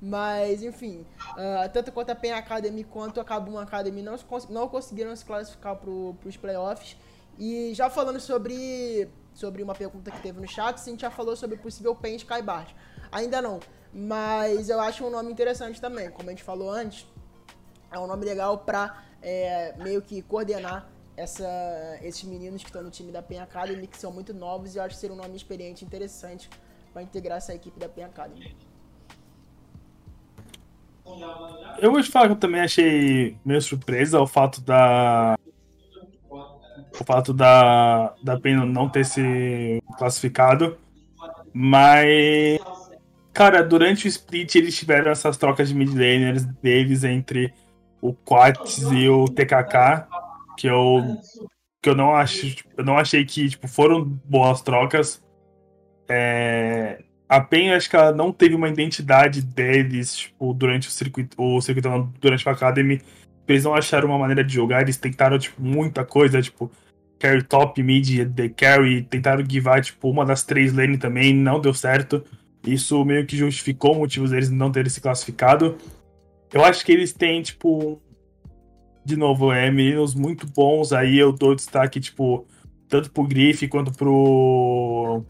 Mas, 0.02 0.64
enfim, 0.64 1.06
uh, 1.34 1.70
tanto 1.72 1.92
quanto 1.92 2.10
a 2.10 2.16
PEN 2.16 2.34
Academy 2.34 2.84
quanto 2.84 3.22
a 3.22 3.24
Kabum 3.24 3.60
Academy 3.60 4.02
não, 4.02 4.16
não 4.50 4.68
conseguiram 4.68 5.16
se 5.16 5.24
classificar 5.24 5.76
para 5.76 5.90
os 5.90 6.36
playoffs. 6.36 6.98
E 7.38 7.72
já 7.74 7.90
falando 7.90 8.20
sobre, 8.20 9.08
sobre 9.34 9.62
uma 9.62 9.76
pergunta 9.76 10.10
que 10.10 10.20
teve 10.20 10.42
no 10.42 10.48
chat, 10.48 10.76
a 10.76 10.84
gente 10.84 11.02
já 11.02 11.12
falou 11.12 11.36
sobre 11.36 11.56
o 11.56 11.60
possível 11.60 11.96
PEN 11.96 12.16
Skybart. 12.16 12.74
Ainda 13.12 13.42
não. 13.42 13.60
Mas 13.94 14.70
eu 14.70 14.80
acho 14.80 15.06
um 15.06 15.10
nome 15.10 15.32
interessante 15.32 15.82
também. 15.82 16.10
Como 16.10 16.30
a 16.30 16.32
gente 16.32 16.44
falou 16.44 16.70
antes, 16.70 17.06
é 17.92 18.00
um 18.00 18.08
nome 18.08 18.26
legal 18.26 18.60
pra 18.60 19.04
é, 19.22 19.76
meio 19.78 20.02
que 20.02 20.22
coordenar 20.22 20.88
essa, 21.18 22.00
esses 22.02 22.24
meninos 22.24 22.64
que 22.64 22.70
estão 22.70 22.82
no 22.82 22.90
time 22.90 23.12
da 23.12 23.22
Pen 23.22 23.40
Academy, 23.40 23.86
que 23.86 23.98
são 23.98 24.12
muito 24.12 24.34
novos, 24.34 24.76
e 24.76 24.78
eu 24.78 24.84
acho 24.84 24.96
seria 24.96 25.14
um 25.14 25.20
nome 25.20 25.36
experiente 25.36 25.84
interessante 25.84 26.50
para 26.94 27.04
integrar 27.04 27.38
essa 27.38 27.54
equipe 27.54 27.80
da 27.80 27.90
Pen 27.90 28.06
Academy. 28.06 28.56
Eu 31.80 31.92
vou 31.92 32.02
te 32.02 32.10
falar 32.10 32.28
que 32.28 32.34
eu 32.34 32.40
também 32.40 32.62
achei 32.62 33.38
meio 33.44 33.62
surpresa 33.62 34.22
o 34.22 34.28
fato 34.28 34.62
da. 34.62 35.38
O 36.30 37.04
fato 37.04 37.34
da, 37.34 38.14
da 38.24 38.40
PEN 38.40 38.66
não 38.66 38.88
ter 38.88 39.06
se 39.06 39.82
classificado. 39.98 40.78
Mas 41.54 42.62
Cara, 43.34 43.64
durante 43.64 44.06
o 44.06 44.10
split 44.10 44.56
eles 44.56 44.78
tiveram 44.78 45.12
essas 45.12 45.38
trocas 45.38 45.70
de 45.70 45.76
mid 45.76 45.90
laners 45.90 46.46
deles 46.62 47.04
entre 47.04 47.54
o 48.02 48.14
Quats 48.14 48.80
e 48.92 49.08
o 49.08 49.26
TKK, 49.26 50.08
que 50.58 50.68
eu 50.68 51.18
que 51.82 51.90
eu 51.90 51.96
não 51.96 52.16
acho, 52.16 52.56
eu 52.78 52.84
não 52.84 52.98
achei 52.98 53.26
que 53.26 53.50
tipo 53.50 53.68
foram 53.68 54.04
boas 54.04 54.62
trocas. 54.62 55.24
É, 56.08 57.02
a 57.28 57.40
PEN 57.40 57.74
acho 57.74 57.90
que 57.90 57.96
ela 57.96 58.12
não 58.12 58.32
teve 58.32 58.54
uma 58.54 58.68
identidade 58.68 59.42
deles 59.42 60.16
tipo, 60.16 60.54
durante 60.54 60.90
o 60.90 60.92
circuito, 60.92 61.42
o 61.42 61.62
circuito 61.62 61.90
durante 62.20 62.48
o 62.48 62.52
Academy. 62.52 63.02
Eles 63.48 63.64
não 63.64 63.74
acharam 63.74 64.10
uma 64.10 64.18
maneira 64.18 64.44
de 64.44 64.54
jogar, 64.54 64.82
eles 64.82 64.98
tentaram 64.98 65.40
tipo 65.40 65.62
muita 65.62 66.06
coisa, 66.06 66.42
tipo 66.42 66.72
carry 67.20 67.44
top, 67.44 67.82
mid, 67.84 68.34
the 68.34 68.50
carry, 68.50 69.04
tentaram 69.04 69.44
givar 69.48 69.82
tipo 69.82 70.10
uma 70.10 70.26
das 70.26 70.44
três 70.44 70.74
lane 70.74 70.98
também, 70.98 71.34
não 71.34 71.60
deu 71.60 71.74
certo. 71.74 72.24
Isso 72.66 73.04
meio 73.04 73.26
que 73.26 73.36
justificou 73.36 73.96
motivos 73.96 74.32
deles 74.32 74.50
não 74.50 74.72
terem 74.72 74.90
se 74.90 75.02
classificado. 75.02 75.78
Eu 76.54 76.64
acho 76.64 76.86
que 76.86 76.92
eles 76.92 77.14
têm, 77.14 77.42
tipo. 77.42 78.02
De 79.04 79.18
novo, 79.18 79.52
é 79.52 79.72
meninos 79.72 80.14
muito 80.14 80.46
bons. 80.46 80.94
Aí 80.94 81.18
eu 81.18 81.32
dou 81.32 81.56
destaque, 81.56 82.00
tipo, 82.00 82.46
tanto 82.88 83.10
pro 83.12 83.24
Griff 83.24 83.68
quanto 83.68 83.92
pro 83.92 85.24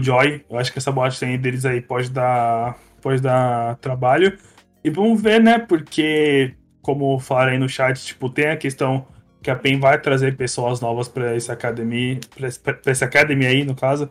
Joy. 0.00 0.44
Eu 0.48 0.58
acho 0.58 0.72
que 0.72 0.78
essa 0.78 0.90
bot 0.90 1.18
deles 1.38 1.66
aí 1.66 1.82
pode 1.82 2.10
dar, 2.10 2.78
pode 3.02 3.20
dar 3.20 3.76
trabalho. 3.76 4.38
E 4.82 4.88
vamos 4.88 5.20
ver, 5.20 5.42
né? 5.42 5.58
Porque, 5.58 6.54
como 6.80 7.18
falaram 7.18 7.52
aí 7.52 7.58
no 7.58 7.68
chat, 7.68 8.02
tipo, 8.02 8.30
tem 8.30 8.46
a 8.46 8.56
questão 8.56 9.06
que 9.42 9.50
a 9.50 9.56
PEN 9.56 9.78
vai 9.78 10.00
trazer 10.00 10.36
pessoas 10.36 10.80
novas 10.80 11.08
para 11.08 11.34
essa 11.34 11.52
academia, 11.52 12.18
para 12.62 12.90
essa 12.90 13.04
academia 13.04 13.48
aí, 13.48 13.64
no 13.64 13.74
caso. 13.74 14.08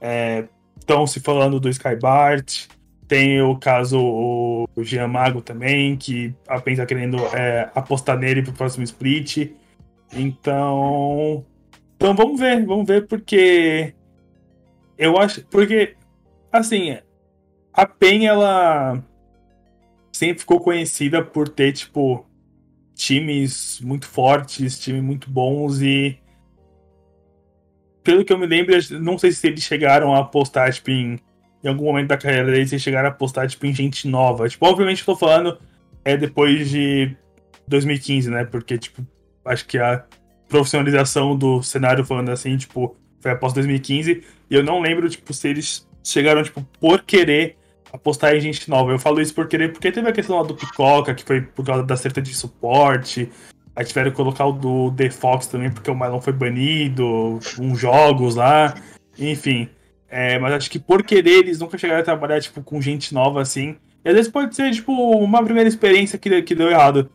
É, 0.00 0.44
estão 0.80 1.06
se 1.06 1.20
falando 1.20 1.60
do 1.60 1.68
Skybart. 1.68 2.66
Tem 3.06 3.40
o 3.42 3.56
caso 3.56 3.98
o 4.00 4.84
Jean 4.84 5.08
Mago 5.08 5.40
também, 5.40 5.96
que 5.96 6.34
a 6.46 6.60
PEN 6.60 6.76
tá 6.76 6.86
querendo 6.86 7.18
é, 7.34 7.70
apostar 7.74 8.18
nele 8.18 8.42
pro 8.42 8.52
próximo 8.52 8.84
split. 8.84 9.52
Então. 10.12 11.44
Então 11.96 12.14
vamos 12.14 12.40
ver, 12.40 12.64
vamos 12.64 12.86
ver, 12.86 13.06
porque. 13.06 13.94
Eu 14.96 15.18
acho. 15.18 15.44
Porque, 15.46 15.96
assim, 16.52 16.98
a 17.72 17.86
PEN, 17.86 18.26
ela. 18.26 19.02
Sempre 20.12 20.40
ficou 20.40 20.60
conhecida 20.60 21.24
por 21.24 21.48
ter, 21.48 21.72
tipo, 21.72 22.26
times 22.94 23.80
muito 23.80 24.06
fortes, 24.06 24.78
times 24.78 25.02
muito 25.02 25.30
bons 25.30 25.80
e 25.80 26.18
pelo 28.02 28.24
que 28.24 28.32
eu 28.32 28.38
me 28.38 28.46
lembro, 28.46 28.74
não 29.00 29.18
sei 29.18 29.32
se 29.32 29.46
eles 29.46 29.62
chegaram 29.62 30.14
a 30.14 30.20
apostar 30.20 30.72
tipo, 30.72 30.90
em 30.90 31.18
em 31.62 31.68
algum 31.68 31.84
momento 31.84 32.08
da 32.08 32.16
carreira 32.16 32.50
deles 32.50 32.72
eles 32.72 32.82
chegaram 32.82 33.08
a 33.08 33.12
apostar 33.12 33.46
tipo, 33.46 33.66
em 33.66 33.74
gente 33.74 34.08
nova. 34.08 34.48
Tipo, 34.48 34.66
obviamente 34.66 35.00
eu 35.00 35.06
tô 35.06 35.16
falando 35.16 35.58
é 36.04 36.16
depois 36.16 36.70
de 36.70 37.14
2015, 37.68 38.30
né? 38.30 38.44
Porque, 38.44 38.78
tipo, 38.78 39.06
acho 39.44 39.66
que 39.66 39.78
a 39.78 40.04
profissionalização 40.48 41.36
do 41.36 41.62
cenário, 41.62 42.04
falando 42.04 42.30
assim, 42.30 42.56
tipo, 42.56 42.96
foi 43.20 43.32
após 43.32 43.52
2015. 43.52 44.24
E 44.50 44.54
eu 44.54 44.62
não 44.62 44.80
lembro, 44.80 45.08
tipo, 45.08 45.32
se 45.34 45.48
eles 45.48 45.88
chegaram, 46.02 46.42
tipo, 46.42 46.62
por 46.80 47.02
querer 47.02 47.56
apostar 47.92 48.34
em 48.34 48.40
gente 48.40 48.68
nova. 48.70 48.92
Eu 48.92 48.98
falo 48.98 49.20
isso 49.20 49.34
por 49.34 49.46
querer, 49.46 49.72
porque 49.72 49.92
teve 49.92 50.08
a 50.08 50.12
questão 50.12 50.38
lá 50.38 50.42
do 50.42 50.54
Picoca, 50.54 51.14
que 51.14 51.24
foi 51.24 51.42
por 51.42 51.64
causa 51.64 51.82
da 51.82 51.96
certa 51.96 52.22
de 52.22 52.34
suporte. 52.34 53.30
Aí 53.74 53.84
tiveram 53.84 54.10
que 54.10 54.16
colocar 54.16 54.46
o 54.46 54.52
do 54.52 54.92
The 54.92 55.10
Fox 55.10 55.46
também, 55.46 55.70
porque 55.70 55.90
o 55.90 55.94
Mylon 55.94 56.20
foi 56.20 56.32
banido, 56.32 57.38
uns 57.58 57.78
jogos 57.78 58.34
lá, 58.34 58.74
enfim. 59.18 59.68
É, 60.08 60.38
mas 60.38 60.52
acho 60.54 60.70
que 60.70 60.78
por 60.78 61.04
querer 61.04 61.38
eles 61.38 61.60
nunca 61.60 61.78
chegaram 61.78 62.00
a 62.00 62.04
trabalhar, 62.04 62.40
tipo, 62.40 62.62
com 62.62 62.80
gente 62.82 63.14
nova 63.14 63.40
assim. 63.40 63.76
E 64.04 64.08
às 64.08 64.14
vezes 64.14 64.30
pode 64.30 64.56
ser, 64.56 64.72
tipo, 64.72 64.92
uma 64.92 65.42
primeira 65.44 65.68
experiência 65.68 66.18
que, 66.18 66.42
que 66.42 66.54
deu 66.54 66.68
errado. 66.68 67.08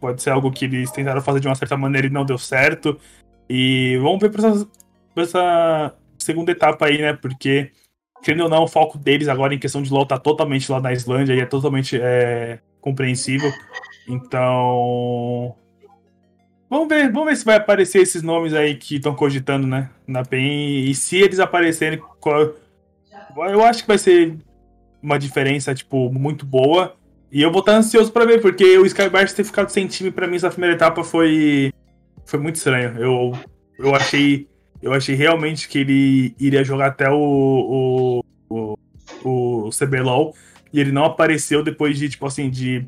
Pode 0.00 0.22
ser 0.22 0.30
algo 0.30 0.50
que 0.50 0.64
eles 0.64 0.90
tentaram 0.90 1.20
fazer 1.20 1.40
de 1.40 1.48
uma 1.48 1.54
certa 1.54 1.76
maneira 1.76 2.06
e 2.06 2.10
não 2.10 2.24
deu 2.24 2.38
certo. 2.38 2.98
E 3.48 3.98
vamos 4.00 4.20
ver 4.20 4.30
pra 4.30 4.48
essa, 4.48 4.68
pra 5.14 5.22
essa 5.24 5.94
segunda 6.18 6.52
etapa 6.52 6.86
aí, 6.86 6.98
né? 6.98 7.12
Porque, 7.12 7.70
querendo 8.22 8.44
ou 8.44 8.48
não, 8.48 8.62
o 8.62 8.68
foco 8.68 8.96
deles 8.96 9.28
agora 9.28 9.54
em 9.54 9.58
questão 9.58 9.82
de 9.82 9.92
LoL 9.92 10.06
tá 10.06 10.18
totalmente 10.18 10.70
lá 10.70 10.80
na 10.80 10.92
Islândia 10.92 11.34
e 11.34 11.40
é 11.40 11.46
totalmente 11.46 12.00
é, 12.00 12.60
compreensível. 12.80 13.52
Então. 14.08 15.54
Vamos 16.70 16.88
ver, 16.88 17.10
vamos 17.10 17.28
ver 17.30 17.36
se 17.36 17.44
vai 17.44 17.56
aparecer 17.56 18.02
esses 18.02 18.22
nomes 18.22 18.52
aí 18.52 18.74
que 18.74 18.96
estão 18.96 19.14
cogitando, 19.14 19.66
né? 19.66 19.88
Na 20.06 20.22
PEN. 20.22 20.84
E 20.84 20.94
se 20.94 21.16
eles 21.16 21.40
aparecerem, 21.40 22.00
eu 23.36 23.64
acho 23.64 23.82
que 23.82 23.88
vai 23.88 23.96
ser 23.96 24.36
uma 25.02 25.18
diferença, 25.18 25.74
tipo, 25.74 26.12
muito 26.12 26.44
boa. 26.44 26.94
E 27.32 27.42
eu 27.42 27.50
vou 27.50 27.60
estar 27.60 27.76
ansioso 27.76 28.12
para 28.12 28.24
ver, 28.24 28.40
porque 28.40 28.78
o 28.78 28.86
Skybarst 28.86 29.34
ter 29.34 29.44
ficado 29.44 29.70
sem 29.70 29.86
time 29.86 30.10
para 30.10 30.26
mim 30.26 30.36
essa 30.36 30.50
primeira 30.50 30.74
etapa 30.74 31.04
foi 31.04 31.72
foi 32.24 32.38
muito 32.38 32.56
estranho. 32.56 32.98
Eu, 32.98 33.32
eu 33.78 33.94
achei 33.94 34.48
eu 34.82 34.92
achei 34.92 35.14
realmente 35.14 35.68
que 35.68 35.78
ele 35.78 36.34
iria 36.38 36.64
jogar 36.64 36.88
até 36.88 37.10
o 37.10 38.22
o, 38.50 38.76
o, 39.24 39.66
o 39.66 39.70
CBLOL 39.70 40.34
e 40.72 40.80
ele 40.80 40.92
não 40.92 41.04
apareceu 41.04 41.62
depois 41.62 41.98
de 41.98 42.08
tipo 42.08 42.26
assim 42.26 42.50
de 42.50 42.86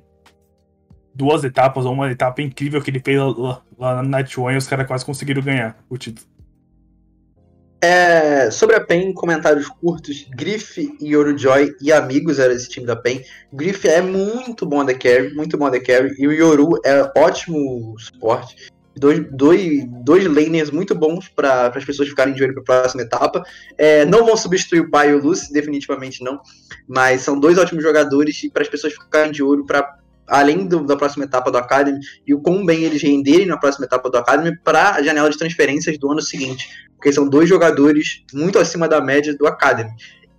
duas 1.14 1.44
etapas 1.44 1.84
ou 1.84 1.92
uma 1.92 2.10
etapa 2.10 2.40
incrível 2.40 2.80
que 2.80 2.90
ele 2.90 3.00
fez 3.00 3.18
lá, 3.80 4.02
na 4.02 4.02
Night 4.02 4.38
One 4.38 4.56
os 4.56 4.66
caras 4.66 4.86
quase 4.86 5.04
conseguiram 5.04 5.42
ganhar 5.42 5.76
o 5.88 5.96
título. 5.96 6.26
É, 7.82 8.50
sobre 8.50 8.76
a 8.76 8.80
PEN, 8.80 9.14
comentários 9.14 9.66
curtos. 9.68 10.26
Griff 10.36 10.94
e 11.00 11.14
Yorujoy 11.14 11.74
e 11.80 11.90
amigos 11.90 12.38
era 12.38 12.52
esse 12.52 12.68
time 12.68 12.86
da 12.86 12.94
PEN. 12.94 13.22
Griff 13.50 13.88
é 13.88 14.02
muito 14.02 14.66
bom 14.66 14.84
da 14.84 14.92
carry, 14.92 15.32
muito 15.34 15.56
bom 15.56 15.70
da 15.70 15.80
carry. 15.80 16.14
E 16.18 16.28
o 16.28 16.32
Yoru 16.32 16.78
é 16.84 17.10
ótimo 17.16 17.98
suporte. 17.98 18.70
Dois, 18.94 19.24
dois, 19.32 19.84
dois 20.04 20.26
laners 20.26 20.70
muito 20.70 20.94
bons 20.94 21.28
para 21.28 21.68
as 21.68 21.84
pessoas 21.84 22.10
ficarem 22.10 22.34
de 22.34 22.42
olho 22.42 22.52
para 22.52 22.62
a 22.62 22.80
próxima 22.82 23.02
etapa. 23.02 23.42
É, 23.78 24.04
não 24.04 24.26
vão 24.26 24.36
substituir 24.36 24.80
o 24.80 24.90
Pai 24.90 25.10
e 25.10 25.14
o 25.14 25.22
Lucy, 25.22 25.50
definitivamente 25.50 26.22
não. 26.22 26.38
Mas 26.86 27.22
são 27.22 27.40
dois 27.40 27.56
ótimos 27.56 27.82
jogadores 27.82 28.46
para 28.52 28.62
as 28.62 28.68
pessoas 28.68 28.92
ficarem 28.92 29.32
de 29.32 29.42
olho 29.42 29.64
para 29.64 29.99
além 30.30 30.66
do, 30.66 30.84
da 30.86 30.96
próxima 30.96 31.24
etapa 31.24 31.50
do 31.50 31.58
Academy, 31.58 31.98
e 32.26 32.32
o 32.32 32.40
quão 32.40 32.64
bem 32.64 32.84
eles 32.84 33.02
renderem 33.02 33.46
na 33.46 33.56
próxima 33.56 33.84
etapa 33.84 34.08
do 34.08 34.16
Academy 34.16 34.56
para 34.62 34.92
a 34.92 35.02
janela 35.02 35.28
de 35.28 35.36
transferências 35.36 35.98
do 35.98 36.10
ano 36.10 36.22
seguinte, 36.22 36.68
porque 36.94 37.12
são 37.12 37.28
dois 37.28 37.48
jogadores 37.48 38.22
muito 38.32 38.58
acima 38.58 38.88
da 38.88 39.00
média 39.00 39.36
do 39.36 39.46
Academy. 39.46 39.90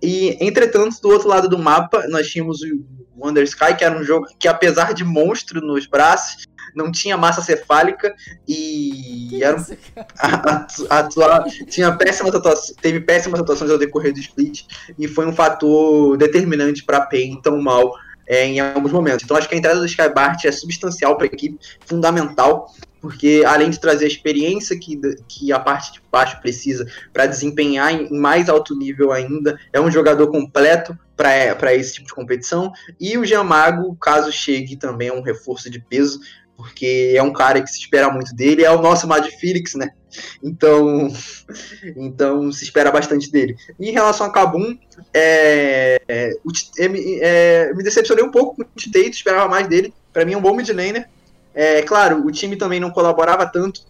E, 0.02 0.36
entretanto, 0.44 1.00
do 1.00 1.10
outro 1.10 1.28
lado 1.28 1.48
do 1.48 1.58
mapa, 1.58 2.06
nós 2.08 2.28
tínhamos 2.28 2.60
o 2.62 2.84
Wonder 3.16 3.44
Sky, 3.44 3.76
que 3.76 3.84
era 3.84 3.96
um 3.96 4.02
jogo 4.02 4.26
que, 4.38 4.48
apesar 4.48 4.92
de 4.94 5.04
monstro 5.04 5.60
nos 5.60 5.86
braços, 5.86 6.44
não 6.74 6.90
tinha 6.90 7.16
massa 7.16 7.42
cefálica 7.42 8.12
e 8.48 9.26
que 9.28 9.44
era 9.44 9.56
isso, 9.56 9.76
a, 10.18 10.66
a, 10.90 11.36
a, 11.36 11.44
tinha 11.66 11.92
péssimas 11.92 12.34
atuações, 12.34 12.76
teve 12.80 13.00
péssimas 13.00 13.40
atuações 13.40 13.70
ao 13.70 13.78
decorrer 13.78 14.12
do 14.12 14.18
split 14.18 14.62
e 14.98 15.06
foi 15.06 15.26
um 15.26 15.32
fator 15.32 16.16
determinante 16.16 16.82
para 16.84 16.98
a 16.98 17.06
PEN 17.06 17.40
tão 17.42 17.60
mal 17.60 17.92
é, 18.26 18.46
em 18.46 18.60
alguns 18.60 18.92
momentos. 18.92 19.24
Então 19.24 19.36
acho 19.36 19.48
que 19.48 19.54
a 19.54 19.58
entrada 19.58 19.80
do 19.80 19.86
Skybart 19.86 20.44
é 20.44 20.52
substancial 20.52 21.16
para 21.16 21.26
a 21.26 21.30
equipe, 21.32 21.58
fundamental, 21.86 22.72
porque 23.00 23.42
além 23.44 23.68
de 23.68 23.80
trazer 23.80 24.04
a 24.04 24.08
experiência 24.08 24.78
que, 24.78 24.98
que 25.26 25.52
a 25.52 25.58
parte 25.58 25.92
de 25.92 26.00
baixo 26.10 26.40
precisa 26.40 26.86
para 27.12 27.26
desempenhar 27.26 27.92
em, 27.92 28.08
mais 28.12 28.48
alto 28.48 28.76
nível 28.76 29.10
ainda, 29.10 29.58
é 29.72 29.80
um 29.80 29.90
jogador 29.90 30.28
completo 30.28 30.96
para 31.16 31.74
esse 31.74 31.94
tipo 31.94 32.06
de 32.06 32.14
competição. 32.14 32.72
E 33.00 33.18
o 33.18 33.24
Giamago, 33.24 33.96
caso 33.96 34.30
chegue, 34.32 34.76
também 34.76 35.08
é 35.08 35.12
um 35.12 35.20
reforço 35.20 35.68
de 35.68 35.80
peso, 35.80 36.20
porque 36.56 37.14
é 37.16 37.22
um 37.22 37.32
cara 37.32 37.60
que 37.60 37.68
se 37.68 37.80
espera 37.80 38.10
muito 38.10 38.34
dele, 38.34 38.64
é 38.64 38.70
o 38.70 38.80
nosso 38.80 39.06
Mad 39.06 39.26
Felix, 39.40 39.74
né? 39.74 39.90
Então, 40.42 41.08
então 41.96 42.52
se 42.52 42.64
espera 42.64 42.90
bastante 42.90 43.30
dele. 43.30 43.56
E 43.78 43.88
em 43.88 43.92
relação 43.92 44.26
a 44.26 44.32
Kabum, 44.32 44.76
é, 45.12 46.00
é, 46.06 46.32
é, 46.78 47.72
me 47.74 47.82
decepcionei 47.82 48.24
um 48.24 48.30
pouco 48.30 48.56
com 48.56 48.62
o 48.62 48.92
Tato, 48.92 49.10
esperava 49.10 49.48
mais 49.48 49.66
dele. 49.66 49.92
Para 50.12 50.24
mim 50.24 50.34
é 50.34 50.36
um 50.36 50.42
bom 50.42 50.54
mid 50.54 50.68
laner. 50.68 51.08
É 51.54 51.82
claro, 51.82 52.24
o 52.26 52.30
time 52.30 52.56
também 52.56 52.80
não 52.80 52.90
colaborava 52.90 53.46
tanto, 53.46 53.82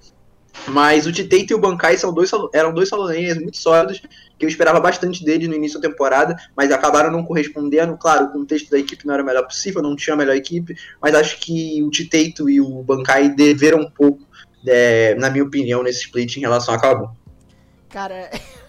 mas 0.68 1.06
o 1.06 1.12
Titeito 1.12 1.52
e 1.52 1.56
o 1.56 1.58
Bankai 1.58 1.96
são 1.96 2.12
dois, 2.12 2.30
eram 2.52 2.72
dois 2.72 2.88
saloneiros 2.88 3.42
muito 3.42 3.56
sólidos, 3.56 4.00
que 4.38 4.44
eu 4.44 4.48
esperava 4.48 4.80
bastante 4.80 5.24
dele 5.24 5.48
no 5.48 5.54
início 5.54 5.80
da 5.80 5.88
temporada, 5.88 6.36
mas 6.56 6.70
acabaram 6.70 7.10
não 7.10 7.24
correspondendo. 7.24 7.96
Claro, 7.96 8.26
o 8.26 8.32
contexto 8.32 8.70
da 8.70 8.78
equipe 8.78 9.06
não 9.06 9.14
era 9.14 9.22
o 9.22 9.26
melhor 9.26 9.44
possível, 9.44 9.82
não 9.82 9.96
tinha 9.96 10.14
a 10.14 10.16
melhor 10.16 10.36
equipe, 10.36 10.76
mas 11.00 11.14
acho 11.14 11.38
que 11.40 11.82
o 11.82 11.90
Titeito 11.90 12.48
e 12.48 12.60
o 12.60 12.82
Bankai 12.82 13.28
deveram 13.28 13.80
um 13.80 13.90
pouco, 13.90 14.22
é, 14.66 15.14
na 15.16 15.30
minha 15.30 15.44
opinião, 15.44 15.82
nesse 15.82 16.00
split 16.00 16.36
em 16.36 16.40
relação 16.40 16.74
a 16.74 16.80
Cabo. 16.80 17.16
Cara, 17.88 18.30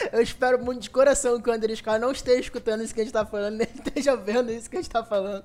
Eu 0.12 0.20
espero 0.20 0.58
muito 0.58 0.82
de 0.82 0.90
coração 0.90 1.40
que 1.40 1.48
o 1.48 1.52
André 1.52 1.74
Scar 1.74 2.00
não 2.00 2.12
esteja 2.12 2.40
escutando 2.40 2.82
isso 2.82 2.94
que 2.94 3.00
a 3.00 3.04
gente 3.04 3.12
tá 3.12 3.24
falando, 3.24 3.56
nem 3.58 3.68
esteja 3.74 4.16
vendo 4.16 4.50
isso 4.50 4.68
que 4.68 4.76
a 4.76 4.82
gente 4.82 4.90
tá 4.90 5.04
falando. 5.04 5.44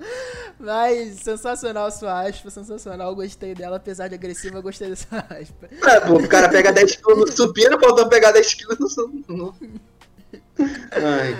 Mas 0.60 1.20
sensacional 1.20 1.91
sua 1.91 2.28
aspa, 2.28 2.49
sensacional. 2.49 3.16
Gostei 3.16 3.53
dela, 3.53 3.78
apesar 3.78 4.08
de 4.08 4.16
agressiva, 4.16 4.62
gostei 4.62 4.89
dessa 4.89 5.18
aspa. 5.18 5.70
É, 5.88 5.99
pô, 6.01 6.14
o 6.16 6.28
cara 6.28 6.49
pega 6.49 6.72
10 6.72 6.95
quilos 6.95 7.20
no 7.20 7.32
supino, 7.32 7.80
faltou 7.80 8.08
pegar 8.10 8.32
10 8.32 8.53
quilos 8.53 8.95
no. 9.28 9.56
Ai, 10.58 11.36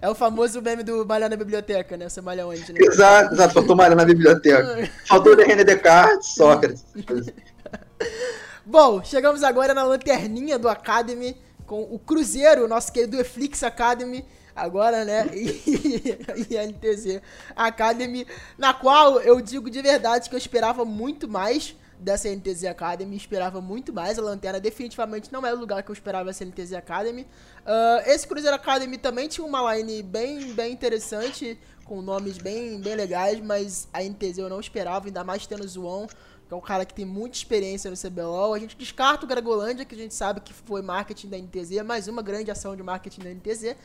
é 0.00 0.10
o 0.10 0.14
famoso 0.14 0.60
meme 0.60 0.82
do 0.82 1.06
malhar 1.06 1.30
na 1.30 1.36
biblioteca, 1.36 1.96
né? 1.96 2.08
Você 2.08 2.20
malha 2.20 2.46
onde, 2.46 2.72
né? 2.72 2.80
Exato, 2.82 3.34
exato. 3.34 3.54
Faltou 3.54 3.76
malhar 3.76 3.96
na 3.96 4.04
biblioteca. 4.04 4.90
Faltou 5.06 5.34
o 5.34 5.36
René 5.36 5.62
Descartes, 5.62 6.34
Sócrates. 6.34 6.84
Bom, 8.66 9.02
chegamos 9.02 9.42
agora 9.42 9.72
na 9.72 9.84
lanterninha 9.84 10.58
do 10.58 10.68
Academy 10.68 11.36
com 11.68 11.82
o 11.82 11.98
Cruzeiro, 11.98 12.66
nosso 12.66 12.90
querido 12.90 13.20
Eflix 13.20 13.62
Academy, 13.62 14.24
agora, 14.56 15.04
né? 15.04 15.28
E, 15.36 16.50
e 16.50 16.58
a 16.58 16.66
NTZ 16.66 17.20
Academy, 17.54 18.26
na 18.56 18.72
qual 18.72 19.20
eu 19.20 19.40
digo 19.40 19.70
de 19.70 19.82
verdade 19.82 20.28
que 20.28 20.34
eu 20.34 20.38
esperava 20.38 20.84
muito 20.84 21.28
mais 21.28 21.76
dessa 21.98 22.28
NTZ 22.28 22.64
Academy, 22.64 23.16
esperava 23.16 23.60
muito 23.60 23.92
mais. 23.92 24.18
A 24.18 24.22
Lanterna 24.22 24.58
definitivamente 24.58 25.30
não 25.32 25.44
é 25.44 25.52
o 25.52 25.58
lugar 25.58 25.82
que 25.82 25.90
eu 25.90 25.92
esperava 25.92 26.30
essa 26.30 26.44
NTZ 26.44 26.72
Academy. 26.72 27.22
Uh, 27.22 28.08
esse 28.08 28.26
Cruzeiro 28.26 28.56
Academy 28.56 28.96
também 28.96 29.28
tinha 29.28 29.46
uma 29.46 29.74
line 29.74 30.02
bem, 30.02 30.52
bem 30.54 30.72
interessante, 30.72 31.60
com 31.84 32.00
nomes 32.00 32.38
bem, 32.38 32.80
bem 32.80 32.94
legais, 32.94 33.40
mas 33.40 33.88
a 33.92 34.02
NTZ 34.02 34.38
eu 34.38 34.48
não 34.48 34.60
esperava, 34.60 35.06
ainda 35.06 35.22
mais 35.22 35.46
tendo 35.46 35.64
o 35.64 35.68
Zoon 35.68 36.06
que 36.48 36.54
é 36.54 36.56
um 36.56 36.60
cara 36.62 36.86
que 36.86 36.94
tem 36.94 37.04
muita 37.04 37.36
experiência 37.36 37.90
no 37.90 37.96
CBLOL. 37.96 38.54
A 38.54 38.58
gente 38.58 38.74
descarta 38.74 39.26
o 39.26 39.28
Gregolândia, 39.28 39.84
que 39.84 39.94
a 39.94 39.98
gente 39.98 40.14
sabe 40.14 40.40
que 40.40 40.54
foi 40.54 40.80
marketing 40.80 41.28
da 41.28 41.36
NTZ, 41.36 41.82
mais 41.84 42.08
uma 42.08 42.22
grande 42.22 42.50
ação 42.50 42.74
de 42.74 42.82
marketing 42.82 43.20
da 43.20 43.30
NTZ. 43.30 43.72
Uh, 43.72 43.76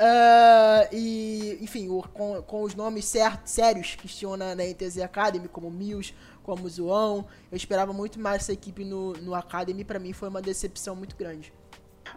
ah, 0.00 0.88
e, 0.90 1.58
enfim, 1.60 1.88
o, 1.88 2.02
com, 2.02 2.42
com, 2.42 2.62
os 2.62 2.74
nomes 2.74 3.04
certos, 3.04 3.52
sérios 3.52 3.94
que 3.94 4.08
tinham 4.08 4.36
na, 4.36 4.56
na 4.56 4.64
NTZ 4.64 4.98
Academy, 4.98 5.46
como 5.46 5.70
Mills, 5.70 6.12
como 6.42 6.68
Zoão, 6.68 7.26
eu 7.52 7.56
esperava 7.56 7.92
muito 7.92 8.18
mais 8.18 8.42
essa 8.42 8.52
equipe 8.52 8.84
no, 8.84 9.12
no 9.12 9.34
Academy. 9.34 9.84
para 9.84 10.00
mim 10.00 10.12
foi 10.12 10.28
uma 10.28 10.42
decepção 10.42 10.96
muito 10.96 11.14
grande. 11.14 11.52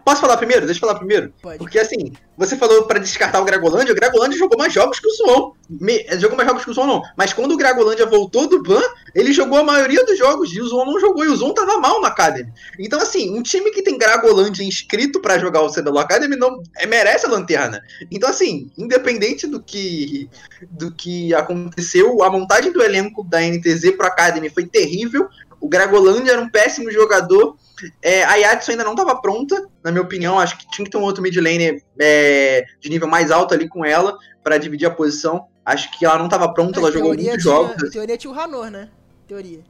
Posso 0.04 0.20
falar 0.20 0.36
primeiro? 0.36 0.66
Deixa 0.66 0.78
eu 0.78 0.86
falar 0.86 0.98
primeiro. 0.98 1.32
Pode. 1.42 1.58
Porque 1.58 1.78
assim, 1.78 2.12
você 2.36 2.56
falou 2.56 2.84
para 2.84 2.98
descartar 2.98 3.40
o 3.40 3.44
Gragolândia, 3.44 3.92
o 3.92 3.96
Gragolândia 3.96 4.38
jogou 4.38 4.58
mais 4.58 4.72
jogos 4.72 4.98
que 4.98 5.06
o 5.06 5.10
Suon. 5.10 5.52
Me, 5.68 6.04
jogou 6.18 6.36
mais 6.36 6.48
jogos 6.48 6.64
que 6.64 6.70
o 6.70 6.74
Suon, 6.74 6.86
não. 6.86 7.02
Mas 7.16 7.32
quando 7.32 7.52
o 7.52 7.56
Gragolândia 7.56 8.06
voltou 8.06 8.48
do 8.48 8.62
ban, 8.62 8.82
ele 9.14 9.32
jogou 9.32 9.58
a 9.58 9.62
maioria 9.62 10.04
dos 10.04 10.18
jogos 10.18 10.52
e 10.52 10.60
o 10.60 10.66
Suon 10.66 10.84
não 10.84 10.98
jogou. 10.98 11.24
E 11.24 11.28
o 11.28 11.36
Suon 11.36 11.54
tava 11.54 11.78
mal 11.78 12.00
na 12.00 12.08
Academy. 12.08 12.52
Então, 12.78 13.00
assim, 13.00 13.36
um 13.36 13.42
time 13.42 13.70
que 13.70 13.82
tem 13.82 13.96
Gragolândia 13.96 14.64
inscrito 14.64 15.20
para 15.20 15.38
jogar 15.38 15.62
o 15.62 15.72
CBLOL 15.72 15.98
Academy 15.98 16.36
não 16.36 16.60
é, 16.76 16.86
merece 16.86 17.26
a 17.26 17.30
lanterna. 17.30 17.80
Então, 18.10 18.28
assim, 18.28 18.70
independente 18.76 19.46
do 19.46 19.62
que 19.62 20.28
do 20.70 20.90
que 20.92 21.34
aconteceu, 21.34 22.22
a 22.22 22.30
montagem 22.30 22.72
do 22.72 22.82
elenco 22.82 23.22
da 23.22 23.40
NTZ 23.40 23.92
pro 23.96 24.06
Academy 24.06 24.48
foi 24.48 24.66
terrível 24.66 25.28
O 25.60 25.68
Gragolândia 25.68 26.32
era 26.32 26.40
um 26.40 26.48
péssimo 26.48 26.90
jogador. 26.90 27.56
É, 28.02 28.24
a 28.24 28.34
Yatsu 28.34 28.70
ainda 28.70 28.84
não 28.84 28.92
estava 28.92 29.20
pronta, 29.20 29.66
na 29.82 29.90
minha 29.90 30.02
opinião. 30.02 30.38
Acho 30.38 30.56
que 30.58 30.70
tinha 30.70 30.84
que 30.84 30.90
ter 30.90 30.98
um 30.98 31.02
outro 31.02 31.22
mid 31.22 31.36
laner 31.36 31.82
é, 31.98 32.64
de 32.80 32.88
nível 32.88 33.08
mais 33.08 33.30
alto 33.30 33.54
ali 33.54 33.68
com 33.68 33.84
ela 33.84 34.16
para 34.42 34.58
dividir 34.58 34.86
a 34.86 34.90
posição. 34.90 35.46
Acho 35.64 35.90
que 35.98 36.04
ela 36.04 36.18
não 36.18 36.26
estava 36.26 36.52
pronta, 36.52 36.78
é, 36.78 36.82
ela 36.82 36.92
jogou 36.92 37.08
muitos 37.08 37.24
tinha, 37.24 37.38
jogos. 37.38 37.90
Teoria 37.90 38.16
tinha 38.16 38.30
o 38.30 38.34
Ranor, 38.34 38.70
né? 38.70 38.90
Teoria. 39.26 39.60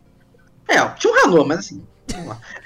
É, 0.68 0.86
tinha 0.90 1.12
o 1.12 1.16
Ranor, 1.16 1.46
mas 1.46 1.60
assim. 1.60 1.86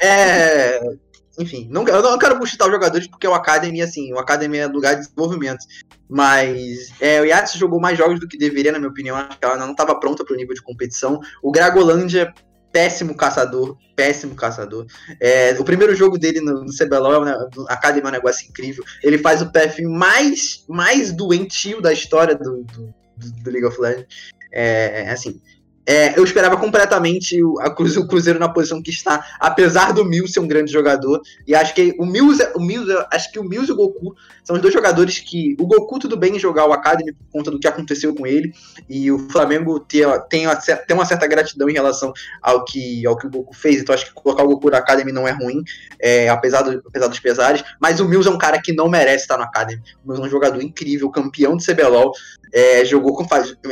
é, 0.01 0.81
enfim, 1.39 1.69
não, 1.71 1.87
eu 1.87 2.03
não 2.03 2.19
quero 2.19 2.39
buchitar 2.39 2.67
os 2.67 2.73
jogadores 2.73 3.07
porque 3.07 3.29
o 3.29 3.35
Academy, 3.35 3.81
assim, 3.83 4.13
o 4.13 4.19
Academy 4.19 4.59
é 4.59 4.67
lugar 4.67 4.95
de 4.95 5.03
desenvolvimento. 5.03 5.65
Mas 6.09 6.91
é, 7.01 7.21
o 7.21 7.25
Yatsu 7.25 7.59
jogou 7.59 7.79
mais 7.79 7.99
jogos 7.99 8.19
do 8.19 8.27
que 8.27 8.39
deveria, 8.39 8.73
na 8.73 8.79
minha 8.79 8.91
opinião. 8.91 9.15
Acho 9.15 9.39
que 9.39 9.45
ela 9.45 9.57
não 9.57 9.73
estava 9.73 9.95
pronta 10.01 10.25
para 10.25 10.33
o 10.33 10.37
nível 10.37 10.55
de 10.55 10.63
competição. 10.63 11.21
O 11.43 11.53
Gragolândia, 11.53 12.33
péssimo 12.73 13.15
caçador, 13.15 13.77
péssimo 13.97 14.35
caçador. 14.35 14.87
É, 15.21 15.53
o 15.59 15.65
primeiro 15.65 15.95
jogo 15.95 16.19
dele 16.19 16.41
no, 16.41 16.65
no 16.65 16.73
CBLOL, 16.77 17.25
né, 17.25 17.35
Academy 17.69 18.07
é 18.07 18.09
um 18.09 18.13
negócio 18.13 18.49
incrível. 18.49 18.85
Ele 19.03 19.19
faz 19.19 19.43
o 19.43 19.51
PF 19.51 19.83
mais, 19.83 20.65
mais 20.69 21.13
doentio 21.13 21.81
da 21.81 21.93
história 21.93 22.35
do, 22.35 22.65
do, 22.65 22.95
do 23.43 23.51
League 23.51 23.67
of 23.67 23.81
Legends. 23.81 24.07
É, 24.53 25.11
assim, 25.11 25.41
é, 25.89 26.19
eu 26.19 26.23
esperava 26.23 26.55
completamente 26.59 27.43
o, 27.43 27.59
a 27.61 27.75
Cruzeiro, 27.75 28.05
o 28.05 28.07
Cruzeiro 28.09 28.39
na 28.39 28.51
posição 28.51 28.83
que 28.83 28.91
está, 28.91 29.25
apesar 29.41 29.91
do 29.95 30.05
Mills 30.05 30.35
ser 30.35 30.41
um 30.41 30.47
grande 30.47 30.71
jogador. 30.71 31.23
E 31.47 31.55
acho 31.55 31.75
que 31.75 31.95
o 31.99 32.05
Mills, 32.05 32.47
o 32.55 32.61
Mills, 32.61 32.93
acho 33.11 33.33
que 33.33 33.39
o 33.39 33.45
Mills 33.45 33.71
e 33.71 33.73
o 33.73 33.77
Goku 33.77 34.15
são 34.45 34.57
os 34.57 34.61
dois 34.61 34.75
jogadores 34.75 35.19
que. 35.19 35.57
O 35.59 35.67
Goku 35.67 35.99
tudo 35.99 36.15
bem 36.15 36.37
em 36.37 36.39
jogar 36.39 36.67
o 36.67 36.75
Academy 36.75 37.15
por 37.15 37.25
conta 37.33 37.51
do 37.51 37.59
que 37.59 37.67
aconteceu 37.67 38.15
com 38.15 38.27
ele. 38.27 38.53
E 38.87 39.11
o 39.11 39.31
Flamengo 39.31 39.81
tem, 39.81 40.03
tem, 40.29 40.47
tem 40.87 40.95
uma 40.95 41.07
certa 41.07 41.27
gratidão 41.27 41.71
em 41.71 41.73
relação 41.73 42.13
ao 42.43 42.67
que, 42.67 43.07
ao 43.07 43.17
que 43.17 43.27
o 43.27 43.31
Goku 43.31 43.57
fez. 43.57 43.81
Então 43.81 43.95
acho 43.95 44.05
que 44.05 44.13
colocar 44.13 44.43
o 44.43 44.49
Goku 44.49 44.71
na 44.71 44.77
Academy 44.77 45.11
não 45.11 45.27
é 45.27 45.31
ruim, 45.31 45.63
é, 45.99 46.29
apesar, 46.29 46.61
do, 46.61 46.83
apesar 46.87 47.09
dos 47.09 47.19
pesares. 47.19 47.65
Mas 47.81 47.99
o 47.99 48.07
Mills 48.07 48.29
é 48.29 48.31
um 48.31 48.39
cara 48.39 48.61
que 48.61 48.75
não 48.75 48.91
merece 48.91 49.25
estar 49.25 49.39
no 49.39 49.45
Academy. 49.45 49.81
O 50.05 50.09
Mills 50.09 50.23
é 50.23 50.27
um 50.27 50.31
jogador 50.31 50.63
incrível, 50.63 51.09
campeão 51.09 51.57
de 51.57 51.65
CBLOL. 51.65 52.13
É, 52.53 52.85
jogou 52.85 53.15
com 53.15 53.27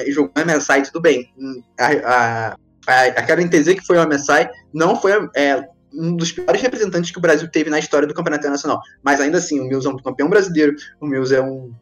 jogou 0.09 0.31
MSI, 0.37 0.83
tudo 0.85 1.01
bem. 1.01 1.31
A, 1.79 2.06
a, 2.07 2.57
a, 2.87 3.03
aquela 3.07 3.43
NTZ 3.43 3.75
que 3.75 3.87
foi 3.87 3.99
o 3.99 4.09
MSI 4.09 4.49
não 4.73 5.01
foi 5.01 5.13
é, 5.35 5.69
um 5.93 6.15
dos 6.15 6.33
piores 6.33 6.61
representantes 6.61 7.11
que 7.11 7.19
o 7.19 7.21
Brasil 7.21 7.49
teve 7.51 7.71
na 7.71 7.79
história 7.79 8.07
do 8.07 8.15
Campeonato 8.15 8.43
Internacional. 8.43 8.81
Mas 9.03 9.21
ainda 9.21 9.39
assim, 9.39 9.61
o 9.61 9.65
Mills 9.65 9.87
é 9.87 9.91
um 9.91 9.97
campeão 9.97 10.29
brasileiro, 10.29 10.75
o 11.01 11.07
Mills 11.07 11.35
é 11.35 11.43
um, 11.43 11.73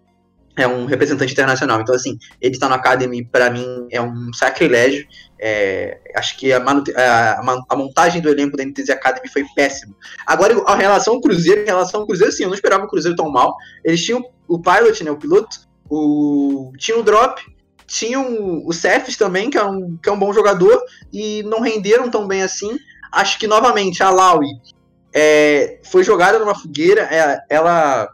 é 0.56 0.66
um 0.66 0.86
representante 0.86 1.32
internacional. 1.32 1.80
Então, 1.80 1.94
assim, 1.94 2.16
ele 2.40 2.54
está 2.54 2.68
no 2.68 2.74
Academy, 2.74 3.24
para 3.24 3.50
mim, 3.50 3.86
é 3.90 4.00
um 4.00 4.32
sacrilégio. 4.32 5.06
É, 5.38 5.98
acho 6.16 6.38
que 6.38 6.52
a, 6.52 6.58
a, 6.58 7.64
a, 7.68 7.76
montagem 7.76 8.22
do 8.22 8.28
elenco 8.28 8.56
da 8.56 8.64
NTZ 8.64 8.90
Academy 8.90 9.28
foi 9.28 9.44
péssima. 9.54 9.94
Agora, 10.26 10.54
em 10.54 10.80
relação 10.80 11.14
ao 11.14 11.20
Cruzeiro, 11.20 11.62
em 11.62 11.66
relação 11.66 12.00
ao 12.00 12.06
Cruzeiro, 12.06 12.32
sim, 12.32 12.44
eu 12.44 12.48
não 12.48 12.54
esperava 12.54 12.84
o 12.84 12.88
Cruzeiro 12.88 13.16
tão 13.16 13.28
mal. 13.30 13.54
Eles 13.84 14.02
tinham 14.02 14.24
o 14.46 14.58
Pilot, 14.60 15.02
né, 15.02 15.10
o 15.10 15.16
piloto, 15.16 15.56
o, 15.90 16.72
tinha 16.78 16.98
o 16.98 17.02
Drop, 17.02 17.42
tinha 17.94 18.20
o, 18.20 18.68
o 18.68 18.70
também, 19.16 19.48
que 19.48 19.56
é, 19.56 19.64
um, 19.64 19.96
que 20.02 20.08
é 20.08 20.12
um 20.12 20.18
bom 20.18 20.32
jogador, 20.32 20.82
e 21.12 21.44
não 21.44 21.60
renderam 21.60 22.10
tão 22.10 22.26
bem 22.26 22.42
assim. 22.42 22.76
Acho 23.12 23.38
que, 23.38 23.46
novamente, 23.46 24.02
a 24.02 24.10
Laui 24.10 24.48
é, 25.14 25.78
foi 25.84 26.02
jogada 26.02 26.40
numa 26.40 26.58
fogueira, 26.58 27.02
é, 27.02 27.40
ela 27.48 28.08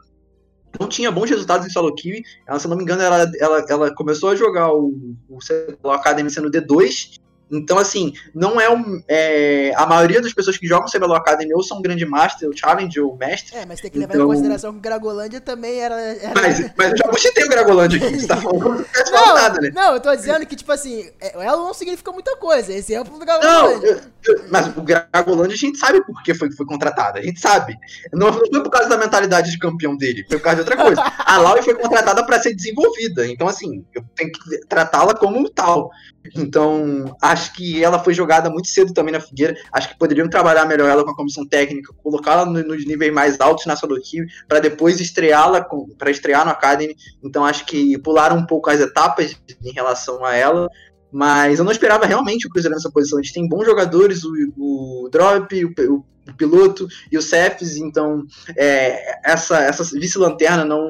não 0.78 0.86
tinha 0.86 1.10
bons 1.10 1.30
resultados 1.30 1.66
em 1.66 1.70
solo 1.70 1.94
kill. 1.94 2.22
Ela, 2.46 2.58
se 2.58 2.68
não 2.68 2.76
me 2.76 2.82
engano, 2.82 3.02
ela, 3.02 3.32
ela, 3.40 3.66
ela 3.68 3.94
começou 3.94 4.28
a 4.28 4.36
jogar 4.36 4.70
o, 4.70 4.92
o, 5.28 5.38
o 5.82 5.90
Academy 5.90 6.30
sendo 6.30 6.50
D2 6.50 7.18
então, 7.50 7.78
assim, 7.78 8.12
não 8.34 8.60
é, 8.60 8.70
um, 8.70 9.02
é 9.08 9.72
A 9.76 9.86
maioria 9.86 10.20
das 10.20 10.32
pessoas 10.32 10.56
que 10.56 10.66
jogam 10.66 10.88
CBLOL 10.88 11.16
Academy 11.16 11.52
ou 11.54 11.62
são 11.62 11.82
grande 11.82 12.06
master, 12.06 12.48
ou 12.48 12.56
challenge, 12.56 13.00
ou 13.00 13.16
mestre. 13.16 13.56
É, 13.56 13.66
mas 13.66 13.80
tem 13.80 13.90
que 13.90 13.98
levar 13.98 14.14
então... 14.14 14.26
em 14.26 14.28
consideração 14.28 14.72
que 14.72 14.78
o 14.78 14.82
Gragolândia 14.82 15.40
também 15.40 15.80
era. 15.80 15.94
era... 16.00 16.40
Mas, 16.40 16.70
mas 16.76 16.90
eu 16.92 16.96
já 16.96 17.10
buchitei 17.10 17.44
o 17.44 17.48
Gragolândia 17.48 17.98
aqui, 17.98 18.20
você 18.20 18.26
tá 18.26 18.36
falando 18.40 18.84
que 18.84 19.10
não, 19.10 19.34
nada, 19.34 19.60
né? 19.60 19.70
Não, 19.74 19.94
eu 19.94 20.00
tô 20.00 20.14
dizendo 20.14 20.46
que, 20.46 20.56
tipo 20.56 20.70
assim, 20.70 21.10
é, 21.20 21.44
ela 21.44 21.56
não 21.56 21.74
significa 21.74 22.12
muita 22.12 22.36
coisa. 22.36 22.72
Esse 22.72 22.94
é 22.94 23.00
o 23.00 23.04
do 23.04 23.18
Gragolândia. 23.18 23.76
Não, 23.76 24.00
eu, 24.24 24.44
mas 24.50 24.66
o 24.76 24.82
Gragolândia 24.82 25.54
a 25.54 25.58
gente 25.58 25.78
sabe 25.78 26.04
por 26.04 26.22
que 26.22 26.34
foi, 26.34 26.50
foi 26.52 26.66
contratado, 26.66 27.18
a 27.18 27.22
gente 27.22 27.40
sabe. 27.40 27.76
Não, 28.12 28.30
não 28.30 28.32
foi 28.32 28.62
por 28.62 28.70
causa 28.70 28.88
da 28.88 28.96
mentalidade 28.96 29.50
de 29.50 29.58
campeão 29.58 29.96
dele, 29.96 30.24
foi 30.28 30.38
por 30.38 30.44
causa 30.44 30.62
de 30.62 30.70
outra 30.70 30.84
coisa. 30.84 31.02
a 31.18 31.38
Laui 31.38 31.62
foi 31.62 31.74
contratada 31.74 32.24
para 32.24 32.40
ser 32.40 32.54
desenvolvida, 32.54 33.26
então, 33.26 33.48
assim, 33.48 33.84
eu 33.94 34.04
tenho 34.14 34.30
que 34.30 34.66
tratá-la 34.68 35.14
como 35.14 35.48
tal. 35.48 35.90
Então, 36.36 37.16
acho 37.20 37.39
que 37.48 37.82
ela 37.82 37.98
foi 37.98 38.14
jogada 38.14 38.50
muito 38.50 38.68
cedo 38.68 38.92
também 38.92 39.12
na 39.12 39.20
fogueira. 39.20 39.56
Acho 39.72 39.88
que 39.88 39.98
poderiam 39.98 40.28
trabalhar 40.28 40.64
melhor 40.66 40.88
ela 40.88 41.04
com 41.04 41.10
a 41.10 41.16
comissão 41.16 41.46
técnica, 41.46 41.92
colocá-la 42.02 42.44
nos 42.44 42.86
níveis 42.86 43.12
mais 43.12 43.40
altos 43.40 43.66
na 43.66 43.76
solo 43.76 44.00
queue, 44.00 44.26
para 44.48 44.60
depois 44.60 45.00
estreá-la, 45.00 45.66
para 45.98 46.10
estrear 46.10 46.44
no 46.44 46.50
Academy. 46.50 46.96
Então, 47.22 47.44
acho 47.44 47.64
que 47.66 47.98
pularam 47.98 48.36
um 48.36 48.46
pouco 48.46 48.70
as 48.70 48.80
etapas 48.80 49.36
em 49.64 49.72
relação 49.72 50.24
a 50.24 50.34
ela. 50.34 50.68
Mas 51.12 51.58
eu 51.58 51.64
não 51.64 51.72
esperava 51.72 52.06
realmente 52.06 52.46
o 52.46 52.50
Cruzeiro 52.50 52.74
nessa 52.74 52.90
posição. 52.90 53.18
A 53.18 53.22
gente 53.22 53.34
tem 53.34 53.48
bons 53.48 53.64
jogadores, 53.64 54.22
o, 54.24 54.32
o 54.56 55.08
Drop, 55.10 55.64
o, 55.64 55.68
o, 55.68 56.04
piloto 56.36 56.86
e 57.10 57.18
o 57.18 57.22
Cephs, 57.22 57.76
então 57.76 58.24
é, 58.56 59.28
essa, 59.28 59.58
essa 59.64 59.82
vice-lanterna 59.98 60.64
não, 60.64 60.88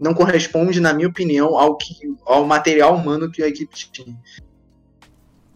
não 0.00 0.12
corresponde, 0.12 0.80
na 0.80 0.92
minha 0.92 1.08
opinião, 1.08 1.56
ao, 1.56 1.76
que, 1.76 1.94
ao 2.26 2.44
material 2.44 2.96
humano 2.96 3.30
que 3.30 3.42
a 3.42 3.48
equipe 3.48 3.74
tinha. 3.74 4.16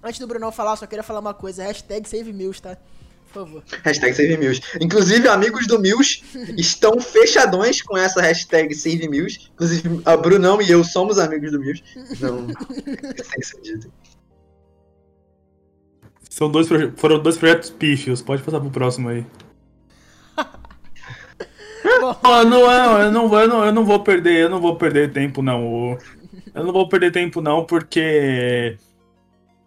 Antes 0.02 0.18
do 0.18 0.26
Brunão 0.26 0.50
falar, 0.50 0.74
só 0.76 0.86
queria 0.86 1.02
falar 1.02 1.20
uma 1.20 1.34
coisa. 1.34 1.62
Hashtag 1.62 2.08
Save 2.08 2.32
Mills, 2.32 2.60
tá? 2.60 2.76
Por 3.32 3.46
favor. 3.46 3.62
Hashtag 3.84 4.14
Save 4.14 4.36
Mills. 4.36 4.60
Inclusive, 4.80 5.28
amigos 5.28 5.66
do 5.66 5.78
Mills 5.78 6.22
estão 6.58 7.00
fechadões 7.00 7.80
com 7.80 7.96
essa 7.96 8.20
hashtag 8.20 8.74
Save 8.74 9.08
Mills. 9.08 9.48
Inclusive, 9.54 10.02
a 10.04 10.16
Brunão 10.16 10.60
e 10.60 10.70
eu 10.70 10.82
somos 10.82 11.18
amigos 11.18 11.52
do 11.52 11.60
Mills. 11.60 11.82
Não. 12.20 12.48
São 16.28 16.50
dois, 16.50 16.66
foram 16.96 17.22
dois 17.22 17.36
projetos 17.36 17.70
pífios. 17.70 18.22
Pode 18.22 18.42
passar 18.42 18.58
pro 18.60 18.70
próximo 18.70 19.08
aí. 19.08 19.24
Oh, 22.24 22.44
não, 22.44 22.70
eu 23.00 23.12
não, 23.12 23.40
eu 23.40 23.48
não, 23.48 23.64
eu 23.66 23.72
não 23.72 23.84
vou 23.84 24.00
perder, 24.02 24.44
eu 24.44 24.48
não 24.48 24.60
vou 24.60 24.76
perder 24.76 25.12
tempo 25.12 25.42
não. 25.42 25.98
Eu 26.54 26.64
não 26.64 26.72
vou 26.72 26.88
perder 26.88 27.12
tempo 27.12 27.40
não, 27.40 27.64
porque 27.64 28.76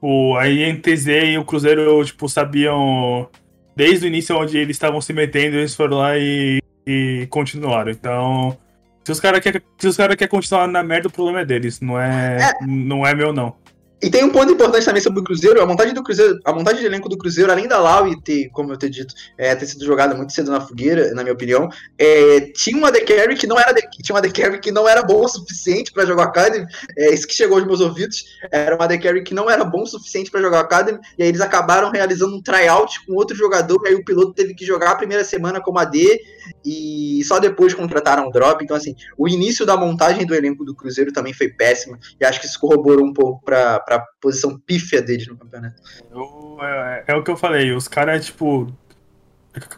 o 0.06 0.38
a 0.38 0.48
INTZ 0.48 1.08
e 1.08 1.38
o 1.38 1.44
Cruzeiro 1.44 2.06
tipo 2.06 2.30
sabiam 2.30 3.28
desde 3.76 4.06
o 4.06 4.08
início 4.08 4.38
onde 4.38 4.56
eles 4.56 4.76
estavam 4.76 5.02
se 5.02 5.12
metendo, 5.12 5.58
eles 5.58 5.74
foram 5.74 5.98
lá 5.98 6.16
e, 6.16 6.62
e 6.86 7.28
continuaram. 7.32 7.90
Então, 7.90 8.56
se 9.04 9.12
os 9.12 9.20
caras 9.20 9.40
querem 9.40 9.62
cara 9.98 10.16
quer 10.16 10.28
continuar 10.28 10.68
na 10.68 10.84
merda, 10.84 11.08
o 11.08 11.12
problema 11.12 11.42
é 11.42 11.46
deles, 11.46 11.82
não 11.82 12.00
é, 12.00 12.38
é. 12.38 12.68
não 12.68 13.06
é 13.06 13.16
meu 13.16 13.34
não. 13.34 13.56
E 14.02 14.10
tem 14.10 14.24
um 14.24 14.30
ponto 14.30 14.52
importante 14.52 14.86
também 14.86 15.02
sobre 15.02 15.22
o 15.22 15.24
Cruzeiro, 15.24 15.62
a 15.62 15.66
montagem 15.66 15.94
do 15.94 16.04
Cruzeiro, 16.04 16.40
a 16.44 16.52
montagem 16.52 16.82
de 16.82 16.86
elenco 16.86 17.08
do 17.08 17.18
Cruzeiro, 17.18 17.52
além 17.52 17.68
da 17.68 17.80
Lau 17.80 18.06
ter, 18.22 18.50
como 18.50 18.72
eu 18.72 18.78
ter 18.78 18.90
dito, 18.90 19.14
é, 19.38 19.56
ter 19.56 19.66
sido 19.66 19.86
jogada 19.86 20.14
muito 20.14 20.34
cedo 20.34 20.52
na 20.52 20.60
fogueira, 20.60 21.14
na 21.14 21.24
minha 21.24 21.34
opinião, 21.34 21.70
é, 21.98 22.42
tinha 22.56 22.78
uma 22.78 22.92
The 22.92 23.02
Carry 23.02 23.36
que 23.36 23.48
não 23.48 23.58
era 23.58 23.74
tinha 23.74 24.16
uma 24.16 24.22
The 24.22 24.30
Carry 24.30 24.60
que 24.60 24.72
não 24.72 24.88
era 24.88 25.02
boa 25.02 25.26
o 25.26 25.30
suficiente 25.30 25.94
para 25.94 26.06
jogar 26.06 26.26
Academy. 26.26 26.66
É, 26.98 27.14
isso 27.14 27.26
que 27.26 27.34
chegou 27.34 27.58
aos 27.58 27.66
meus 27.66 27.80
ouvidos, 27.80 28.26
era 28.52 28.76
uma 28.76 28.88
The 28.88 28.98
Carry 28.98 29.24
que 29.24 29.34
não 29.34 29.50
era 29.50 29.64
bom 29.64 29.84
o 29.84 29.88
suficiente 29.88 30.30
para 30.30 30.42
jogar 30.42 30.60
Academy, 30.60 31.00
e 31.18 31.24
aí 31.24 31.30
eles 31.30 31.42
acabaram 31.42 31.90
realizando 31.90 32.36
um 32.36 32.42
tryout 32.42 33.06
com 33.06 33.14
outro 33.14 33.36
jogador, 33.36 33.82
e 33.86 33.90
aí 33.90 33.96
o 33.96 34.04
piloto 34.04 34.34
teve 34.34 34.54
que 34.54 34.66
jogar 34.66 34.92
a 34.92 34.96
primeira 34.96 35.24
semana 35.24 35.62
como 35.62 35.80
AD, 35.80 36.20
e 36.64 37.24
só 37.24 37.40
depois 37.40 37.74
contrataram 37.74 38.28
o 38.28 38.32
drop. 38.32 38.64
Então, 38.64 38.76
assim, 38.76 38.94
o 39.18 39.28
início 39.28 39.66
da 39.66 39.78
montagem 39.78 40.26
do 40.26 40.36
elenco 40.36 40.66
do 40.66 40.76
Cruzeiro 40.76 41.14
também 41.14 41.34
foi 41.34 41.50
péssima, 41.50 41.98
e 42.20 42.26
acho 42.26 42.42
que 42.42 42.46
isso 42.46 42.60
corroborou 42.60 43.06
um 43.06 43.14
pouco 43.14 43.44
para 43.44 43.80
a 43.88 44.00
posição 44.22 44.58
pífia 44.60 45.02
deles 45.02 45.28
no 45.28 45.38
campeonato. 45.38 45.82
Eu, 46.12 46.58
é, 46.62 47.04
é, 47.08 47.16
o 47.16 47.24
que 47.24 47.32
eu 47.32 47.38
falei, 47.38 47.72
os 47.72 47.88
caras, 47.88 48.26
tipo. 48.26 48.74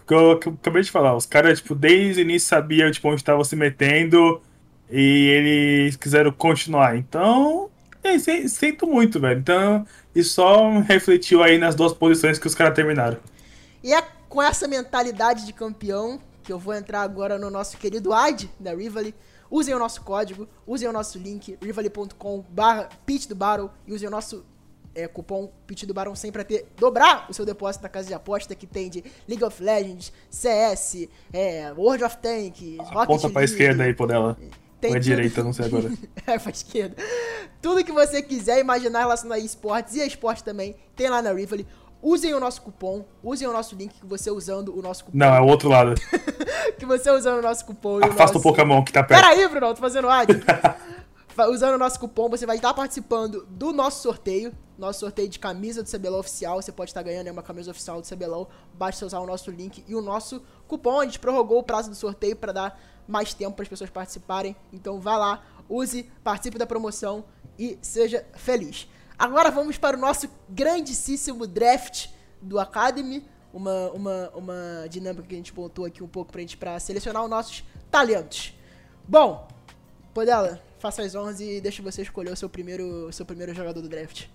Eu, 0.09 0.17
eu, 0.17 0.31
acabei 0.31 0.81
de 0.81 0.89
falar, 0.89 1.15
os 1.15 1.25
caras, 1.25 1.59
tipo, 1.59 1.75
desde 1.75 2.21
o 2.21 2.23
início 2.23 2.47
sabiam 2.47 2.89
tipo, 2.89 3.07
onde 3.07 3.21
estavam 3.21 3.43
se 3.43 3.55
metendo 3.55 4.41
e 4.89 5.27
eles 5.27 5.95
quiseram 5.95 6.31
continuar. 6.31 6.97
Então, 6.97 7.69
é, 8.03 8.17
sinto 8.47 8.87
muito, 8.87 9.19
velho. 9.19 9.39
Então, 9.39 9.85
isso 10.15 10.35
só 10.35 10.79
refletiu 10.79 11.43
aí 11.43 11.57
nas 11.57 11.75
duas 11.75 11.93
posições 11.93 12.39
que 12.39 12.47
os 12.47 12.55
caras 12.55 12.73
terminaram. 12.73 13.17
E 13.83 13.93
é 13.93 14.01
com 14.27 14.41
essa 14.41 14.67
mentalidade 14.67 15.45
de 15.45 15.53
campeão 15.53 16.19
que 16.47 16.53
eu 16.53 16.57
vou 16.57 16.73
entrar 16.73 17.01
agora 17.01 17.37
no 17.37 17.51
nosso 17.51 17.77
querido 17.77 18.13
AD 18.13 18.49
da 18.57 18.73
Rivali. 18.73 19.13
Usem 19.51 19.75
o 19.75 19.79
nosso 19.79 20.01
código, 20.01 20.47
usem 20.65 20.87
o 20.87 20.93
nosso 20.93 21.17
link, 21.19 21.57
rivali.com 21.61 22.45
barra 22.49 22.87
do 23.27 23.35
Battle 23.35 23.69
e 23.85 23.93
usem 23.93 24.07
o 24.07 24.11
nosso 24.11 24.45
é, 24.95 25.09
cupom 25.09 25.51
pitch 25.67 25.83
do 25.83 25.93
Barão 25.93 26.15
sempre 26.15 26.43
para 26.43 26.45
ter 26.45 26.65
dobrar 26.77 27.29
o 27.29 27.33
seu 27.33 27.45
depósito 27.45 27.83
na 27.83 27.89
casa 27.89 28.07
de 28.07 28.13
aposta 28.13 28.55
que 28.55 28.65
tem 28.65 28.89
de 28.89 29.03
League 29.27 29.43
of 29.43 29.61
Legends, 29.61 30.13
CS, 30.29 31.09
é, 31.33 31.73
World 31.73 32.05
of 32.05 32.17
Tanks, 32.17 32.77
Rocket 32.77 33.03
Aponta 33.03 33.29
pra 33.29 33.43
esquerda 33.43 33.83
aí, 33.83 33.93
por 33.93 34.07
dela. 34.07 34.37
Tem 34.79 34.91
Ou 34.91 34.97
é 34.97 34.99
direita, 34.99 35.43
não 35.43 35.51
sei 35.51 35.65
agora. 35.65 35.91
é, 36.25 36.39
pra 36.39 36.51
esquerda. 36.51 36.95
Tudo 37.61 37.83
que 37.83 37.91
você 37.91 38.21
quiser 38.21 38.59
imaginar 38.59 38.99
relacionado 38.99 39.37
a 39.37 39.39
esportes 39.39 39.95
e 39.95 40.01
a 40.01 40.05
esporte 40.05 40.45
também, 40.45 40.77
tem 40.95 41.09
lá 41.09 41.21
na 41.21 41.33
Rivali. 41.33 41.67
Usem 42.01 42.33
o 42.33 42.39
nosso 42.39 42.61
cupom, 42.61 43.05
usem 43.23 43.47
o 43.47 43.53
nosso 43.53 43.75
link 43.75 43.99
que 43.99 44.05
você 44.05 44.29
usando 44.29 44.77
o 44.77 44.81
nosso 44.81 45.05
cupom. 45.05 45.17
Não, 45.17 45.33
é 45.33 45.41
o 45.41 45.45
outro 45.45 45.69
lado. 45.69 45.95
Que 46.77 46.85
você 46.85 47.09
usando 47.09 47.39
o 47.39 47.41
nosso 47.41 47.65
cupom. 47.65 47.99
e 47.99 48.01
o 48.01 48.05
Afasta 48.05 48.23
o 48.23 48.33
nosso... 48.35 48.41
Pokémon 48.41 48.83
que 48.83 48.93
tá 48.93 49.03
perto. 49.03 49.19
Peraí, 49.19 49.47
Bruno, 49.47 49.73
tô 49.73 49.81
fazendo 49.81 50.07
ad. 50.07 50.31
Usando 51.51 51.75
o 51.75 51.77
nosso 51.77 51.99
cupom, 51.99 52.29
você 52.29 52.45
vai 52.45 52.57
estar 52.57 52.73
participando 52.73 53.47
do 53.49 53.71
nosso 53.71 54.01
sorteio. 54.01 54.51
Nosso 54.77 54.99
sorteio 54.99 55.27
de 55.27 55.39
camisa 55.39 55.81
do 55.81 55.89
CBLOL 55.89 56.19
oficial. 56.19 56.61
Você 56.61 56.71
pode 56.71 56.91
estar 56.91 57.01
ganhando 57.01 57.31
uma 57.31 57.41
camisa 57.41 57.71
oficial 57.71 58.01
do 58.01 58.07
CBLOL. 58.07 58.49
Basta 58.73 59.05
usar 59.05 59.19
o 59.19 59.25
nosso 59.25 59.49
link 59.49 59.83
e 59.87 59.95
o 59.95 60.01
nosso 60.01 60.41
cupom. 60.67 60.99
A 60.99 61.05
gente 61.05 61.19
prorrogou 61.19 61.59
o 61.59 61.63
prazo 61.63 61.89
do 61.89 61.95
sorteio 61.95 62.35
para 62.35 62.51
dar 62.51 62.79
mais 63.07 63.33
tempo 63.33 63.55
para 63.55 63.63
as 63.63 63.69
pessoas 63.69 63.89
participarem. 63.89 64.55
Então 64.71 64.99
vá 64.99 65.17
lá, 65.17 65.43
use, 65.69 66.09
participe 66.23 66.57
da 66.57 66.67
promoção 66.67 67.23
e 67.57 67.77
seja 67.81 68.25
feliz. 68.35 68.87
Agora 69.17 69.49
vamos 69.49 69.77
para 69.77 69.97
o 69.97 69.99
nosso 69.99 70.29
grandíssimo 70.49 71.47
draft 71.47 72.07
do 72.41 72.59
Academy. 72.59 73.25
Uma, 73.53 73.89
uma, 73.91 74.29
uma 74.35 74.87
dinâmica 74.89 75.27
que 75.27 75.33
a 75.33 75.37
gente 75.37 75.55
montou 75.55 75.85
aqui 75.85 76.03
um 76.03 76.07
pouco 76.07 76.31
pra 76.31 76.41
gente 76.41 76.55
pra 76.57 76.79
selecionar 76.79 77.23
os 77.23 77.29
nossos 77.29 77.63
talentos. 77.89 78.53
Bom, 79.07 79.47
Podela, 80.13 80.61
faça 80.79 81.01
as 81.01 81.15
honras 81.15 81.39
e 81.39 81.59
deixe 81.59 81.81
você 81.81 82.03
escolher 82.03 82.31
o 82.31 82.35
seu 82.35 82.49
primeiro, 82.49 83.07
o 83.07 83.11
seu 83.13 83.25
primeiro 83.25 83.55
jogador 83.55 83.81
do 83.81 83.89
draft. 83.89 84.25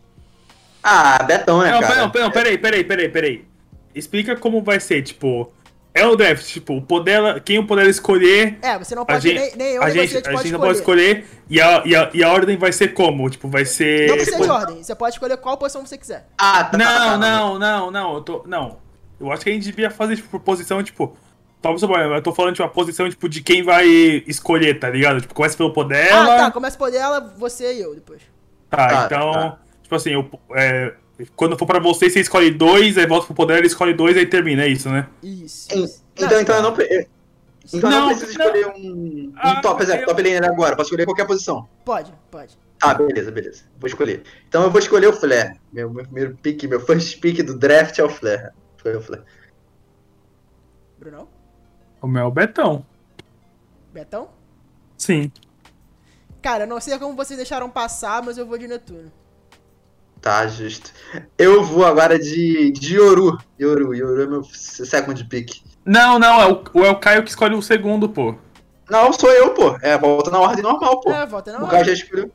Ah, 0.83 1.23
Betão, 1.23 1.63
né, 1.63 1.71
Não, 1.71 1.81
cara? 1.81 1.95
não, 1.95 2.13
não, 2.13 2.31
peraí, 2.33 2.59
peraí, 2.59 2.83
peraí, 2.85 3.09
peraí. 3.09 3.49
Explica 3.95 4.35
como 4.35 4.63
vai 4.63 4.81
ser, 4.81 5.03
tipo. 5.03 5.53
É 5.95 6.07
o 6.07 6.17
draft, 6.17 6.47
tipo, 6.47 6.75
o 6.75 6.81
Podela, 6.81 7.39
quem 7.39 7.59
o 7.59 7.67
Podela 7.67 7.91
escolher. 7.91 8.59
É, 8.63 8.79
você 8.79 8.95
não 8.95 9.03
A 9.03 9.07
pode, 9.07 9.29
gente, 9.29 9.39
nem, 9.39 9.57
nem 9.57 9.75
eu, 9.77 9.83
a 9.83 9.91
gente, 9.91 10.09
você, 10.11 10.17
a 10.17 10.21
gente 10.21 10.29
a 10.29 10.33
pode 10.33 10.43
gente 10.43 10.47
escolher. 10.47 10.53
não 10.53 10.61
pode 10.61 10.79
escolher. 10.79 11.27
E 11.51 11.61
a, 11.61 11.83
e, 11.85 11.95
a, 11.95 12.11
e 12.15 12.25
a 12.25 12.33
ordem 12.33 12.57
vai 12.57 12.73
ser 12.73 12.89
como? 12.95 13.29
Tipo, 13.29 13.47
vai 13.49 13.65
ser. 13.67 14.09
Não 14.09 14.15
precisa 14.15 14.37
de 14.39 14.43
depois- 14.43 14.61
ordem, 14.63 14.83
você 14.83 14.95
pode 14.95 15.15
escolher 15.17 15.37
qual 15.37 15.59
posição 15.59 15.85
você 15.85 15.99
quiser. 15.99 16.27
Ah, 16.39 16.65
tá, 16.65 16.71
tá, 16.71 16.79
Não, 16.79 16.87
tá, 16.87 17.17
não, 17.19 17.59
não, 17.59 17.91
não, 17.91 18.15
eu 18.15 18.21
tô. 18.23 18.43
Não. 18.47 18.79
Eu 19.21 19.31
acho 19.31 19.45
que 19.45 19.51
a 19.51 19.53
gente 19.53 19.65
devia 19.65 19.91
fazer, 19.91 20.17
tipo, 20.17 20.29
por 20.31 20.41
posição, 20.41 20.83
tipo. 20.83 21.15
Supor, 21.79 22.01
eu 22.01 22.23
tô 22.23 22.33
falando 22.33 22.57
de 22.57 22.63
uma 22.63 22.69
posição, 22.69 23.09
tipo, 23.09 23.29
de 23.29 23.41
quem 23.41 23.63
vai 23.63 23.87
escolher, 24.27 24.81
tá 24.81 24.91
ligado? 24.91 25.21
Tipo, 25.21 25.33
começa 25.35 25.57
pelo 25.57 25.73
Podela. 25.73 26.35
Ah, 26.35 26.39
tá, 26.39 26.51
começa 26.51 26.77
por 26.77 26.91
dela, 26.91 27.33
você 27.39 27.75
e 27.75 27.81
eu 27.83 27.95
depois. 27.95 28.21
Tá, 28.69 28.89
Tá, 28.89 29.03
então, 29.07 29.33
tá. 29.33 29.59
tipo 29.83 29.95
assim, 29.95 30.11
eu, 30.11 30.29
é, 30.57 30.93
quando 31.37 31.59
for 31.59 31.67
pra 31.67 31.79
você, 31.79 32.09
você 32.11 32.21
escolhe 32.21 32.51
dois, 32.51 32.97
aí 32.99 33.07
volta 33.07 33.27
pro 33.27 33.35
poder, 33.35 33.59
ele 33.59 33.67
escolhe 33.67 33.93
dois, 33.95 34.17
aí 34.17 34.27
termina, 34.27 34.63
é 34.65 34.69
isso, 34.69 34.89
né? 34.89 35.09
Isso. 35.23 35.69
Então, 36.17 36.41
então 36.41 36.57
eu 36.57 36.63
não. 36.63 36.73
Então 36.73 36.87
eu 37.75 37.81
não 37.91 37.91
Não, 37.91 38.09
preciso 38.09 38.39
não. 38.39 38.47
escolher 38.47 38.67
um, 38.69 38.81
um 38.81 39.33
Ah, 39.37 39.61
top, 39.61 39.83
exemplo, 39.83 40.03
eu- 40.03 40.07
top 40.09 40.23
laner 40.23 40.45
agora. 40.45 40.75
Posso 40.77 40.89
escolher 40.89 41.05
qualquer 41.05 41.27
posição. 41.27 41.69
Pode, 41.85 42.13
pode. 42.31 42.59
Ah, 42.83 42.93
beleza, 42.95 43.31
beleza. 43.31 43.63
Vou 43.79 43.87
escolher. 43.87 44.25
Então 44.49 44.65
eu 44.65 44.71
vou 44.71 44.81
escolher 44.81 45.07
o 45.07 45.13
Flare. 45.13 45.61
Meu, 45.73 45.89
meu 45.89 46.05
primeiro 46.05 46.37
pick, 46.43 46.65
meu 46.65 46.81
first 46.81 47.21
pick 47.21 47.41
do 47.43 47.57
draft 47.57 47.97
é 47.99 48.03
o 48.05 48.09
Flare. 48.09 48.51
Escolher 48.77 48.97
o 48.97 49.01
Flare. 49.01 49.23
Brunão? 50.99 51.29
O 52.01 52.07
meu 52.09 52.23
é 52.23 52.27
o 52.27 52.31
Betão. 52.31 52.85
Betão? 53.93 54.31
Sim. 54.99 55.31
Cara, 56.41 56.67
não 56.67 56.81
sei 56.81 56.99
como 56.99 57.15
vocês 57.15 57.37
deixaram 57.37 57.71
passar, 57.71 58.23
mas 58.23 58.37
eu 58.37 58.47
vou 58.47 58.59
de 58.59 58.67
Netuno. 58.67 59.13
Tá, 60.23 60.47
justo. 60.47 60.93
Eu 61.37 61.65
vou 61.65 61.85
agora 61.85 62.17
de, 62.17 62.71
de 62.71 62.95
Yoru. 62.97 63.37
Yoru, 63.61 63.93
Yoru 63.93 64.23
é 64.23 64.27
meu 64.27 64.45
second 64.45 65.23
pick. 65.25 65.61
Não, 65.85 66.17
não, 66.17 66.41
é 66.41 66.47
o, 66.47 66.85
é 66.85 66.91
o 66.91 66.97
Caio 67.01 67.25
que 67.25 67.31
escolhe 67.31 67.57
o 67.57 67.61
segundo, 67.61 68.09
pô. 68.09 68.37
Não, 68.89 69.13
sou 69.13 69.31
eu, 69.33 69.53
pô. 69.53 69.77
É, 69.83 69.99
volta 69.99 70.31
na 70.31 70.39
ordem 70.39 70.63
normal, 70.63 71.01
pô. 71.01 71.11
É, 71.11 71.27
volta 71.27 71.53
não. 71.53 71.65
o 71.67 71.69
cara 71.69 71.85
já 71.85 71.93
escolheu. 71.93 72.31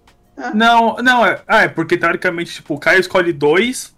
Não, 0.54 0.98
não, 0.98 1.26
é. 1.26 1.42
Ah, 1.48 1.64
é 1.64 1.68
porque 1.70 1.98
teoricamente, 1.98 2.56
tipo, 2.56 2.76
o 2.76 2.80
Caio 2.80 3.00
escolhe 3.00 3.32
dois, 3.32 3.96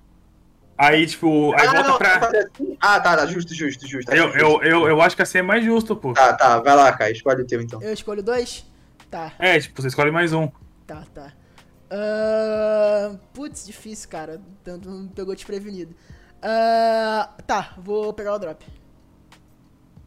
aí, 0.77 1.07
tipo, 1.07 1.51
aí 1.55 1.67
ah, 1.67 1.71
volta 1.71 1.89
não, 1.89 1.97
pra. 1.97 2.15
assim? 2.27 2.77
Ah, 2.79 2.99
tá, 2.99 3.17
tá, 3.17 3.25
justo, 3.25 3.55
justo, 3.55 3.87
justo. 3.87 4.13
Eu, 4.13 4.29
eu, 4.35 4.61
eu, 4.61 4.87
eu 4.87 5.01
acho 5.01 5.15
que 5.15 5.21
assim 5.23 5.39
é 5.39 5.41
mais 5.41 5.65
justo, 5.65 5.95
pô. 5.95 6.13
Tá, 6.13 6.33
tá, 6.33 6.59
vai 6.59 6.75
lá, 6.75 6.93
Caio, 6.93 7.13
escolhe 7.13 7.41
o 7.41 7.47
teu 7.47 7.59
então. 7.59 7.81
Eu 7.81 7.91
escolho 7.91 8.21
dois? 8.21 8.65
Tá, 9.09 9.33
É, 9.39 9.59
tipo, 9.59 9.81
você 9.81 9.87
escolhe 9.87 10.11
mais 10.11 10.31
um. 10.31 10.47
tá, 10.85 11.03
tá. 11.13 11.38
Ahn, 11.91 13.17
putz, 13.33 13.65
difícil, 13.65 14.09
cara. 14.09 14.41
Tanto 14.63 14.89
me 14.89 15.09
pegou 15.09 15.33
desprevenido. 15.33 15.95
Ahn, 16.41 17.27
tá, 17.45 17.73
vou 17.77 18.13
pegar 18.13 18.33
o 18.35 18.39
drop. 18.39 18.65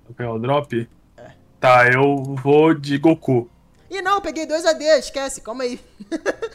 Vou 0.04 0.14
pegar 0.14 0.32
o 0.32 0.38
drop. 0.38 0.88
Tá, 1.60 1.88
eu 1.88 2.16
vou 2.42 2.74
de 2.74 2.98
Goku. 2.98 3.48
Ih, 3.88 4.02
não, 4.02 4.14
eu 4.16 4.20
peguei 4.20 4.46
dois 4.46 4.64
AD, 4.64 4.82
esquece, 4.98 5.40
calma 5.40 5.64
aí. 5.64 5.78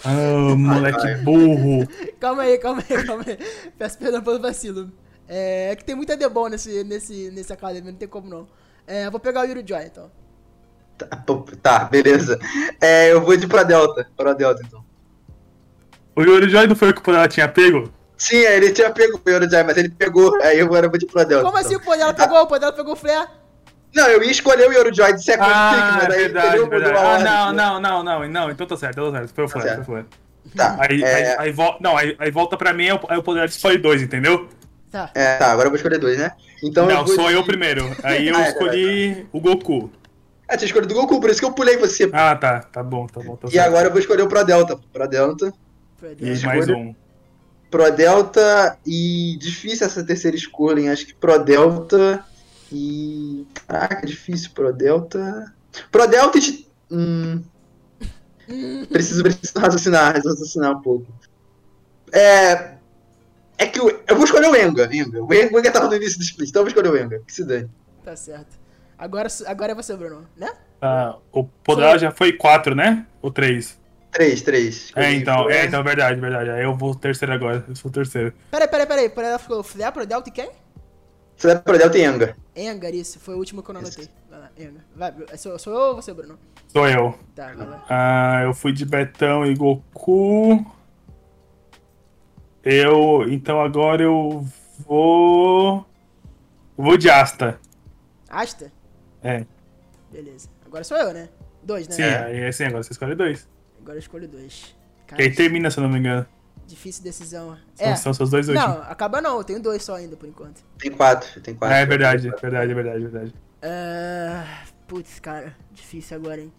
Ah, 0.03 0.55
moleque 0.55 1.15
burro. 1.23 1.88
Calma 2.19 2.41
aí, 2.43 2.57
calma 2.57 2.84
aí, 2.89 3.05
calma 3.05 3.23
aí. 3.25 3.38
Peço 3.78 3.97
perdão 3.97 4.21
pelo 4.21 4.41
vacilo. 4.41 4.91
É, 5.28 5.69
é 5.71 5.75
que 5.75 5.86
tem 5.86 5.95
muito 5.95 6.11
AD 6.11 6.28
bom 6.30 6.47
nesse, 6.47 6.84
nesse, 6.84 7.30
nesse 7.32 7.53
Academy, 7.53 7.91
não 7.91 7.97
tem 7.97 8.07
como 8.07 8.28
não. 8.28 8.47
É, 8.88 9.05
eu 9.05 9.11
vou 9.11 9.19
pegar 9.19 9.41
o 9.41 9.45
Yuri 9.45 9.63
Joy, 9.65 9.86
então. 9.86 10.11
Tá, 10.97 11.07
tá, 11.61 11.86
beleza. 11.86 12.39
É, 12.82 13.11
eu 13.11 13.23
vou 13.23 13.38
de 13.38 13.47
pra 13.47 13.63
Delta. 13.63 14.09
Pra 14.17 14.34
Delta, 14.34 14.61
então. 14.65 14.84
O 16.18 16.22
Yuri 16.24 16.49
Joy 16.49 16.68
não 16.68 16.76
foi 16.76 16.89
o 16.89 16.93
que 16.93 16.99
o 16.99 17.03
Podela 17.03 17.28
tinha 17.28 17.47
pego? 17.47 17.91
Sim, 18.18 18.38
ele 18.38 18.72
tinha 18.72 18.89
pego 18.89 19.22
o 19.24 19.30
Eurojai, 19.30 19.63
mas 19.63 19.78
ele 19.78 19.89
pegou. 19.89 20.36
Aí 20.41 20.57
eu 20.59 20.65
agora 20.65 20.89
vou 20.89 20.97
de 20.97 21.05
pra 21.05 21.24
Delta. 21.24 21.45
Como 21.45 21.57
então. 21.57 21.68
assim 21.68 21.76
o 21.76 21.80
Podela 21.80 22.13
pegou? 22.13 22.41
O 22.41 22.47
Podela 22.47 22.74
pegou 22.74 22.93
o 22.93 22.95
Flare? 22.95 23.30
Não, 23.95 24.07
eu 24.07 24.24
ia 24.24 24.32
escolher 24.32 24.68
o 24.68 24.74
Eurojoy 24.74 25.13
de 25.13 25.24
second 25.24 25.47
pick, 25.47 25.53
Ah, 25.55 25.99
mas 26.01 26.09
aí 26.15 26.22
verdade, 26.24 26.47
ele 26.55 26.63
mudou 26.65 26.80
verdade. 26.80 26.97
Ah, 26.97 27.20
não, 27.20 27.53
não, 27.53 27.80
não, 27.80 28.03
não, 28.03 28.28
não. 28.28 28.51
Então 28.51 28.65
tá 28.68 28.76
certo, 28.76 29.11
tá 29.11 29.20
certo. 29.20 29.34
Foi 29.36 29.43
o 29.45 29.47
Flare, 29.49 29.68
certo. 29.70 29.86
foi 29.86 30.01
o 30.01 30.03
Flare. 30.03 30.07
Tá, 30.55 30.78
Aí, 30.80 31.03
é, 31.03 31.38
aí, 31.39 31.49
aí, 31.49 31.55
não, 31.80 31.95
aí, 31.97 32.15
aí 32.18 32.32
volta 32.32 32.57
pra 32.57 32.74
mim, 32.74 32.89
aí 33.09 33.18
o- 33.18 33.24
Podela 33.24 33.45
escolhe 33.45 33.78
dois, 33.78 34.01
entendeu? 34.01 34.47
Tá. 34.91 35.11
é, 35.13 35.36
tá, 35.38 35.51
agora 35.51 35.68
eu 35.68 35.72
vou 35.72 35.76
escolher 35.76 35.99
dois, 35.99 36.18
né? 36.18 36.32
Então 36.63 36.89
eu 36.89 36.95
não, 36.95 37.05
vou 37.05 37.13
sou 37.15 37.28
de... 37.28 37.34
eu 37.34 37.43
primeiro. 37.43 37.86
Aí 38.03 38.28
eu 38.30 38.36
Ah, 38.36 38.45
é 38.45 38.49
escolhi 38.49 39.28
o 39.32 39.39
Goku. 39.39 39.91
Ah, 40.47 40.55
tinha 40.57 40.65
escolhido 40.65 40.93
o 40.93 40.97
Goku, 41.01 41.20
por 41.20 41.30
isso 41.30 41.39
que 41.39 41.45
eu 41.45 41.51
pulei 41.51 41.78
você. 41.78 42.09
Ah, 42.13 42.36
tá, 42.36 42.61
tá 42.61 42.82
bom, 42.82 43.05
tá 43.05 43.20
bom. 43.22 43.36
Tá 43.36 43.47
E 43.49 43.51
certo. 43.51 43.68
agora 43.68 43.88
eu 43.88 43.91
vou 43.91 43.99
escolher 43.99 44.24
o 44.24 44.28
Pro 44.28 44.43
Delta. 44.43 44.80
Pro 44.93 45.07
Delta. 45.07 45.53
E 46.20 46.45
mais 46.45 46.68
um. 46.70 46.93
Pro 47.70 47.91
Delta 47.91 48.78
e. 48.86 49.38
Difícil 49.39 49.86
essa 49.86 50.04
terceira 50.04 50.38
escolha, 50.38 50.80
hein? 50.80 50.89
Acho 50.89 51.06
que 51.08 51.14
Pro 51.16 51.38
Delta 51.43 52.24
e. 52.72 53.45
Caraca, 53.68 54.06
difícil. 54.06 54.52
Pro 54.54 54.72
Delta. 54.72 55.54
Pro 55.91 56.08
Delta 56.08 56.38
e. 56.38 56.68
Hum. 56.91 57.43
preciso, 58.89 59.24
preciso 59.24 59.60
raciocinar, 59.60 60.14
raciocinar 60.16 60.78
um 60.78 60.82
pouco. 60.82 61.08
É. 62.12 62.78
É 63.60 63.66
que 63.66 63.82
o- 63.82 63.89
eu 64.08 64.16
vou 64.16 64.24
escolher 64.24 64.48
o 64.50 64.56
Enga. 64.56 64.88
Enga. 64.95 65.22
O 65.24 65.34
Enga, 65.34 65.56
o 65.56 65.60
Enga 65.60 65.72
tava 65.72 65.88
no 65.88 65.95
início 65.95 66.20
do 66.20 66.24
split, 66.24 66.50
então 66.50 66.62
eu 66.62 66.66
vou 66.66 66.70
escolher 66.70 66.89
o 66.91 66.98
Enga. 67.06 67.20
Que 67.26 67.34
se 67.34 67.43
dane. 67.43 67.70
Tá 68.06 68.16
certo. 68.16 68.56
Agora, 68.98 69.28
agora 69.48 69.72
é 69.72 69.76
você, 69.76 69.95
Bruno, 69.98 70.26
né? 70.38 70.52
Ah, 70.82 71.18
o 71.32 71.43
Podela 71.43 71.98
já 71.98 72.12
foi 72.12 72.34
quatro, 72.34 72.76
né? 72.76 73.06
Ou 73.22 73.32
três? 73.32 73.80
Três, 74.18 74.41
três. 74.41 74.91
É, 74.95 75.13
então, 75.13 75.47
é, 75.47 75.65
então, 75.65 75.84
verdade, 75.84 76.20
verdade. 76.20 76.49
Aí 76.49 76.63
eu 76.63 76.76
vou 76.76 76.95
terceiro 76.95 77.32
agora. 77.32 77.63
Eu 77.68 77.76
sou 77.76 77.91
o 77.91 77.93
terceiro. 77.93 78.34
Peraí, 78.49 78.68
peraí, 78.68 78.88
peraí. 78.88 79.09
Podela 79.09 79.38
ficou 79.38 79.63
Pro 79.63 80.07
Delta 80.07 80.30
e 80.30 80.32
quem? 80.32 80.49
Pro 81.63 81.78
Delta 81.78 81.99
e 81.99 82.03
Enga. 82.03 82.36
Engar, 82.55 82.91
isso. 82.95 83.20
Foi 83.20 83.36
o 83.36 83.38
último 83.38 83.61
que 83.61 83.70
eu 83.70 83.74
não 83.74 83.82
anotei. 83.82 84.09
Vai 84.28 84.39
lá, 84.39 84.49
Engar. 84.57 84.84
Vai, 84.95 85.38
sou, 85.38 85.59
sou 85.59 85.72
eu 85.72 85.80
ou 85.89 85.95
você, 85.97 86.15
Bruno? 86.15 86.39
Sou 86.68 86.89
eu. 86.89 87.13
Tá, 87.36 87.53
vai 87.53 87.68
lá. 87.68 87.86
Ah, 87.88 88.41
eu 88.43 88.55
fui 88.55 88.74
de 88.74 88.86
Betão 88.86 89.45
e 89.45 89.53
Goku. 89.53 90.65
Eu. 92.63 93.24
Então 93.30 93.61
agora 93.61 94.01
eu 94.01 94.43
vou. 94.80 95.86
Vou 96.76 96.97
de 96.97 97.07
Asta. 97.07 97.59
Asta? 98.28 98.72
É. 99.22 99.45
Beleza. 100.11 100.49
Agora 100.65 100.84
sou 100.84 100.97
eu, 100.97 101.13
né? 101.13 101.30
Dois, 101.61 101.88
né? 101.88 101.93
Sim, 101.93 102.01
aí 102.01 102.47
assim, 102.47 102.63
agora 102.63 102.82
você 102.82 102.93
escolhe 102.93 103.13
dois. 103.13 103.47
Agora 103.88 104.00
eu 104.00 104.02
escolho 104.02 104.28
dois. 104.28 104.76
Que 104.98 105.12
Cara, 105.12 105.24
aí 105.24 105.34
termina, 105.34 105.72
se 105.72 105.80
eu 105.80 105.84
não 105.84 105.90
me 105.90 105.98
engano. 106.00 106.26
difícil 106.66 107.02
decisão. 107.02 107.58
São, 107.74 107.88
É. 107.88 107.96
são 107.96 108.14
seus 108.14 108.30
dois 108.30 108.50
últimos. 108.50 108.70
Não, 108.70 108.82
acaba 108.82 109.22
não. 109.22 109.38
Eu 109.38 109.46
tenho 109.46 109.62
dois 109.62 109.82
só 109.82 109.96
ainda, 109.96 110.18
por 110.18 110.28
enquanto. 110.28 110.62
Tem 110.78 110.92
quatro, 110.92 111.40
tem 111.40 111.56
quatro. 111.56 111.74
Ah, 111.74 111.80
é 111.80 111.86
verdade, 111.86 112.30
verdade, 112.30 112.74
verdade, 112.74 113.00
verdade. 113.08 113.34
Ah, 113.64 114.66
putz, 114.90 115.22
cara. 115.22 115.56
Difícil 115.72 116.18
agora, 116.18 116.42
hein? 116.42 116.52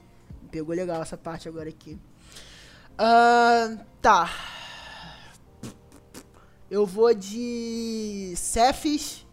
Me 0.42 0.48
Pegou 0.48 0.74
legal 0.74 1.02
essa 1.02 1.18
parte 1.18 1.46
agora 1.46 1.68
aqui. 1.68 1.98
Ah, 2.96 3.76
tá. 4.00 4.30
Eu 6.70 6.86
vou 6.86 7.12
de 7.12 8.32
Cephis 8.34 9.26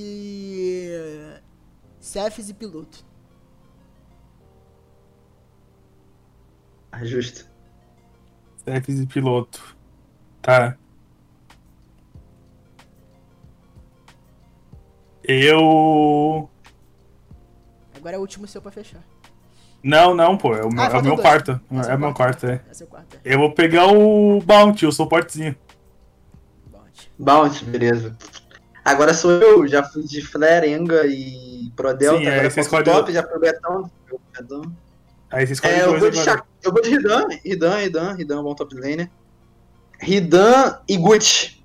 e. 0.00 0.86
Cephis 1.98 2.48
e 2.48 2.54
piloto. 2.54 3.09
Ah, 6.92 7.04
Justo. 7.04 7.46
Chefes 8.64 9.00
e 9.00 9.06
piloto. 9.06 9.76
Tá. 10.42 10.76
Eu. 15.22 16.48
Agora 17.96 18.16
é 18.16 18.18
o 18.18 18.20
último 18.22 18.46
seu 18.46 18.60
pra 18.62 18.70
fechar. 18.70 19.02
Não, 19.82 20.14
não, 20.14 20.36
pô. 20.36 20.54
É 20.54 20.64
o 20.64 20.70
meu, 20.70 20.82
Ah, 20.82 20.86
é 20.86 20.98
o 20.98 21.02
meu 21.02 21.16
quarto. 21.16 21.60
É 21.88 21.94
o 21.94 21.98
meu 21.98 22.12
quarto, 22.14 22.46
é. 22.46 22.60
É 22.80 22.84
o 22.84 22.86
quarto. 22.86 23.16
é. 23.16 23.34
Eu 23.34 23.38
vou 23.38 23.52
pegar 23.52 23.86
o 23.86 24.40
Bounty, 24.40 24.86
o 24.86 24.92
suportezinho. 24.92 25.54
Bounty, 27.18 27.64
beleza. 27.64 28.16
Agora 28.84 29.12
sou 29.12 29.30
eu, 29.32 29.66
já 29.68 29.82
fui 29.82 30.04
de 30.04 30.22
Flare, 30.22 30.72
Enga 30.72 31.06
e 31.06 31.70
Pro 31.76 31.92
Delta, 31.94 32.18
Sim, 32.18 32.26
aí 32.26 32.32
agora 32.32 32.50
você 32.50 32.56
posso 32.56 32.60
escolhe 32.68 32.84
top, 32.84 33.12
já 33.12 33.22
fui 33.22 33.36
o 33.36 33.40
Betão. 33.40 33.90
Betão. 34.32 34.76
Aí 35.30 35.46
você 35.46 35.52
escolhe 35.52 35.74
É, 35.74 35.84
eu 35.84 35.98
vou, 35.98 36.10
de 36.10 36.18
agora. 36.18 36.38
Sha- 36.38 36.44
eu 36.62 36.72
vou 36.72 36.82
de 36.82 36.90
Ridan, 36.90 37.26
Ridan, 37.44 37.76
Ridan, 37.78 38.12
Ridan 38.14 38.42
bom 38.42 38.54
top 38.54 38.74
laner. 38.74 39.10
Ridan 40.00 40.80
e 40.88 40.96
Gucci. 40.96 41.62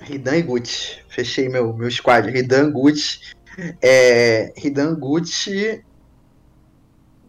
Ridan 0.00 0.36
e 0.36 0.42
Gucci. 0.42 1.02
Fechei 1.08 1.48
meu, 1.48 1.72
meu 1.74 1.90
squad. 1.90 2.28
Ridan, 2.30 2.70
Gucci. 2.72 3.34
É, 3.82 4.52
Ridan, 4.56 4.94
Gucci. 4.94 5.84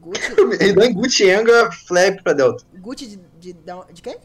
Gucci, 0.01 0.21
Ridan, 0.59 0.93
Gucci, 0.93 1.23
Enga, 1.29 1.71
Flap 1.71 2.21
pra 2.23 2.33
Delta. 2.33 2.63
Gucci 2.77 3.07
de, 3.07 3.17
de, 3.39 3.53
de 3.93 4.01
quem? 4.01 4.17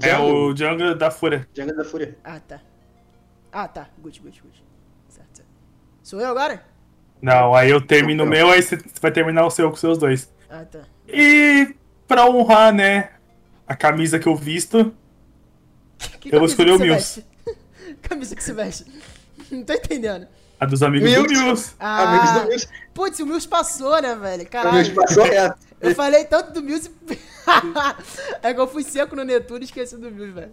É 0.00 0.16
o 0.18 0.54
Jungle 0.56 0.94
da 0.94 1.10
Fúria. 1.10 1.46
Jungle 1.54 1.76
da 1.76 1.84
Fúria. 1.84 2.16
Ah, 2.24 2.40
tá. 2.40 2.60
Ah, 3.50 3.68
tá. 3.68 3.90
Gucci, 3.98 4.20
Gucci, 4.20 4.40
Gucci. 4.40 4.62
Certo, 5.08 5.28
certo. 5.36 5.48
Sou 6.02 6.20
eu 6.20 6.28
agora? 6.28 6.64
Não, 7.22 7.54
aí 7.54 7.70
eu 7.70 7.80
termino 7.80 8.24
o 8.24 8.26
meu, 8.26 8.50
aí 8.50 8.60
você 8.60 8.76
vai 9.00 9.12
terminar 9.12 9.46
o 9.46 9.50
seu 9.50 9.68
com 9.68 9.74
os 9.74 9.80
seus 9.80 9.96
dois. 9.96 10.28
Ah, 10.50 10.64
tá. 10.64 10.80
E 11.08 11.74
pra 12.08 12.26
honrar, 12.28 12.74
né, 12.74 13.10
a 13.66 13.76
camisa 13.76 14.18
que 14.18 14.26
eu 14.28 14.34
visto, 14.36 14.92
Que 16.20 16.34
Eu 16.34 16.40
vou 16.40 16.48
escolher 16.48 16.72
o 16.72 16.78
Mills. 16.80 17.24
camisa 18.02 18.34
que 18.34 18.42
você 18.42 18.52
veste. 18.52 18.84
Não 19.52 19.62
tô 19.62 19.72
entendendo. 19.72 20.26
a 20.58 20.66
dos 20.66 20.82
amigos 20.82 21.08
do 21.08 21.20
Mills. 21.22 21.34
Mills. 21.44 21.74
Amigos 21.78 22.28
Ah, 22.30 22.38
do 22.40 22.48
Mills. 22.48 22.68
putz, 22.92 23.20
o 23.20 23.26
Mills 23.26 23.46
passou, 23.48 24.02
né, 24.02 24.14
velho? 24.16 24.18
O 24.18 24.26
Mills 24.26 24.48
Caralho. 24.50 24.94
passou 24.94 25.24
reto. 25.24 25.58
Eu 25.80 25.94
falei 25.94 26.24
tanto 26.24 26.52
do 26.52 26.60
Mills 26.62 26.90
e... 27.08 27.18
é 28.42 28.52
que 28.54 28.60
eu 28.60 28.66
fui 28.68 28.82
seco 28.82 29.14
no 29.14 29.24
Netuno 29.24 29.60
e 29.60 29.64
esqueci 29.64 29.96
do 29.96 30.10
Mills, 30.10 30.32
velho. 30.32 30.52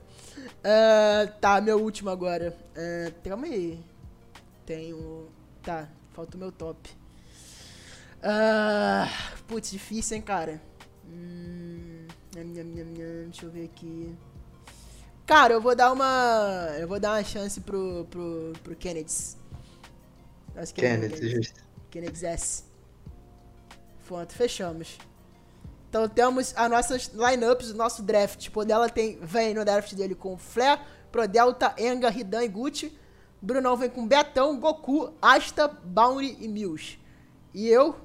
Ah, 0.64 1.28
tá, 1.42 1.60
meu 1.62 1.80
último 1.80 2.10
agora. 2.12 2.56
Ah, 2.78 3.12
calma 3.28 3.48
aí. 3.48 3.80
Tenho... 4.66 5.28
Tá, 5.64 5.88
falta 6.20 6.36
o 6.36 6.40
meu 6.40 6.52
top. 6.52 6.90
Ah, 8.22 9.08
putz, 9.48 9.72
difícil, 9.72 10.18
hein, 10.18 10.22
cara. 10.22 10.62
Hum, 11.08 12.06
deixa 12.34 13.46
eu 13.46 13.50
ver 13.50 13.66
aqui. 13.66 14.14
Cara, 15.26 15.54
eu 15.54 15.62
vou 15.62 15.76
dar 15.76 15.94
uma... 15.94 16.76
Eu 16.78 16.88
vou 16.88 17.00
dar 17.00 17.12
uma 17.12 17.24
chance 17.24 17.62
pro, 17.62 18.06
pro, 18.10 18.54
pro 18.64 18.76
Kennedy. 18.76 19.14
Acho 20.56 20.74
que 20.74 20.82
ele 20.82 20.88
é 20.88 21.08
o 21.08 21.10
Kenneth, 21.10 21.30
justo. 21.30 21.64
Kennedy 21.90 22.26
S. 22.26 22.64
Pronto, 24.06 24.34
fechamos. 24.34 24.98
Então 25.88 26.10
temos 26.10 26.54
as 26.58 26.70
nossas 26.70 27.12
lineups 27.14 27.70
do 27.70 27.78
nosso 27.78 28.04
draft. 28.04 28.50
O 28.54 28.66
dela 28.66 28.90
tem, 28.90 29.20
vem 29.22 29.54
no 29.54 29.64
draft 29.64 29.94
dele 29.94 30.16
com 30.16 30.38
Flare, 30.38 30.82
Prodelta, 31.12 31.74
Enga, 31.78 32.10
Hidan 32.10 32.44
e 32.44 32.48
Gucci. 32.50 33.00
Brunão 33.42 33.78
vem 33.78 33.90
com 33.90 34.06
Betão, 34.08 34.60
Goku, 34.60 35.14
Asta, 35.22 35.68
Bounty 35.68 36.38
e 36.40 36.48
Mills. 36.48 37.00
E 37.54 37.68
eu 37.68 37.96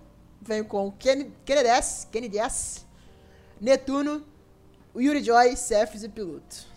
venho 0.40 0.64
com 0.64 0.90
Ken- 0.92 1.30
Kennedy 1.44 2.38
S, 2.38 2.84
Netuno, 3.60 4.24
Yuri 4.96 5.22
Joy, 5.22 5.56
Cephas 5.56 6.02
e 6.02 6.08
Piloto. 6.08 6.72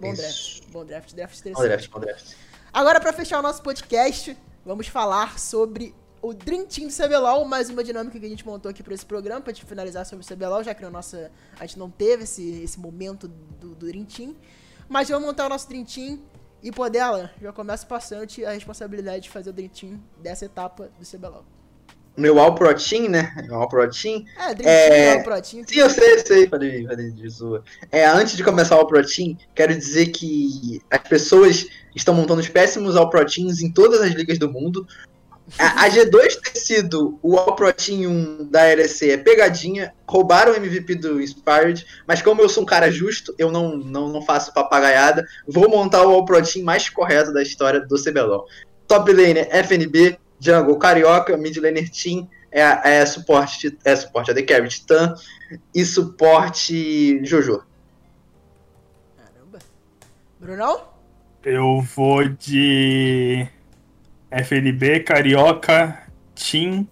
Bom 0.00 0.14
draft, 0.14 0.62
bom 0.72 0.84
draft, 0.84 1.14
draft 1.14 1.34
Bom 1.34 1.40
interessante. 1.50 1.68
draft, 1.68 1.90
bom 1.90 2.00
draft. 2.00 2.34
Agora, 2.72 3.00
pra 3.00 3.12
fechar 3.12 3.38
o 3.38 3.42
nosso 3.42 3.62
podcast, 3.62 4.36
vamos 4.64 4.86
falar 4.88 5.38
sobre 5.38 5.94
o 6.22 6.32
Dream 6.32 6.66
Team 6.66 6.88
do 6.88 6.92
CBLOL, 6.94 7.44
mais 7.44 7.68
uma 7.70 7.82
dinâmica 7.84 8.18
que 8.18 8.26
a 8.26 8.28
gente 8.28 8.46
montou 8.46 8.70
aqui 8.70 8.82
pra 8.82 8.94
esse 8.94 9.04
programa, 9.06 9.40
pra 9.40 9.52
gente 9.52 9.64
finalizar 9.66 10.04
sobre 10.06 10.24
o 10.24 10.28
CBLOL, 10.28 10.62
já 10.64 10.74
que 10.74 10.82
na 10.82 10.90
nossa, 10.90 11.30
a 11.58 11.66
gente 11.66 11.78
não 11.78 11.90
teve 11.90 12.24
esse, 12.24 12.62
esse 12.62 12.78
momento 12.80 13.28
do, 13.28 13.74
do 13.74 13.86
Dream 13.86 14.04
Team. 14.04 14.34
Mas 14.88 15.08
vamos 15.08 15.26
montar 15.26 15.46
o 15.46 15.48
nosso 15.48 15.68
Dream 15.68 15.84
Team 15.84 16.18
e, 16.62 16.70
por 16.70 16.90
dela, 16.90 17.30
já 17.40 17.52
começa 17.52 17.86
passando 17.86 18.26
a 18.46 18.50
responsabilidade 18.50 19.22
de 19.22 19.30
fazer 19.30 19.50
o 19.50 19.52
Team 19.52 20.00
dessa 20.22 20.44
etapa 20.44 20.90
do 20.98 21.06
CBLOL. 21.06 21.44
Meu 22.16 22.38
All 22.38 22.54
Pro 22.54 22.74
Team, 22.74 23.08
né? 23.08 23.32
Meu 23.46 23.54
All 23.54 23.68
Pro 23.68 23.88
Team. 23.88 24.24
É, 24.38 24.54
Dream 24.54 24.68
É, 24.68 25.22
Team. 25.40 25.64
Sim, 25.66 25.78
eu 25.78 25.88
sei, 25.88 26.14
eu 26.14 26.26
sei, 26.26 26.48
falei, 26.48 26.86
falei 26.86 27.10
de 27.10 27.28
zoa. 27.28 27.64
É, 27.90 28.06
antes 28.06 28.36
de 28.36 28.44
começar 28.44 28.76
o 28.76 28.80
All 28.80 28.86
Pro 28.86 29.02
Team, 29.06 29.38
quero 29.54 29.74
dizer 29.74 30.08
que 30.08 30.82
as 30.90 31.00
pessoas 31.00 31.66
estão 31.94 32.12
montando 32.12 32.40
os 32.40 32.48
péssimos 32.48 32.96
All 32.96 33.08
Pro 33.08 33.24
Teams 33.24 33.62
em 33.62 33.72
todas 33.72 34.00
as 34.02 34.10
ligas 34.10 34.38
do 34.38 34.50
mundo. 34.50 34.86
A, 35.58 35.84
a 35.84 35.90
G2 35.90 36.40
ter 36.40 36.58
sido 36.58 37.18
o 37.22 37.36
All 37.36 37.54
Pro 37.54 37.72
Team 37.72 38.06
1 38.08 38.50
da 38.50 38.64
LEC 38.64 39.10
é 39.10 39.16
pegadinha, 39.16 39.92
roubaram 40.06 40.52
o 40.52 40.56
MVP 40.56 40.94
do 40.96 41.20
Inspired, 41.20 41.84
mas 42.06 42.22
como 42.22 42.40
eu 42.40 42.48
sou 42.48 42.62
um 42.62 42.66
cara 42.66 42.90
justo, 42.90 43.34
eu 43.38 43.50
não, 43.50 43.76
não, 43.76 44.08
não 44.08 44.22
faço 44.22 44.52
papagaiada, 44.54 45.26
vou 45.46 45.68
montar 45.68 46.06
o 46.06 46.10
All 46.10 46.24
Pro 46.24 46.42
Team 46.42 46.64
mais 46.64 46.88
correto 46.88 47.32
da 47.32 47.42
história 47.42 47.80
do 47.80 48.02
CBLOL. 48.02 48.46
Top 48.86 49.10
laner 49.12 49.48
FNB, 49.50 50.18
Jungle 50.38 50.78
Carioca, 50.78 51.36
Mid 51.36 51.56
laner 51.58 51.90
Team, 51.90 52.28
é, 52.52 52.98
é 52.98 53.06
suporte, 53.06 53.76
é 53.84 53.94
suporte 53.94 54.30
AD 54.30 54.42
Carry 54.42 54.68
Titã 54.68 55.14
e 55.74 55.84
suporte 55.84 57.24
Jojo. 57.24 57.62
Caramba. 59.16 59.58
Brunão? 60.38 60.90
Eu 61.44 61.80
vou 61.80 62.28
de 62.28 63.48
FNB, 64.30 65.00
Carioca, 65.00 65.98
Team. 66.34 66.86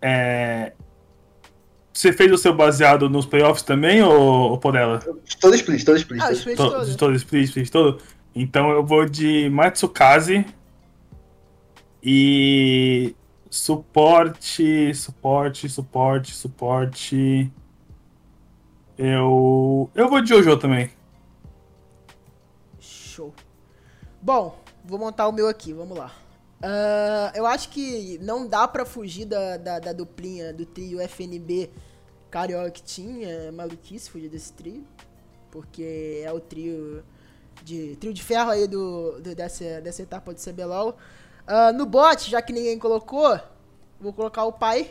É... 0.00 0.72
Você 1.92 2.12
fez 2.12 2.30
o 2.32 2.36
seu 2.36 2.52
baseado 2.52 3.08
nos 3.08 3.24
playoffs 3.24 3.62
também, 3.62 4.02
ou, 4.02 4.50
ou 4.50 4.58
Podela? 4.58 4.98
Todo 5.40 5.54
split, 5.54 5.84
todo 5.84 5.96
split. 5.96 6.20
Ah, 6.20 6.26
todo 6.26 6.36
split. 6.36 6.56
todo. 6.56 6.86
De 6.86 6.96
todo 6.96 7.14
split, 7.14 7.44
split 7.44 7.70
todo? 7.70 8.02
Então 8.34 8.70
eu 8.70 8.84
vou 8.84 9.08
de 9.08 9.48
Matsukaze 9.48 10.44
e 12.02 13.14
suporte, 13.48 14.92
suporte, 14.92 15.68
suporte, 15.68 16.34
suporte. 16.34 17.52
Eu 18.98 19.88
eu 19.94 20.08
vou 20.08 20.20
de 20.20 20.28
Jojo 20.28 20.56
também. 20.56 20.90
Show. 22.80 23.32
Bom, 24.20 24.58
vou 24.84 24.98
montar 24.98 25.28
o 25.28 25.32
meu 25.32 25.48
aqui, 25.48 25.72
vamos 25.72 25.96
lá. 25.96 26.12
Ah, 26.66 27.30
eu 27.34 27.44
acho 27.46 27.68
que 27.68 28.18
não 28.22 28.46
dá 28.48 28.66
pra 28.66 28.86
fugir 28.86 29.26
da, 29.26 29.56
da, 29.58 29.78
da 29.78 29.92
duplinha 29.92 30.50
do 30.52 30.64
trio 30.64 30.98
FNB 31.00 31.70
Carioca 32.30 32.80
Team. 32.80 33.20
É 33.22 33.50
maluquice 33.50 34.10
fugir 34.10 34.28
desse 34.30 34.52
trio. 34.52 34.82
Porque 35.50 36.22
é 36.24 36.32
o 36.32 36.40
trio 36.40 37.04
de, 37.62 37.96
trio 37.96 38.12
de 38.14 38.22
ferro 38.22 38.50
aí 38.50 38.66
do, 38.66 39.20
do- 39.20 39.34
dessa, 39.34 39.80
dessa 39.80 40.02
etapa 40.02 40.32
do 40.32 40.40
CBLOL. 40.40 40.96
Ah, 41.46 41.72
no 41.72 41.84
bot, 41.86 42.30
já 42.30 42.40
que 42.42 42.52
ninguém 42.52 42.78
colocou, 42.78 43.38
vou 44.00 44.12
colocar 44.12 44.44
o 44.44 44.52
pai. 44.52 44.90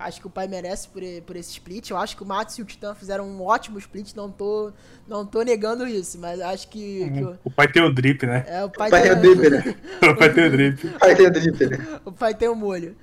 Acho 0.00 0.18
que 0.18 0.26
o 0.26 0.30
pai 0.30 0.48
merece 0.48 0.88
por, 0.88 1.02
por 1.26 1.36
esse 1.36 1.50
split. 1.50 1.90
Eu 1.90 1.98
acho 1.98 2.16
que 2.16 2.22
o 2.22 2.26
Matos 2.26 2.56
e 2.56 2.62
o 2.62 2.64
Titã 2.64 2.94
fizeram 2.94 3.28
um 3.28 3.42
ótimo 3.42 3.78
split. 3.78 4.14
Não 4.14 4.30
tô, 4.30 4.72
não 5.06 5.26
tô 5.26 5.42
negando 5.42 5.86
isso, 5.86 6.18
mas 6.18 6.40
acho 6.40 6.68
que, 6.68 7.10
que 7.10 7.22
o, 7.22 7.38
O 7.44 7.50
pai 7.50 7.70
tem 7.70 7.82
o 7.82 7.92
drip, 7.92 8.24
né? 8.24 8.44
é, 8.48 8.64
o 8.64 8.70
pai, 8.70 8.90
Vai 8.90 9.02
ter 9.02 9.20
tem, 9.20 9.30
o 9.30 9.36
drip, 9.36 9.50
né? 9.50 9.76
O 10.10 10.16
pai 10.16 10.32
tem 10.32 10.46
o 10.46 10.50
drip. 10.50 10.86
Vai 10.98 11.14
ter 11.14 11.26
o 11.26 11.30
drip, 11.30 11.66
né? 11.66 12.00
o 12.04 12.12
pai 12.12 12.34
tem 12.34 12.48
o 12.48 12.54
molho. 12.54 12.96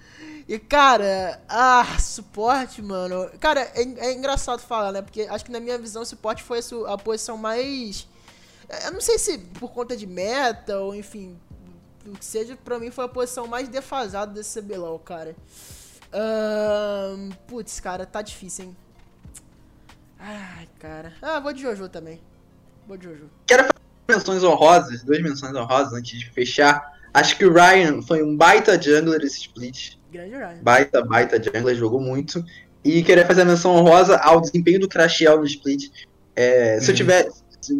E, 0.47 0.57
cara, 0.57 1.41
ah, 1.47 1.99
suporte, 1.99 2.81
mano. 2.81 3.29
Cara, 3.39 3.61
é, 3.75 3.81
é 3.81 4.13
engraçado 4.13 4.59
falar, 4.61 4.93
né? 4.93 5.01
Porque 5.01 5.23
acho 5.23 5.45
que 5.45 5.51
na 5.51 5.59
minha 5.59 5.77
visão, 5.77 6.03
suporte 6.03 6.41
foi 6.41 6.59
a, 6.87 6.97
posição 6.97 7.37
mais. 7.37 8.07
Eu 8.85 8.93
não 8.93 9.01
sei 9.01 9.19
se 9.19 9.37
por 9.37 9.71
conta 9.71 9.95
de 9.95 10.07
meta 10.07 10.79
ou 10.79 10.95
enfim. 10.95 11.37
O 12.05 12.17
que 12.17 12.23
seja, 12.23 12.55
pra 12.55 12.79
mim 12.79 12.89
foi 12.89 13.03
a 13.03 13.09
posição 13.09 13.45
mais 13.45 13.67
defasada 13.67 14.33
desse 14.33 14.61
CBLOL, 14.61 14.97
cara. 14.99 15.35
Ahn, 16.19 17.29
putz, 17.47 17.79
cara, 17.79 18.05
tá 18.05 18.21
difícil, 18.23 18.65
hein? 18.65 18.77
Ai, 20.19 20.67
cara. 20.79 21.13
Ah, 21.21 21.39
vou 21.39 21.53
de 21.53 21.61
Jojo 21.61 21.87
também. 21.87 22.19
Vou 22.87 22.97
de 22.97 23.05
Jojo. 23.05 23.29
Menções 24.09 24.43
honrosas, 24.43 25.03
duas 25.03 25.21
menções 25.21 25.53
honrosas 25.55 25.93
antes 25.93 26.17
de 26.19 26.29
fechar. 26.31 26.97
Acho 27.13 27.37
que 27.37 27.45
o 27.45 27.53
Ryan 27.53 28.01
foi 28.01 28.23
um 28.23 28.35
baita 28.35 28.81
jungler 28.81 29.21
esse 29.21 29.41
split. 29.41 29.97
Grande 30.11 30.35
Ryan. 30.35 30.59
Baita, 30.63 31.03
baita 31.05 31.41
jungler, 31.41 31.75
jogou 31.75 31.99
muito. 32.01 32.43
E 32.83 33.03
queria 33.03 33.25
fazer 33.25 33.41
a 33.41 33.45
menção 33.45 33.75
honrosa 33.75 34.17
ao 34.17 34.39
desempenho 34.41 34.79
do 34.79 34.87
Crashiel 34.87 35.37
no 35.37 35.45
split. 35.45 35.91
É, 36.35 36.79
se 36.79 36.85
eu 36.87 36.89
Uhum. 36.93 36.95
tiver. 36.95 37.29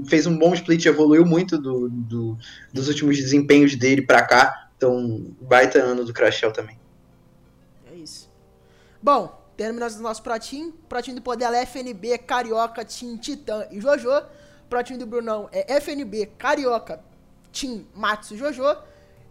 Fez 0.08 0.26
um 0.28 0.38
bom 0.38 0.54
split, 0.54 0.86
evoluiu 0.86 1.26
muito 1.26 1.58
do, 1.58 1.88
do- 1.90 2.38
dos 2.74 2.88
últimos 2.90 3.16
desempenhos 3.16 3.76
dele 3.76 4.02
pra 4.02 4.22
cá. 4.24 4.70
Então, 4.76 5.34
baita 5.42 5.80
ano 5.80 6.04
do 6.04 6.12
Crashiel 6.14 6.52
também. 6.52 6.78
Bom, 9.02 9.48
terminamos 9.56 9.96
o 9.96 10.02
nosso 10.02 10.24
pratinho. 10.24 10.72
Pratinho 10.90 11.18
do 11.18 11.22
poder 11.22 11.46
é 11.54 11.62
FNB, 11.62 12.18
Carioca, 12.20 12.84
Team, 12.84 13.18
Titã 13.18 13.68
e 13.72 13.80
Jojo. 13.80 14.10
Pratinho 14.70 15.00
do 15.00 15.06
Brunão 15.06 15.48
é 15.52 15.76
FNB, 15.76 16.26
Carioca, 16.38 17.02
Team, 17.52 17.86
Matsu 17.94 18.36
e 18.36 18.38
Jojo. 18.38 18.64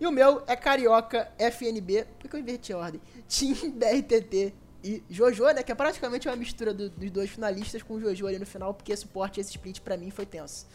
E 0.01 0.07
o 0.07 0.11
meu 0.11 0.43
é 0.47 0.55
Carioca, 0.55 1.29
FNB. 1.39 2.07
Por 2.19 2.31
que 2.31 2.37
eu 2.37 2.41
inverti 2.41 2.73
a 2.73 2.79
ordem? 2.79 3.01
Team, 3.29 3.73
BRTT 3.73 4.55
e 4.85 5.03
Jojo, 5.11 5.45
né? 5.47 5.63
Que 5.63 5.73
é 5.73 5.75
praticamente 5.75 6.29
uma 6.29 6.37
mistura 6.37 6.73
do, 6.73 6.89
dos 6.89 7.11
dois 7.11 7.31
finalistas 7.31 7.83
com 7.83 7.95
o 7.95 8.01
Jojo 8.01 8.27
ali 8.27 8.39
no 8.39 8.47
final, 8.47 8.73
porque 8.73 8.97
suporte 8.97 9.41
esse 9.41 9.51
split 9.51 9.81
pra 9.81 9.97
mim 9.97 10.11
foi 10.11 10.27
tenso. 10.27 10.67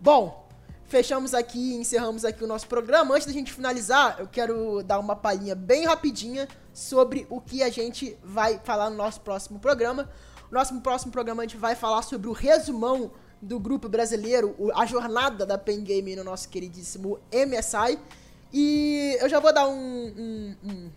Bom, 0.00 0.48
fechamos 0.92 1.32
aqui, 1.32 1.74
encerramos 1.74 2.22
aqui 2.22 2.44
o 2.44 2.46
nosso 2.46 2.66
programa. 2.68 3.14
Antes 3.14 3.26
da 3.26 3.32
gente 3.32 3.50
finalizar, 3.50 4.16
eu 4.18 4.28
quero 4.28 4.82
dar 4.82 4.98
uma 4.98 5.16
palhinha 5.16 5.54
bem 5.54 5.86
rapidinha 5.86 6.46
sobre 6.70 7.26
o 7.30 7.40
que 7.40 7.62
a 7.62 7.70
gente 7.70 8.14
vai 8.22 8.60
falar 8.62 8.90
no 8.90 8.96
nosso 8.96 9.22
próximo 9.22 9.58
programa. 9.58 10.10
No 10.50 10.58
nosso 10.58 10.78
próximo 10.82 11.10
programa 11.10 11.42
a 11.42 11.46
gente 11.46 11.56
vai 11.56 11.74
falar 11.74 12.02
sobre 12.02 12.28
o 12.28 12.32
resumão 12.32 13.10
do 13.40 13.58
grupo 13.58 13.88
brasileiro, 13.88 14.54
a 14.74 14.84
jornada 14.84 15.46
da 15.46 15.56
Pen 15.56 15.82
Game 15.82 16.14
no 16.14 16.24
nosso 16.24 16.50
queridíssimo 16.50 17.18
MSI. 17.32 17.98
E 18.52 19.16
eu 19.18 19.30
já 19.30 19.40
vou 19.40 19.50
dar 19.50 19.66
um, 19.66 19.74
um, 19.74 20.56
um, 20.62 20.90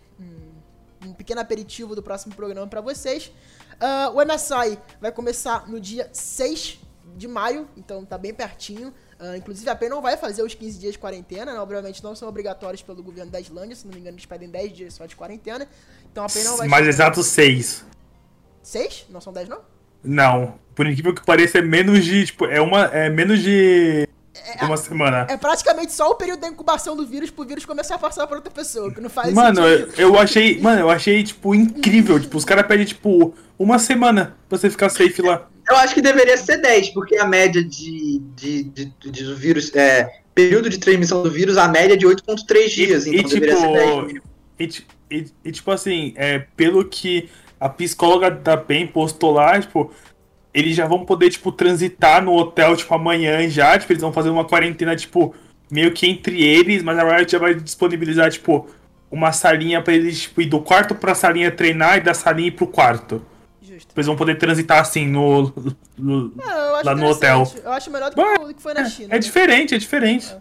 um, 1.06 1.12
pequeno 1.14 1.40
aperitivo 1.40 1.96
do 1.96 2.02
próximo 2.02 2.34
programa 2.34 2.66
para 2.66 2.82
vocês. 2.82 3.32
Uh, 3.80 4.14
o 4.14 4.22
MSI 4.22 4.78
vai 5.00 5.10
começar 5.10 5.66
no 5.66 5.80
dia 5.80 6.10
6 6.12 6.80
de 7.16 7.26
maio, 7.26 7.66
então 7.78 8.04
tá 8.04 8.18
bem 8.18 8.34
pertinho. 8.34 8.92
Uh, 9.18 9.36
inclusive, 9.36 9.68
a 9.70 9.74
PEN 9.74 9.88
não 9.88 10.02
vai 10.02 10.16
fazer 10.16 10.42
os 10.42 10.54
15 10.54 10.78
dias 10.78 10.92
de 10.92 10.98
quarentena, 10.98 11.54
né? 11.54 11.58
Obviamente 11.58 12.04
não 12.04 12.14
são 12.14 12.28
obrigatórios 12.28 12.82
pelo 12.82 13.02
governo 13.02 13.30
da 13.30 13.40
Islândia, 13.40 13.74
se 13.74 13.86
não 13.86 13.94
me 13.94 14.00
engano, 14.00 14.16
eles 14.16 14.26
pedem 14.26 14.48
10 14.48 14.72
dias 14.72 14.94
só 14.94 15.06
de 15.06 15.16
quarentena. 15.16 15.66
Então 16.12 16.24
a 16.24 16.28
PEN 16.28 16.44
não 16.44 16.56
vai. 16.58 16.68
Mais 16.68 16.86
exato, 16.86 17.22
6. 17.22 17.84
6? 18.62 19.06
Não 19.08 19.20
são 19.20 19.32
10, 19.32 19.48
não? 19.48 19.60
Não. 20.04 20.58
Por 20.74 20.86
incrível 20.86 21.14
que 21.14 21.24
pareça, 21.24 21.58
é 21.58 21.62
menos 21.62 22.04
de. 22.04 22.26
Tipo, 22.26 22.46
é 22.46 22.60
uma. 22.60 22.84
É 22.86 23.08
menos 23.08 23.40
de. 23.40 24.06
É, 24.60 24.64
uma 24.64 24.76
semana. 24.76 25.26
É 25.30 25.36
praticamente 25.36 25.92
só 25.92 26.10
o 26.10 26.14
período 26.14 26.40
da 26.40 26.48
incubação 26.48 26.94
do 26.94 27.06
vírus 27.06 27.30
pro 27.30 27.46
vírus 27.46 27.64
começar 27.64 27.94
a 27.94 27.98
passar 27.98 28.26
pra 28.26 28.36
outra 28.36 28.50
pessoa, 28.50 28.92
que 28.92 29.00
não 29.00 29.08
faz 29.08 29.32
Mano, 29.32 29.66
eu, 29.66 29.90
eu, 29.96 30.18
achei. 30.18 30.60
Mano, 30.60 30.80
eu 30.80 30.90
achei, 30.90 31.22
tipo, 31.24 31.54
incrível. 31.54 32.20
tipo, 32.20 32.36
os 32.36 32.44
caras 32.44 32.66
pedem, 32.66 32.84
tipo, 32.84 33.34
uma 33.58 33.78
semana 33.78 34.36
pra 34.48 34.58
você 34.58 34.68
ficar 34.68 34.90
safe 34.90 35.22
lá. 35.22 35.48
Eu 35.68 35.76
acho 35.76 35.94
que 35.94 36.00
deveria 36.00 36.36
ser 36.36 36.58
10, 36.58 36.90
porque 36.90 37.16
a 37.16 37.26
média 37.26 37.62
de, 37.62 38.20
de, 38.36 38.62
de, 38.64 38.92
de, 39.00 39.24
do 39.24 39.36
vírus. 39.36 39.74
É, 39.74 40.20
período 40.34 40.68
de 40.68 40.78
transmissão 40.78 41.22
do 41.22 41.30
vírus, 41.30 41.56
a 41.56 41.66
média 41.66 41.94
é 41.94 41.96
de 41.96 42.06
8,3 42.06 42.68
dias. 42.68 43.06
E, 43.06 43.16
então 43.16 43.30
e, 43.30 43.40
deveria 43.40 43.56
tipo, 43.56 43.66
ser 43.66 44.22
10 44.58 44.84
e, 45.10 45.16
e, 45.16 45.26
e, 45.44 45.52
tipo 45.52 45.70
assim, 45.70 46.12
é, 46.16 46.40
pelo 46.56 46.84
que 46.84 47.28
a 47.58 47.68
psicóloga 47.68 48.30
da 48.30 48.56
PEN 48.56 48.86
postou 48.86 49.32
lá, 49.32 49.58
tipo, 49.58 49.92
eles 50.52 50.76
já 50.76 50.86
vão 50.86 51.04
poder, 51.04 51.30
tipo, 51.30 51.50
transitar 51.52 52.22
no 52.22 52.34
hotel, 52.34 52.76
tipo, 52.76 52.94
amanhã 52.94 53.48
já, 53.48 53.78
tipo, 53.78 53.92
eles 53.92 54.02
vão 54.02 54.12
fazer 54.12 54.30
uma 54.30 54.44
quarentena, 54.44 54.94
tipo, 54.94 55.34
meio 55.70 55.92
que 55.92 56.06
entre 56.06 56.42
eles, 56.42 56.82
mas 56.82 56.98
a 56.98 57.16
Riot 57.16 57.32
já 57.32 57.38
vai 57.38 57.54
disponibilizar, 57.54 58.30
tipo, 58.30 58.68
uma 59.10 59.32
salinha 59.32 59.82
para 59.82 59.94
eles, 59.94 60.22
tipo, 60.22 60.40
ir 60.40 60.46
do 60.46 60.60
quarto 60.60 60.94
pra 60.94 61.14
salinha 61.14 61.50
treinar 61.50 61.98
e 61.98 62.00
da 62.00 62.14
salinha 62.14 62.48
ir 62.48 62.52
pro 62.52 62.66
quarto. 62.66 63.22
Justo. 63.76 63.92
Eles 63.94 64.06
vão 64.06 64.16
poder 64.16 64.38
transitar 64.38 64.80
assim 64.80 65.06
no, 65.06 65.52
no 65.98 66.32
é, 66.40 66.82
lá 66.82 66.94
no 66.94 67.06
hotel. 67.08 67.42
Eu 67.62 67.72
acho 67.72 67.90
melhor 67.90 68.10
do 68.10 68.16
que, 68.16 68.38
do 68.46 68.54
que 68.54 68.62
foi 68.62 68.72
na 68.72 68.88
China. 68.88 69.08
É, 69.10 69.16
né? 69.16 69.18
diferente, 69.18 69.74
é 69.74 69.78
diferente. 69.78 70.32
É. 70.32 70.40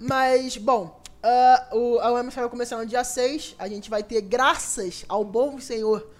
Mas, 0.00 0.56
bom, 0.56 1.00
uh, 1.22 1.76
o, 1.76 2.00
a 2.00 2.12
UMF 2.12 2.34
vai 2.34 2.48
começar 2.48 2.76
no 2.76 2.84
dia 2.84 3.04
6. 3.04 3.54
A 3.56 3.68
gente 3.68 3.88
vai 3.88 4.02
ter, 4.02 4.20
graças 4.20 5.04
ao 5.08 5.24
bom 5.24 5.60
senhor, 5.60 6.10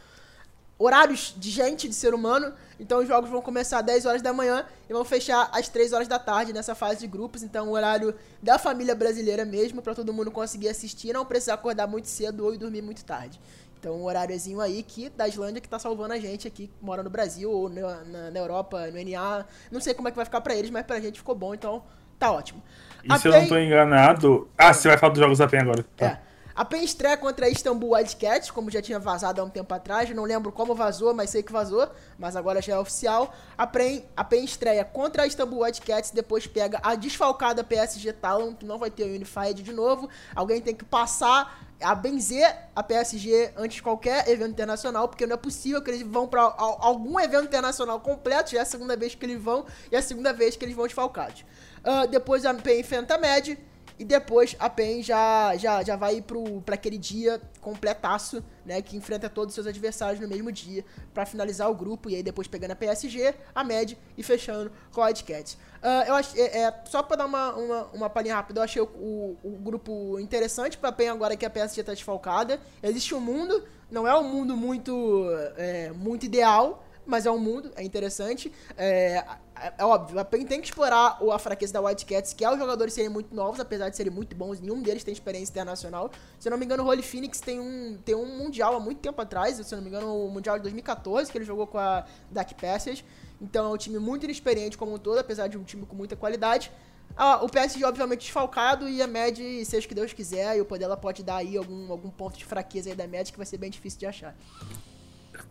horários 0.78 1.34
de 1.36 1.50
gente, 1.50 1.88
de 1.88 1.94
ser 1.94 2.14
humano. 2.14 2.52
Então 2.78 3.00
os 3.00 3.08
jogos 3.08 3.28
vão 3.28 3.42
começar 3.42 3.78
às 3.78 3.84
10 3.84 4.06
horas 4.06 4.22
da 4.22 4.32
manhã 4.32 4.64
e 4.88 4.92
vão 4.92 5.04
fechar 5.04 5.48
às 5.52 5.68
3 5.68 5.92
horas 5.92 6.06
da 6.06 6.18
tarde 6.18 6.52
nessa 6.52 6.76
fase 6.76 7.00
de 7.00 7.06
grupos. 7.08 7.42
Então, 7.42 7.68
o 7.68 7.72
horário 7.72 8.14
da 8.40 8.58
família 8.58 8.94
brasileira 8.94 9.44
mesmo, 9.44 9.82
para 9.82 9.94
todo 9.94 10.12
mundo 10.12 10.30
conseguir 10.30 10.68
assistir 10.68 11.12
não 11.12 11.24
precisar 11.24 11.54
acordar 11.54 11.88
muito 11.88 12.06
cedo 12.06 12.44
ou 12.44 12.56
dormir 12.56 12.82
muito 12.82 13.04
tarde. 13.04 13.40
Então, 13.82 13.96
um 13.96 14.04
horáriozinho 14.04 14.60
aí 14.60 14.80
que 14.80 15.08
da 15.08 15.26
Islândia 15.26 15.60
que 15.60 15.68
tá 15.68 15.76
salvando 15.76 16.14
a 16.14 16.18
gente 16.20 16.46
aqui, 16.46 16.68
que 16.68 16.84
mora 16.84 17.02
no 17.02 17.10
Brasil 17.10 17.50
ou 17.50 17.68
na, 17.68 18.04
na, 18.04 18.30
na 18.30 18.38
Europa, 18.38 18.86
no 18.86 18.92
NA. 18.92 19.44
Não 19.72 19.80
sei 19.80 19.92
como 19.92 20.06
é 20.06 20.12
que 20.12 20.16
vai 20.16 20.24
ficar 20.24 20.40
para 20.40 20.54
eles, 20.54 20.70
mas 20.70 20.86
pra 20.86 21.00
gente 21.00 21.18
ficou 21.18 21.34
bom, 21.34 21.52
então 21.52 21.82
tá 22.16 22.30
ótimo. 22.30 22.62
E 23.02 23.12
a 23.12 23.18
se 23.18 23.26
eu 23.26 23.32
não 23.32 23.48
tô 23.48 23.58
enganado. 23.58 24.48
Ah, 24.56 24.72
você 24.72 24.86
vai 24.86 24.96
falar 24.96 25.14
dos 25.14 25.18
jogos 25.18 25.38
da 25.38 25.48
PEN 25.48 25.62
agora. 25.62 25.84
Tá. 25.96 26.06
É. 26.06 26.18
A 26.54 26.64
PEN 26.64 26.84
estreia 26.84 27.16
contra 27.16 27.46
a 27.46 27.48
Istanbul 27.48 27.94
Wildcats, 27.94 28.52
como 28.52 28.70
já 28.70 28.80
tinha 28.80 29.00
vazado 29.00 29.40
há 29.40 29.44
um 29.44 29.50
tempo 29.50 29.74
atrás. 29.74 30.08
não 30.10 30.22
lembro 30.22 30.52
como 30.52 30.76
vazou, 30.76 31.12
mas 31.12 31.30
sei 31.30 31.42
que 31.42 31.50
vazou. 31.50 31.88
Mas 32.16 32.36
agora 32.36 32.62
já 32.62 32.74
é 32.74 32.78
oficial. 32.78 33.34
A 33.58 33.66
PEN, 33.66 34.04
a 34.16 34.22
PEN 34.22 34.44
estreia 34.44 34.84
contra 34.84 35.24
a 35.24 35.26
Istanbul 35.26 35.64
Wildcats, 35.64 36.12
depois 36.12 36.46
pega 36.46 36.78
a 36.84 36.94
desfalcada 36.94 37.64
PSG 37.64 38.12
Talon, 38.12 38.54
que 38.54 38.64
não 38.64 38.78
vai 38.78 38.92
ter 38.92 39.02
o 39.02 39.14
Unified 39.14 39.60
de 39.60 39.72
novo. 39.72 40.08
Alguém 40.36 40.60
tem 40.60 40.74
que 40.74 40.84
passar 40.84 41.71
a 41.82 41.94
benzer 41.94 42.56
a 42.74 42.82
PSG 42.82 43.52
antes 43.56 43.76
de 43.76 43.82
qualquer 43.82 44.28
evento 44.28 44.50
internacional, 44.50 45.08
porque 45.08 45.26
não 45.26 45.34
é 45.34 45.36
possível 45.36 45.82
que 45.82 45.90
eles 45.90 46.02
vão 46.02 46.26
para 46.26 46.42
algum 46.42 47.18
evento 47.18 47.44
internacional 47.44 48.00
completo. 48.00 48.52
Já 48.52 48.58
é 48.58 48.62
a 48.62 48.64
segunda 48.64 48.96
vez 48.96 49.14
que 49.14 49.24
eles 49.24 49.42
vão 49.42 49.66
e 49.90 49.96
é 49.96 49.98
a 49.98 50.02
segunda 50.02 50.32
vez 50.32 50.56
que 50.56 50.64
eles 50.64 50.74
vão 50.74 50.86
desfalcados. 50.86 51.44
Uh, 51.84 52.06
depois 52.08 52.46
a 52.46 52.54
PEN 52.54 52.80
enfrenta 52.80 53.14
a 53.14 53.18
Med 53.18 53.58
e 54.02 54.04
depois 54.04 54.56
a 54.58 54.68
PEN 54.68 55.00
já, 55.00 55.56
já, 55.56 55.80
já 55.84 55.94
vai 55.94 56.20
pro, 56.20 56.60
pra 56.62 56.74
aquele 56.74 56.98
dia 56.98 57.40
completaço, 57.60 58.42
né? 58.66 58.82
Que 58.82 58.96
enfrenta 58.96 59.30
todos 59.30 59.52
os 59.52 59.54
seus 59.54 59.66
adversários 59.68 60.18
no 60.18 60.26
mesmo 60.26 60.50
dia 60.50 60.84
para 61.14 61.24
finalizar 61.24 61.70
o 61.70 61.74
grupo. 61.74 62.10
E 62.10 62.16
aí 62.16 62.22
depois 62.22 62.48
pegando 62.48 62.72
a 62.72 62.74
PSG, 62.74 63.32
a 63.54 63.62
MED 63.62 63.96
e 64.18 64.22
fechando 64.24 64.72
com 64.90 65.00
a 65.00 65.04
Wildcats. 65.04 65.54
Uh, 65.54 66.08
eu 66.08 66.14
acho, 66.16 66.36
é, 66.36 66.62
é, 66.62 66.82
só 66.84 67.00
pra 67.00 67.16
dar 67.16 67.26
uma, 67.26 67.54
uma, 67.54 67.82
uma 67.92 68.10
palhinha 68.10 68.34
rápida, 68.34 68.58
eu 68.58 68.64
achei 68.64 68.82
o, 68.82 68.86
o, 68.86 69.38
o 69.44 69.50
grupo 69.60 70.18
interessante 70.18 70.76
pra 70.76 70.90
PEN 70.90 71.10
agora 71.10 71.36
que 71.36 71.46
a 71.46 71.50
PSG 71.50 71.84
tá 71.84 71.92
desfalcada. 71.92 72.60
Existe 72.82 73.14
um 73.14 73.20
mundo, 73.20 73.62
não 73.88 74.04
é 74.04 74.18
um 74.18 74.24
mundo 74.24 74.56
muito, 74.56 75.28
é, 75.56 75.92
muito 75.92 76.26
ideal, 76.26 76.84
mas 77.06 77.24
é 77.24 77.30
um 77.30 77.38
mundo, 77.38 77.70
é 77.76 77.84
interessante. 77.84 78.52
É, 78.76 79.24
é, 79.62 79.72
é 79.78 79.84
óbvio, 79.84 80.18
a 80.18 80.24
PEN 80.24 80.44
tem 80.44 80.60
que 80.60 80.66
explorar 80.66 81.18
a 81.32 81.38
fraqueza 81.38 81.72
da 81.72 81.80
Wildcats, 81.80 82.32
que 82.32 82.44
é 82.44 82.50
os 82.50 82.58
jogadores 82.58 82.92
serem 82.92 83.08
muito 83.08 83.34
novos, 83.34 83.60
apesar 83.60 83.88
de 83.88 83.96
serem 83.96 84.12
muito 84.12 84.34
bons, 84.34 84.60
nenhum 84.60 84.82
deles 84.82 85.04
tem 85.04 85.12
experiência 85.12 85.52
internacional. 85.52 86.10
Se 86.38 86.48
eu 86.48 86.50
não 86.50 86.58
me 86.58 86.64
engano, 86.64 86.82
o 86.82 86.86
Holy 86.86 87.02
Phoenix 87.02 87.40
tem 87.40 87.60
um, 87.60 87.96
tem 88.04 88.14
um 88.14 88.26
Mundial 88.26 88.74
há 88.74 88.80
muito 88.80 88.98
tempo 88.98 89.20
atrás, 89.22 89.56
se 89.56 89.72
eu 89.72 89.76
não 89.76 89.82
me 89.82 89.88
engano, 89.88 90.26
o 90.26 90.30
Mundial 90.30 90.56
de 90.56 90.62
2014, 90.62 91.30
que 91.30 91.38
ele 91.38 91.44
jogou 91.44 91.66
com 91.66 91.78
a 91.78 92.04
Dark 92.30 92.52
Passage. 92.60 93.04
Então 93.40 93.66
é 93.66 93.68
um 93.74 93.76
time 93.76 93.98
muito 93.98 94.24
inexperiente 94.24 94.76
como 94.76 94.94
um 94.94 94.98
todo, 94.98 95.18
apesar 95.18 95.48
de 95.48 95.56
um 95.56 95.62
time 95.62 95.86
com 95.86 95.94
muita 95.94 96.16
qualidade. 96.16 96.70
Ah, 97.16 97.44
o 97.44 97.48
PSG, 97.48 97.84
obviamente, 97.84 98.20
desfalcado 98.20 98.88
e 98.88 99.02
a 99.02 99.06
Med, 99.06 99.64
seja 99.64 99.84
o 99.84 99.88
que 99.88 99.94
Deus 99.94 100.12
quiser, 100.12 100.56
e 100.56 100.60
o 100.60 100.64
poder 100.64 100.84
ela 100.84 100.96
pode 100.96 101.22
dar 101.22 101.36
aí 101.36 101.56
algum, 101.56 101.90
algum 101.92 102.10
ponto 102.10 102.38
de 102.38 102.44
fraqueza 102.44 102.90
aí 102.90 102.96
da 102.96 103.06
Med 103.06 103.30
que 103.30 103.36
vai 103.36 103.46
ser 103.46 103.58
bem 103.58 103.70
difícil 103.70 103.98
de 103.98 104.06
achar. 104.06 104.34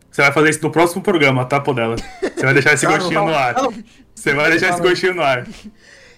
Você 0.09 0.21
vai 0.21 0.31
fazer 0.31 0.49
isso 0.49 0.61
no 0.61 0.71
próximo 0.71 1.01
programa, 1.01 1.45
tá, 1.45 1.59
Podela? 1.59 1.95
Você 1.95 2.43
vai 2.43 2.53
deixar 2.53 2.73
esse 2.73 2.85
gostinho 2.85 3.25
no 3.25 3.33
ar. 3.33 3.55
Você 4.21 4.35
vai 4.35 4.51
deixar 4.51 4.69
esse 4.69 4.81
gostinho 4.81 5.15
no 5.15 5.23
ar. 5.23 5.47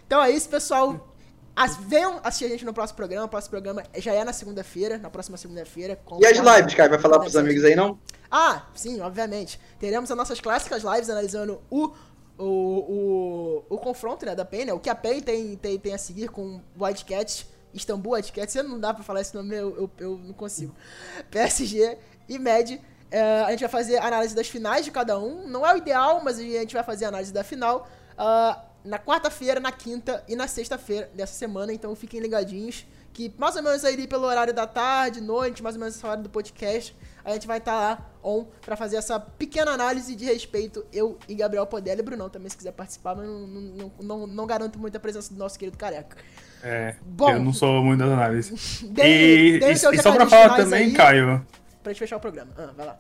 Então 0.06 0.22
é 0.22 0.30
isso, 0.30 0.49
pessoal. 0.49 1.16
As, 1.56 1.78
venham 1.78 2.20
assistir 2.22 2.45
a 2.45 2.49
gente 2.49 2.66
no 2.66 2.74
próximo 2.74 2.97
programa. 2.97 3.26
O 3.26 3.30
próximo 3.30 3.51
programa 3.51 3.82
já 3.95 4.12
é 4.14 4.24
na 4.26 4.34
segunda-feira, 4.34 4.97
na 4.97 5.10
próxima 5.10 5.38
segunda-feira. 5.38 5.97
E 6.20 6.26
as 6.26 6.38
lives, 6.38 6.74
cara? 6.74 6.89
Vai 6.89 6.99
falar 6.99 7.20
pros 7.20 7.38
amigos 7.38 7.64
aí, 7.64 7.76
não? 7.76 7.97
Ah, 8.30 8.64
sim, 8.76 8.99
obviamente. 8.99 9.58
Teremos 9.80 10.12
as 10.12 10.18
nossas 10.18 10.41
clássicas 10.41 10.84
lives 10.84 11.10
analisando 11.10 11.62
o, 11.70 11.93
o, 12.38 12.45
o, 12.45 13.66
o 13.70 13.78
confronto 13.78 14.26
né, 14.26 14.36
da 14.36 14.43
PEN, 14.43 14.66
né? 14.66 14.74
O 14.74 14.80
que 14.80 14.89
a 14.89 14.95
PEN 14.95 15.22
tem, 15.22 15.56
tem, 15.56 15.80
tem 15.80 15.93
a 15.93 15.97
seguir 15.97 16.28
com 16.28 16.60
Wildcats, 16.78 17.45
Istambul 17.74 18.16
Wildcats. 18.16 18.56
Não 18.56 18.80
dá 18.80 18.93
pra 18.93 19.04
falar 19.04 19.22
esse 19.22 19.34
nome, 19.34 19.56
eu, 19.56 19.76
eu, 19.78 19.91
eu 19.99 20.18
não 20.18 20.34
consigo. 20.34 20.76
PSG 21.32 21.97
e 22.28 22.38
MED 22.38 22.82
a 23.20 23.51
gente 23.51 23.61
vai 23.61 23.70
fazer 23.70 23.97
análise 23.97 24.36
das 24.36 24.47
finais 24.47 24.86
de 24.86 24.91
cada 24.91 25.20
um. 25.20 25.47
Não 25.47 25.66
é 25.66 25.74
o 25.74 25.78
ideal, 25.78 26.22
mas 26.24 26.39
a 26.39 26.41
gente 26.41 26.74
vai 26.74 26.84
fazer 26.84 27.05
análise 27.05 27.32
da 27.32 27.43
final 27.43 27.88
uh, 28.14 28.59
na 28.84 28.97
quarta-feira, 28.97 29.59
na 29.59 29.72
quinta 29.72 30.24
e 30.28 30.36
na 30.36 30.47
sexta-feira 30.47 31.09
dessa 31.14 31.34
semana. 31.34 31.72
Então 31.72 31.95
fiquem 31.95 32.20
ligadinhos. 32.20 32.86
Que 33.14 33.32
mais 33.38 33.55
ou 33.55 33.61
menos 33.61 33.86
aí 33.86 34.07
pelo 34.07 34.26
horário 34.26 34.53
da 34.53 34.66
tarde, 34.66 35.22
noite, 35.22 35.61
mais 35.61 35.76
ou 35.76 35.80
menos 35.80 35.95
essa 35.95 36.07
hora 36.07 36.20
do 36.20 36.30
podcast, 36.30 36.95
a 37.24 37.32
gente 37.32 37.45
vai 37.45 37.59
estar 37.59 37.72
tá 37.72 37.80
lá 37.80 38.09
on 38.24 38.45
para 38.61 38.76
fazer 38.76 38.95
essa 38.95 39.20
pequena 39.20 39.70
análise 39.70 40.16
de 40.16 40.26
respeito. 40.26 40.84
Eu 40.91 41.20
e 41.30 41.36
Gabriel 41.36 41.68
Podela 41.68 41.99
e 41.99 42.03
Brunão 42.03 42.28
também, 42.28 42.49
se 42.49 42.57
quiser 42.57 42.72
participar, 42.72 43.16
mas 43.16 43.28
não, 43.28 43.47
não, 43.47 43.91
não, 44.01 44.28
não 44.28 44.47
garanto 44.47 44.80
muito 44.80 44.97
a 44.97 44.99
presença 44.99 45.32
do 45.32 45.38
nosso 45.38 45.59
querido 45.59 45.78
careca. 45.78 46.18
É, 46.64 46.95
Bom, 47.05 47.30
eu 47.30 47.39
não 47.39 47.53
sou 47.53 47.84
muito 47.84 47.99
das 47.99 48.09
análises. 48.09 48.82
e, 48.97 49.59
e, 49.61 49.72
e 49.72 49.78
só 49.78 50.11
pra 50.11 50.26
falar 50.26 50.55
também, 50.55 50.86
aí, 50.86 50.91
Caio, 50.93 51.45
pra 51.84 51.91
gente 51.91 51.99
fechar 51.99 52.17
o 52.17 52.19
programa. 52.19 52.51
Ah, 52.57 52.69
vai 52.75 52.86
lá. 52.86 52.97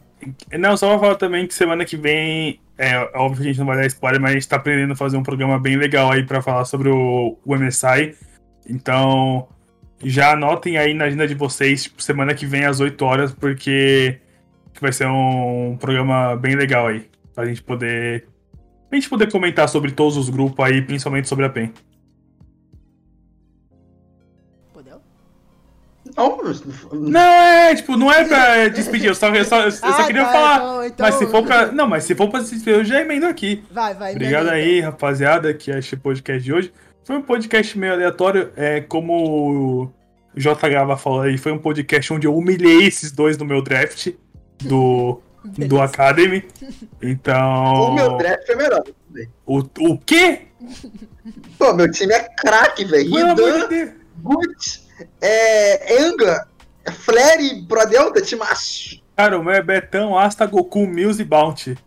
Não, 0.59 0.77
só 0.77 0.89
pra 0.89 0.99
falar 0.99 1.15
também 1.15 1.47
que 1.47 1.53
semana 1.53 1.85
que 1.85 1.97
vem, 1.97 2.59
é 2.77 2.97
óbvio 3.15 3.37
que 3.37 3.43
a 3.43 3.47
gente 3.47 3.59
não 3.59 3.65
vai 3.65 3.77
dar 3.77 3.87
spoiler, 3.87 4.21
mas 4.21 4.31
a 4.31 4.33
gente 4.33 4.47
tá 4.47 4.57
aprendendo 4.57 4.93
a 4.93 4.95
fazer 4.95 5.17
um 5.17 5.23
programa 5.23 5.59
bem 5.59 5.77
legal 5.77 6.11
aí 6.11 6.23
pra 6.23 6.41
falar 6.41 6.65
sobre 6.65 6.89
o, 6.89 7.37
o 7.43 7.55
MSI. 7.55 8.15
Então, 8.69 9.47
já 10.03 10.33
anotem 10.33 10.77
aí 10.77 10.93
na 10.93 11.05
agenda 11.05 11.27
de 11.27 11.33
vocês, 11.33 11.83
tipo, 11.83 12.03
semana 12.03 12.33
que 12.33 12.45
vem 12.45 12.65
às 12.65 12.79
8 12.79 13.03
horas, 13.03 13.33
porque 13.33 14.19
vai 14.79 14.91
ser 14.91 15.07
um 15.07 15.77
programa 15.79 16.35
bem 16.35 16.55
legal 16.55 16.87
aí. 16.87 17.09
Pra 17.33 17.45
gente 17.45 17.63
poder. 17.63 18.27
Pra 18.89 18.99
gente 18.99 19.09
poder 19.09 19.31
comentar 19.31 19.67
sobre 19.67 19.91
todos 19.91 20.17
os 20.17 20.29
grupos 20.29 20.63
aí, 20.63 20.81
principalmente 20.81 21.27
sobre 21.27 21.45
a 21.45 21.49
PEN. 21.49 21.71
Não, 26.15 26.37
Não, 26.93 27.19
é, 27.21 27.75
tipo, 27.75 27.97
não 27.97 28.11
é 28.11 28.23
pra 28.25 28.67
despedir, 28.67 29.07
eu 29.07 29.15
só, 29.15 29.27
eu 29.33 29.43
só, 29.45 29.61
eu 29.63 29.71
só 29.71 29.85
Ah, 29.87 30.03
queria 30.05 30.23
tá, 30.25 30.31
falar. 30.31 30.55
então- 30.57 30.85
então- 30.85 31.05
Mas 31.07 31.15
se 31.15 31.27
for 31.27 31.43
pra. 31.43 31.71
Não, 31.71 31.87
mas 31.87 32.03
se 32.03 32.13
for 32.15 32.29
pra 32.29 32.41
se 32.41 32.55
despedir, 32.55 32.79
eu 32.79 32.85
já 32.85 33.01
emendo 33.01 33.25
aqui. 33.25 33.63
Vai, 33.71 33.93
vai. 33.93 34.11
Obrigado 34.13 34.49
aí, 34.49 34.79
rapaziada, 34.79 35.53
que 35.53 35.71
achei 35.71 35.97
o 35.97 36.01
podcast 36.01 36.43
de 36.43 36.53
hoje. 36.53 36.73
Foi 37.03 37.17
um 37.17 37.21
podcast 37.21 37.77
meio 37.77 37.93
aleatório, 37.93 38.51
é 38.55 38.79
como 38.81 39.13
o 39.83 39.89
J. 40.35 40.69
Gava 40.69 40.95
falou 40.97 41.21
aí, 41.21 41.37
foi 41.37 41.51
um 41.51 41.57
podcast 41.59 42.13
onde 42.13 42.27
eu 42.27 42.35
humilhei 42.35 42.83
esses 42.87 43.11
dois 43.11 43.37
no 43.37 43.45
meu 43.45 43.61
draft 43.61 44.09
do, 44.61 45.19
do 45.43 45.81
Academy. 45.81 46.45
Então. 47.01 47.89
o 47.89 47.93
meu 47.95 48.17
draft 48.17 48.45
foi 48.45 48.55
melhor. 48.55 48.83
O, 49.45 49.59
o 49.79 49.97
quê? 49.99 50.43
Pô, 51.59 51.73
meu 51.73 51.91
time 51.91 52.13
é 52.13 52.19
craque, 52.37 52.85
velho. 52.85 53.11
Pelo 53.35 53.97
é, 55.21 56.01
Enga, 56.01 56.47
Flare, 56.91 57.65
Pro 57.67 57.85
Delta, 57.85 58.21
timaço. 58.21 59.01
Cara, 59.15 59.37
o 59.37 59.43
meu 59.43 59.53
é 59.53 59.61
Betão, 59.61 60.17
Asta, 60.17 60.45
Goku, 60.45 60.87
Mills 60.87 61.21
e 61.21 61.25
Bounty. 61.25 61.77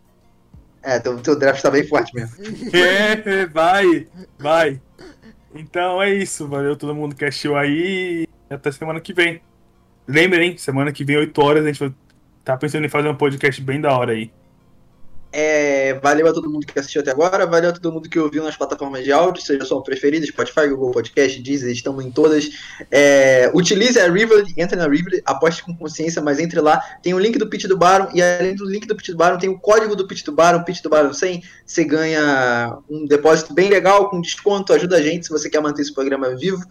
É, 0.82 1.00
teu, 1.00 1.18
teu 1.18 1.36
draft 1.36 1.60
tá 1.60 1.70
bem 1.70 1.86
forte 1.86 2.14
mesmo. 2.14 2.36
É, 2.72 3.46
vai, 3.46 4.06
vai. 4.38 4.80
Então 5.52 6.00
é 6.00 6.14
isso, 6.14 6.46
valeu 6.46 6.76
todo 6.76 6.94
mundo 6.94 7.16
que 7.16 7.24
assistiu 7.24 7.56
aí 7.56 8.26
e 8.50 8.54
até 8.54 8.70
semana 8.70 9.00
que 9.00 9.12
vem. 9.12 9.40
Lembrem, 10.06 10.56
semana 10.56 10.92
que 10.92 11.04
vem, 11.04 11.16
8 11.16 11.42
horas, 11.42 11.64
a 11.64 11.68
gente 11.68 11.80
vai 11.80 11.92
tá 12.44 12.56
pensando 12.56 12.86
em 12.86 12.88
fazer 12.88 13.08
um 13.08 13.16
podcast 13.16 13.60
bem 13.60 13.80
da 13.80 13.92
hora 13.92 14.12
aí. 14.12 14.30
É, 15.38 15.92
valeu 16.02 16.26
a 16.26 16.32
todo 16.32 16.48
mundo 16.48 16.66
que 16.66 16.78
assistiu 16.78 17.02
até 17.02 17.10
agora, 17.10 17.44
valeu 17.44 17.68
a 17.68 17.72
todo 17.74 17.92
mundo 17.92 18.08
que 18.08 18.18
ouviu 18.18 18.42
nas 18.42 18.56
plataformas 18.56 19.04
de 19.04 19.12
áudio, 19.12 19.42
seja 19.42 19.66
sua 19.66 19.82
preferida, 19.82 20.24
Spotify, 20.24 20.66
Google 20.66 20.90
Podcast, 20.92 21.42
Deezer, 21.42 21.70
estamos 21.70 22.02
em 22.02 22.10
todas. 22.10 22.48
É, 22.90 23.50
utilize 23.52 24.00
a 24.00 24.10
Rivoli, 24.10 24.54
entre 24.56 24.76
na 24.76 24.88
Rivoli, 24.88 25.20
aposte 25.26 25.62
com 25.62 25.76
consciência, 25.76 26.22
mas 26.22 26.38
entre 26.38 26.58
lá, 26.58 26.80
tem 27.02 27.12
o 27.12 27.18
link 27.18 27.36
do 27.36 27.50
Pitch 27.50 27.66
do 27.66 27.76
Baron, 27.76 28.08
e 28.14 28.22
além 28.22 28.54
do 28.54 28.64
link 28.64 28.86
do 28.86 28.96
Pitch 28.96 29.10
do 29.10 29.18
Baron, 29.18 29.36
tem 29.36 29.50
o 29.50 29.58
código 29.58 29.94
do 29.94 30.06
Pitch 30.06 30.24
do 30.24 30.32
Baron, 30.32 30.64
Pitch 30.64 30.80
do 30.80 30.88
Baron 30.88 31.12
100, 31.12 31.42
você 31.66 31.84
ganha 31.84 32.78
um 32.88 33.04
depósito 33.04 33.52
bem 33.52 33.68
legal, 33.68 34.08
com 34.08 34.22
desconto, 34.22 34.72
ajuda 34.72 34.96
a 34.96 35.02
gente 35.02 35.26
se 35.26 35.30
você 35.30 35.50
quer 35.50 35.60
manter 35.60 35.82
esse 35.82 35.92
programa 35.92 36.34
vivo, 36.34 36.64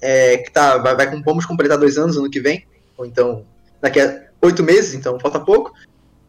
é, 0.00 0.36
que 0.36 0.52
tá, 0.52 0.78
vai, 0.78 0.94
vai, 0.94 1.22
vamos 1.22 1.44
completar 1.44 1.76
dois 1.76 1.98
anos 1.98 2.16
ano 2.16 2.30
que 2.30 2.38
vem, 2.38 2.64
ou 2.96 3.04
então 3.04 3.44
daqui 3.80 3.98
a 3.98 4.26
oito 4.40 4.62
meses, 4.62 4.94
então 4.94 5.18
falta 5.18 5.40
pouco. 5.40 5.72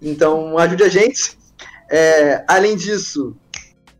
Então 0.01 0.57
ajude 0.57 0.83
a 0.83 0.89
gente. 0.89 1.42
É, 1.95 2.43
além 2.47 2.75
disso, 2.75 3.37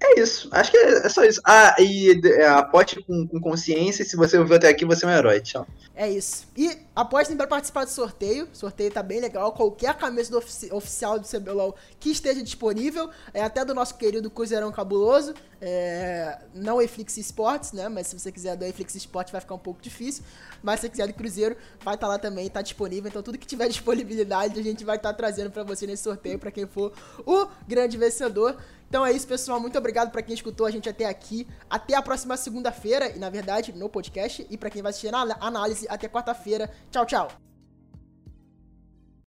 é 0.04 0.20
isso. 0.20 0.50
Acho 0.52 0.72
que 0.72 0.78
é, 0.78 1.10
só 1.10 1.24
isso. 1.24 1.42
Ah, 1.46 1.76
e 1.80 2.20
é, 2.26 2.48
aposte 2.48 3.02
com, 3.04 3.28
com 3.28 3.40
consciência. 3.40 4.04
Se 4.04 4.16
você 4.16 4.38
ouviu 4.38 4.58
até 4.58 4.68
aqui, 4.68 4.86
você 4.86 5.06
é 5.06 5.08
um 5.08 5.12
herói. 5.12 5.40
Tchau. 5.40 5.66
É 5.96 6.10
isso. 6.10 6.48
E 6.58 6.78
apostem 6.96 7.38
para 7.38 7.48
participar 7.48 7.86
do 7.86 7.92
sorteio. 7.92 8.48
O 8.52 8.56
sorteio 8.56 8.92
tá 8.92 9.02
bem 9.02 9.22
legal. 9.22 9.54
Qualquer 9.54 9.96
camisa 9.96 10.32
do 10.32 10.40
ofici 10.40 10.74
oficial 10.74 11.20
do 11.20 11.28
CBLOL 11.28 11.76
que 12.00 12.10
esteja 12.10 12.42
disponível. 12.44 13.10
É 13.34 13.44
até 13.44 13.64
do 13.64 13.74
nosso 13.74 13.96
querido 13.96 14.30
Cruzeirão 14.30 14.72
Cabuloso. 14.72 15.34
É, 15.62 16.40
não 16.54 16.82
Eflix 16.82 17.16
Sports, 17.18 17.72
né? 17.72 17.88
Mas 17.88 18.08
se 18.08 18.20
você 18.20 18.32
quiser 18.32 18.58
do 18.58 18.66
Eflix 18.66 18.96
Sports 18.96 19.32
vai 19.32 19.40
ficar 19.40 19.56
um 19.56 19.60
pouco 19.60 19.82
difícil. 19.82 20.24
Mas 20.62 20.80
se 20.80 20.88
você 20.88 20.90
quiser 20.90 21.08
do 21.08 21.14
Cruzeiro, 21.14 21.56
vai 21.84 21.96
estar 21.96 22.08
tá 22.08 22.14
lá 22.14 22.20
também, 22.20 22.50
tá 22.50 22.62
disponível. 22.62 23.08
Então 23.08 23.22
tudo 23.22 23.38
que 23.38 23.48
tiver 23.48 23.68
disponibilidade 23.70 24.60
a 24.60 24.64
gente 24.64 24.84
vai 24.84 24.98
estar 24.98 25.14
tá 25.14 25.16
trazendo 25.16 25.52
para 25.52 25.64
você 25.64 25.88
nesse 25.88 26.04
sorteio, 26.04 26.40
para 26.40 26.52
quem 26.52 26.66
for 26.66 26.92
o 27.26 27.48
grande 27.68 27.98
vencedor. 27.98 28.58
Então 28.94 29.04
é 29.04 29.12
isso, 29.12 29.28
pessoal. 29.28 29.60
Muito 29.60 29.76
obrigado 29.76 30.12
para 30.12 30.22
quem 30.22 30.36
escutou 30.36 30.68
a 30.68 30.70
gente 30.70 30.88
até 30.88 31.06
aqui. 31.06 31.48
Até 31.68 31.96
a 31.96 32.02
próxima 32.04 32.38
segunda-feira, 32.38 33.10
e 33.10 33.18
na 33.18 33.28
verdade, 33.28 33.74
no 33.74 33.90
podcast. 33.90 34.46
E 34.48 34.56
para 34.56 34.70
quem 34.70 34.84
vai 34.84 34.92
assistir 34.92 35.10
na 35.10 35.36
análise, 35.40 35.88
até 35.90 36.08
quarta-feira. 36.08 36.70
Tchau, 36.92 37.04
tchau. 37.04 37.53